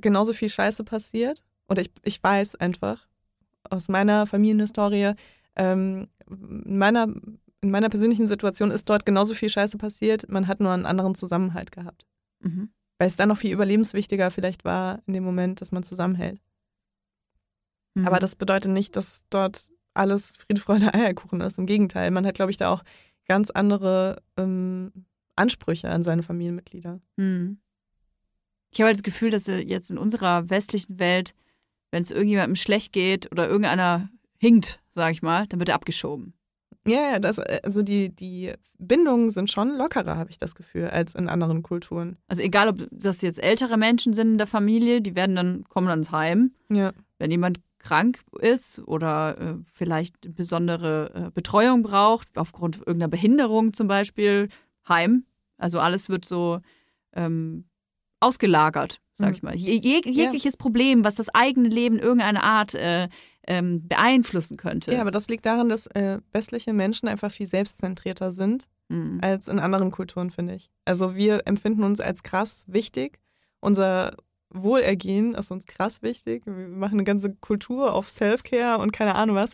genauso 0.00 0.32
viel 0.32 0.48
Scheiße 0.48 0.84
passiert. 0.84 1.42
Und 1.66 1.78
ich, 1.78 1.90
ich 2.02 2.22
weiß 2.22 2.56
einfach 2.56 3.08
aus 3.68 3.88
meiner 3.88 4.26
Familienhistorie, 4.26 5.12
ähm, 5.56 6.08
in, 6.28 6.78
meiner, 6.78 7.08
in 7.60 7.70
meiner 7.70 7.88
persönlichen 7.88 8.28
Situation 8.28 8.70
ist 8.70 8.88
dort 8.88 9.06
genauso 9.06 9.34
viel 9.34 9.48
Scheiße 9.48 9.78
passiert. 9.78 10.28
Man 10.28 10.46
hat 10.46 10.60
nur 10.60 10.72
einen 10.72 10.86
anderen 10.86 11.14
Zusammenhalt 11.14 11.72
gehabt. 11.72 12.06
Mhm. 12.40 12.70
Weil 12.98 13.08
es 13.08 13.16
dann 13.16 13.28
noch 13.28 13.38
viel 13.38 13.52
überlebenswichtiger 13.52 14.30
vielleicht 14.30 14.64
war 14.64 15.02
in 15.06 15.14
dem 15.14 15.24
Moment, 15.24 15.60
dass 15.60 15.72
man 15.72 15.82
zusammenhält. 15.82 16.40
Mhm. 17.94 18.06
Aber 18.06 18.18
das 18.18 18.36
bedeutet 18.36 18.72
nicht, 18.72 18.96
dass 18.96 19.24
dort 19.30 19.70
alles 19.94 20.36
Friede, 20.36 20.60
Freude, 20.60 20.92
Eierkuchen 20.94 21.40
ist. 21.40 21.58
Im 21.58 21.66
Gegenteil, 21.66 22.10
man 22.10 22.26
hat, 22.26 22.34
glaube 22.34 22.50
ich, 22.50 22.56
da 22.56 22.70
auch 22.70 22.82
ganz 23.26 23.50
andere 23.50 24.22
ähm, 24.36 24.92
Ansprüche 25.36 25.88
an 25.88 26.02
seine 26.02 26.22
Familienmitglieder. 26.22 27.00
Hm. 27.16 27.58
Ich 28.70 28.80
habe 28.80 28.86
halt 28.86 28.96
das 28.96 29.02
Gefühl, 29.02 29.30
dass 29.30 29.48
äh, 29.48 29.58
jetzt 29.58 29.90
in 29.90 29.98
unserer 29.98 30.48
westlichen 30.50 30.98
Welt, 30.98 31.34
wenn 31.90 32.02
es 32.02 32.10
irgendjemandem 32.10 32.56
schlecht 32.56 32.92
geht 32.92 33.30
oder 33.32 33.48
irgendeiner 33.48 34.08
hinkt, 34.38 34.80
sag 34.94 35.12
ich 35.12 35.22
mal, 35.22 35.46
dann 35.46 35.58
wird 35.58 35.68
er 35.68 35.74
abgeschoben. 35.74 36.34
Ja, 36.86 37.12
ja, 37.12 37.18
das, 37.18 37.38
äh, 37.38 37.60
also 37.62 37.82
die, 37.82 38.14
die 38.14 38.52
Bindungen 38.78 39.30
sind 39.30 39.50
schon 39.50 39.76
lockerer, 39.76 40.16
habe 40.16 40.30
ich 40.30 40.38
das 40.38 40.54
Gefühl, 40.54 40.88
als 40.88 41.14
in 41.14 41.28
anderen 41.28 41.62
Kulturen. 41.62 42.16
Also 42.28 42.42
egal, 42.42 42.68
ob 42.68 42.88
das 42.90 43.22
jetzt 43.22 43.42
ältere 43.42 43.76
Menschen 43.76 44.12
sind 44.12 44.32
in 44.32 44.38
der 44.38 44.46
Familie, 44.46 45.02
die 45.02 45.14
werden 45.14 45.36
dann 45.36 45.64
kommen 45.64 45.88
dann 45.88 46.00
ins 46.00 46.10
Heim. 46.10 46.52
Ja. 46.70 46.92
Wenn 47.18 47.30
jemand 47.30 47.60
krank 47.78 48.20
ist 48.38 48.78
oder 48.80 49.38
äh, 49.38 49.54
vielleicht 49.66 50.34
besondere 50.34 51.12
äh, 51.14 51.30
Betreuung 51.32 51.82
braucht, 51.82 52.28
aufgrund 52.36 52.78
irgendeiner 52.78 53.08
Behinderung 53.08 53.72
zum 53.72 53.88
Beispiel, 53.88 54.48
Heim. 54.88 55.24
Also 55.58 55.80
alles 55.80 56.08
wird 56.08 56.24
so 56.24 56.60
ähm, 57.12 57.64
ausgelagert, 58.20 59.00
sag 59.16 59.28
Mhm. 59.30 59.34
ich 59.34 59.42
mal. 59.42 59.54
Je, 59.56 59.80
jeg 59.82 60.04
jegliches 60.06 60.56
Problem, 60.56 61.04
was 61.04 61.16
das 61.16 61.28
eigene 61.34 61.68
Leben 61.68 61.96
in 61.96 62.02
irgendeiner 62.02 62.44
Art 62.44 62.74
äh, 62.74 63.08
ähm, 63.46 63.88
beeinflussen 63.88 64.56
könnte. 64.56 64.92
ja, 64.92 65.00
aber 65.00 65.10
das 65.10 65.28
liegt 65.28 65.46
daran, 65.46 65.68
dass 65.68 65.86
äh, 65.88 66.18
westliche 66.32 66.72
Menschen 66.72 67.08
einfach 67.08 67.32
viel 67.32 67.46
selbstzentrierter 67.46 68.32
sind 68.32 68.68
Mhm. 68.88 69.20
als 69.22 69.46
in 69.48 69.58
anderen 69.60 69.90
Kulturen, 69.92 70.30
finde 70.30 70.54
ich. 70.56 70.68
Also 70.84 71.14
wir 71.14 71.46
empfinden 71.46 71.84
uns 71.84 72.00
als 72.00 72.22
krass 72.24 72.64
wichtig. 72.68 73.20
Unser 73.60 74.14
Wohlergehen 74.52 75.34
ist 75.34 75.52
uns 75.52 75.66
krass 75.66 76.02
wichtig. 76.02 76.42
Wir 76.44 76.52
machen 76.68 76.94
eine 76.94 77.04
ganze 77.04 77.34
Kultur 77.36 77.94
auf 77.94 78.08
Self-Care 78.10 78.78
und 78.78 78.92
keine 78.92 79.14
Ahnung 79.14 79.36
was, 79.36 79.52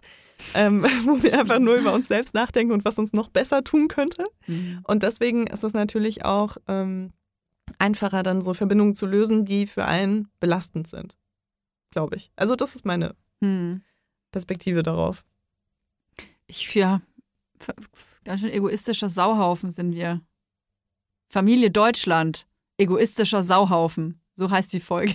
ähm, 0.54 0.82
wo 1.04 1.22
wir 1.22 1.38
einfach 1.38 1.58
nur 1.58 1.76
über 1.76 1.92
uns 1.92 2.08
selbst 2.08 2.32
nachdenken 2.34 2.72
und 2.72 2.84
was 2.86 2.98
uns 2.98 3.12
noch 3.12 3.28
besser 3.28 3.62
tun 3.62 3.88
könnte. 3.88 4.24
Mhm. 4.46 4.80
Und 4.84 5.02
deswegen 5.02 5.46
ist 5.48 5.64
es 5.64 5.74
natürlich 5.74 6.24
auch 6.24 6.56
ähm, 6.66 7.12
einfacher, 7.78 8.22
dann 8.22 8.42
so 8.42 8.54
Verbindungen 8.54 8.94
zu 8.94 9.06
lösen, 9.06 9.44
die 9.44 9.66
für 9.66 9.84
einen 9.84 10.28
belastend 10.40 10.86
sind. 10.86 11.16
Glaube 11.90 12.16
ich. 12.16 12.30
Also 12.36 12.56
das 12.56 12.74
ist 12.74 12.84
meine 12.84 13.14
Mhm. 13.40 13.82
Perspektive 14.32 14.82
darauf. 14.82 15.24
Ich, 16.46 16.74
ja, 16.74 17.00
ganz 18.24 18.40
schön 18.40 18.50
egoistischer 18.50 19.08
Sauhaufen 19.08 19.70
sind 19.70 19.94
wir. 19.94 20.20
Familie 21.28 21.70
Deutschland, 21.70 22.46
egoistischer 22.78 23.42
Sauhaufen. 23.42 24.20
So 24.34 24.50
heißt 24.50 24.72
die 24.72 24.80
Folge. 24.80 25.14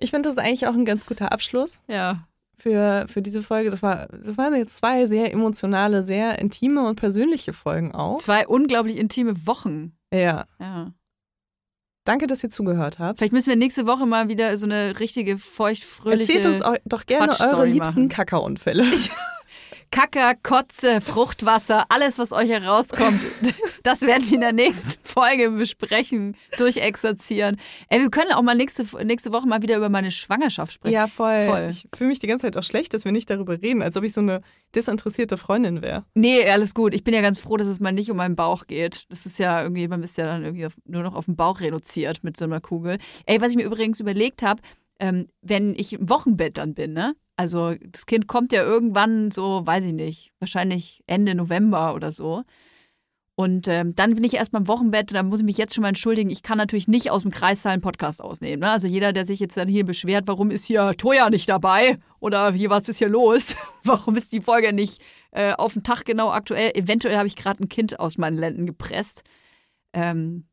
Ich 0.00 0.10
finde, 0.10 0.28
das 0.28 0.38
eigentlich 0.38 0.66
auch 0.66 0.74
ein 0.74 0.84
ganz 0.84 1.06
guter 1.06 1.32
Abschluss. 1.32 1.80
Ja. 1.88 2.28
Für, 2.58 3.06
für 3.08 3.22
diese 3.22 3.42
Folge. 3.42 3.70
Das, 3.70 3.82
war, 3.82 4.08
das 4.08 4.36
waren 4.36 4.54
jetzt 4.54 4.76
zwei 4.76 5.06
sehr 5.06 5.32
emotionale, 5.32 6.02
sehr 6.02 6.38
intime 6.38 6.86
und 6.86 6.96
persönliche 6.96 7.52
Folgen 7.52 7.92
auch. 7.92 8.18
Zwei 8.18 8.46
unglaublich 8.46 8.96
intime 8.96 9.46
Wochen. 9.46 9.96
Ja. 10.12 10.46
Ja. 10.60 10.92
Danke, 12.04 12.26
dass 12.26 12.42
ihr 12.42 12.48
zugehört 12.48 12.98
habt. 12.98 13.18
Vielleicht 13.18 13.34
müssen 13.34 13.50
wir 13.50 13.56
nächste 13.56 13.86
Woche 13.86 14.06
mal 14.06 14.28
wieder 14.28 14.56
so 14.56 14.66
eine 14.66 14.98
richtige 14.98 15.36
feuchtfröhliche 15.36 16.38
Erzählt 16.38 16.62
uns 16.62 16.80
doch 16.86 17.04
gerne 17.04 17.34
eure 17.38 17.66
liebsten 17.66 18.04
machen. 18.04 18.08
Kackerunfälle. 18.08 18.84
Kacker, 19.90 20.34
Kotze, 20.34 21.00
Fruchtwasser, 21.00 21.86
alles, 21.88 22.18
was 22.18 22.32
euch 22.32 22.48
herauskommt, 22.48 23.20
das 23.82 24.02
werden 24.02 24.26
wir 24.26 24.34
in 24.34 24.40
der 24.40 24.52
nächsten 24.52 24.92
Folge 25.02 25.50
besprechen, 25.50 26.36
durchexerzieren. 26.56 27.56
Ey, 27.88 28.00
wir 28.00 28.10
können 28.10 28.32
auch 28.32 28.42
mal 28.42 28.54
nächste, 28.54 28.84
nächste 29.04 29.32
Woche 29.32 29.46
mal 29.46 29.62
wieder 29.62 29.76
über 29.76 29.88
meine 29.88 30.10
Schwangerschaft 30.10 30.72
sprechen. 30.72 30.94
ja, 30.94 31.06
voll. 31.06 31.46
Voll. 31.46 31.68
Ich 31.70 31.88
fühle 31.94 32.08
mich 32.08 32.18
die 32.18 32.26
ganze 32.26 32.42
Zeit 32.42 32.56
auch 32.56 32.62
schlecht, 32.62 32.94
dass 32.94 33.04
wir 33.04 33.12
nicht 33.12 33.30
darüber 33.30 33.60
reden, 33.60 33.82
als 33.82 33.96
ob 33.96 34.04
ich 34.04 34.12
so 34.12 34.20
eine 34.20 34.40
desinteressierte 34.74 35.36
Freundin 35.36 35.82
wäre. 35.82 36.04
Nee, 36.14 36.48
alles 36.48 36.74
gut. 36.74 36.94
Ich 36.94 37.04
bin 37.04 37.14
ja 37.14 37.20
ganz 37.20 37.40
froh, 37.40 37.56
dass 37.56 37.66
es 37.66 37.80
mal 37.80 37.92
nicht 37.92 38.10
um 38.10 38.16
meinen 38.18 38.36
Bauch 38.36 38.66
geht. 38.66 39.06
Das 39.08 39.26
ist 39.26 39.38
ja 39.38 39.62
irgendwie, 39.62 39.88
man 39.88 40.02
ist 40.02 40.18
ja 40.18 40.26
dann 40.26 40.44
irgendwie 40.44 40.66
auf, 40.66 40.74
nur 40.84 41.02
noch 41.02 41.14
auf 41.14 41.24
den 41.24 41.36
Bauch 41.36 41.60
reduziert 41.60 42.22
mit 42.22 42.36
so 42.36 42.44
einer 42.44 42.60
Kugel. 42.60 42.98
Ey, 43.26 43.40
was 43.40 43.50
ich 43.52 43.56
mir 43.56 43.64
übrigens 43.64 44.00
überlegt 44.00 44.42
habe, 44.42 44.60
ähm, 45.00 45.28
wenn 45.42 45.74
ich 45.74 45.92
im 45.92 46.08
Wochenbett 46.08 46.58
dann 46.58 46.74
bin, 46.74 46.92
ne? 46.92 47.14
Also 47.38 47.76
das 47.80 48.06
Kind 48.06 48.26
kommt 48.26 48.50
ja 48.50 48.64
irgendwann 48.64 49.30
so, 49.30 49.64
weiß 49.64 49.84
ich 49.84 49.92
nicht, 49.92 50.32
wahrscheinlich 50.40 51.04
Ende 51.06 51.36
November 51.36 51.94
oder 51.94 52.10
so. 52.10 52.42
Und 53.36 53.68
ähm, 53.68 53.94
dann 53.94 54.16
bin 54.16 54.24
ich 54.24 54.34
erst 54.34 54.50
beim 54.50 54.66
Wochenbett, 54.66 55.14
da 55.14 55.22
muss 55.22 55.38
ich 55.38 55.44
mich 55.44 55.56
jetzt 55.56 55.72
schon 55.72 55.82
mal 55.82 55.90
entschuldigen. 55.90 56.30
Ich 56.30 56.42
kann 56.42 56.58
natürlich 56.58 56.88
nicht 56.88 57.12
aus 57.12 57.22
dem 57.22 57.30
Kreissaal 57.30 57.74
einen 57.74 57.82
Podcast 57.82 58.20
ausnehmen. 58.20 58.58
Ne? 58.58 58.70
Also 58.70 58.88
jeder, 58.88 59.12
der 59.12 59.24
sich 59.24 59.38
jetzt 59.38 59.56
dann 59.56 59.68
hier 59.68 59.84
beschwert, 59.86 60.24
warum 60.26 60.50
ist 60.50 60.64
hier 60.64 60.96
Toja 60.96 61.30
nicht 61.30 61.48
dabei 61.48 61.98
oder 62.18 62.50
hier, 62.50 62.70
was 62.70 62.88
ist 62.88 62.98
hier 62.98 63.08
los? 63.08 63.54
warum 63.84 64.16
ist 64.16 64.32
die 64.32 64.40
Folge 64.40 64.72
nicht 64.72 65.00
äh, 65.30 65.52
auf 65.52 65.74
den 65.74 65.84
Tag 65.84 66.04
genau 66.04 66.32
aktuell? 66.32 66.72
Eventuell 66.74 67.16
habe 67.16 67.28
ich 67.28 67.36
gerade 67.36 67.62
ein 67.62 67.68
Kind 67.68 68.00
aus 68.00 68.18
meinen 68.18 68.36
Lenden 68.36 68.66
gepresst. 68.66 69.22
Ähm, 69.92 70.48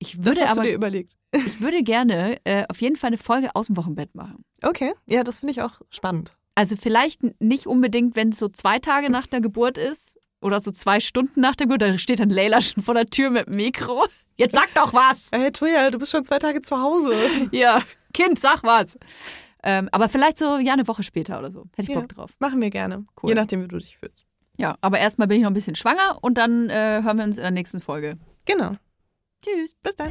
ich 0.00 0.16
Das 0.16 0.26
würde 0.26 0.40
hast 0.40 0.50
aber, 0.50 0.62
du 0.62 0.68
dir 0.70 0.74
überlegt. 0.74 1.19
Ich 1.32 1.60
würde 1.60 1.82
gerne 1.82 2.38
äh, 2.44 2.64
auf 2.68 2.80
jeden 2.80 2.96
Fall 2.96 3.08
eine 3.08 3.16
Folge 3.16 3.50
aus 3.54 3.66
dem 3.66 3.76
Wochenbett 3.76 4.14
machen. 4.14 4.44
Okay, 4.62 4.92
ja, 5.06 5.24
das 5.24 5.40
finde 5.40 5.52
ich 5.52 5.62
auch 5.62 5.80
spannend. 5.90 6.36
Also 6.54 6.76
vielleicht 6.76 7.20
nicht 7.40 7.66
unbedingt, 7.66 8.16
wenn 8.16 8.30
es 8.30 8.38
so 8.38 8.48
zwei 8.48 8.78
Tage 8.78 9.08
nach 9.10 9.26
der 9.26 9.40
Geburt 9.40 9.78
ist 9.78 10.18
oder 10.42 10.60
so 10.60 10.70
zwei 10.72 11.00
Stunden 11.00 11.40
nach 11.40 11.56
der 11.56 11.66
Geburt, 11.66 11.82
da 11.82 11.96
steht 11.98 12.18
dann 12.20 12.30
Leila 12.30 12.60
schon 12.60 12.82
vor 12.82 12.94
der 12.94 13.06
Tür 13.06 13.30
mit 13.30 13.46
dem 13.46 13.56
Mikro. 13.56 14.04
Jetzt 14.36 14.54
sag 14.54 14.72
doch 14.74 14.92
was! 14.94 15.30
Hey, 15.32 15.52
Toja, 15.52 15.90
du 15.90 15.98
bist 15.98 16.12
schon 16.12 16.24
zwei 16.24 16.38
Tage 16.38 16.62
zu 16.62 16.80
Hause. 16.80 17.14
Ja, 17.52 17.82
Kind, 18.12 18.38
sag 18.38 18.62
was! 18.62 18.98
Ähm, 19.62 19.88
aber 19.92 20.08
vielleicht 20.08 20.38
so, 20.38 20.56
ja, 20.58 20.72
eine 20.72 20.88
Woche 20.88 21.02
später 21.02 21.38
oder 21.38 21.52
so. 21.52 21.64
Hätte 21.76 21.82
ich 21.82 21.88
Ja. 21.94 22.00
Bock 22.00 22.08
drauf. 22.08 22.30
Machen 22.38 22.60
wir 22.62 22.70
gerne. 22.70 23.04
Cool. 23.22 23.28
Je 23.30 23.34
nachdem, 23.34 23.62
wie 23.62 23.68
du 23.68 23.76
dich 23.78 23.98
fühlst. 23.98 24.24
Ja, 24.56 24.76
aber 24.80 24.98
erstmal 24.98 25.28
bin 25.28 25.36
ich 25.38 25.42
noch 25.42 25.50
ein 25.50 25.54
bisschen 25.54 25.76
schwanger 25.76 26.18
und 26.22 26.38
dann 26.38 26.70
äh, 26.70 27.02
hören 27.02 27.18
wir 27.18 27.24
uns 27.24 27.36
in 27.36 27.42
der 27.42 27.50
nächsten 27.50 27.80
Folge. 27.82 28.18
Genau. 28.46 28.76
Tschüss. 29.42 29.74
Bis 29.82 29.96
dann. 29.96 30.10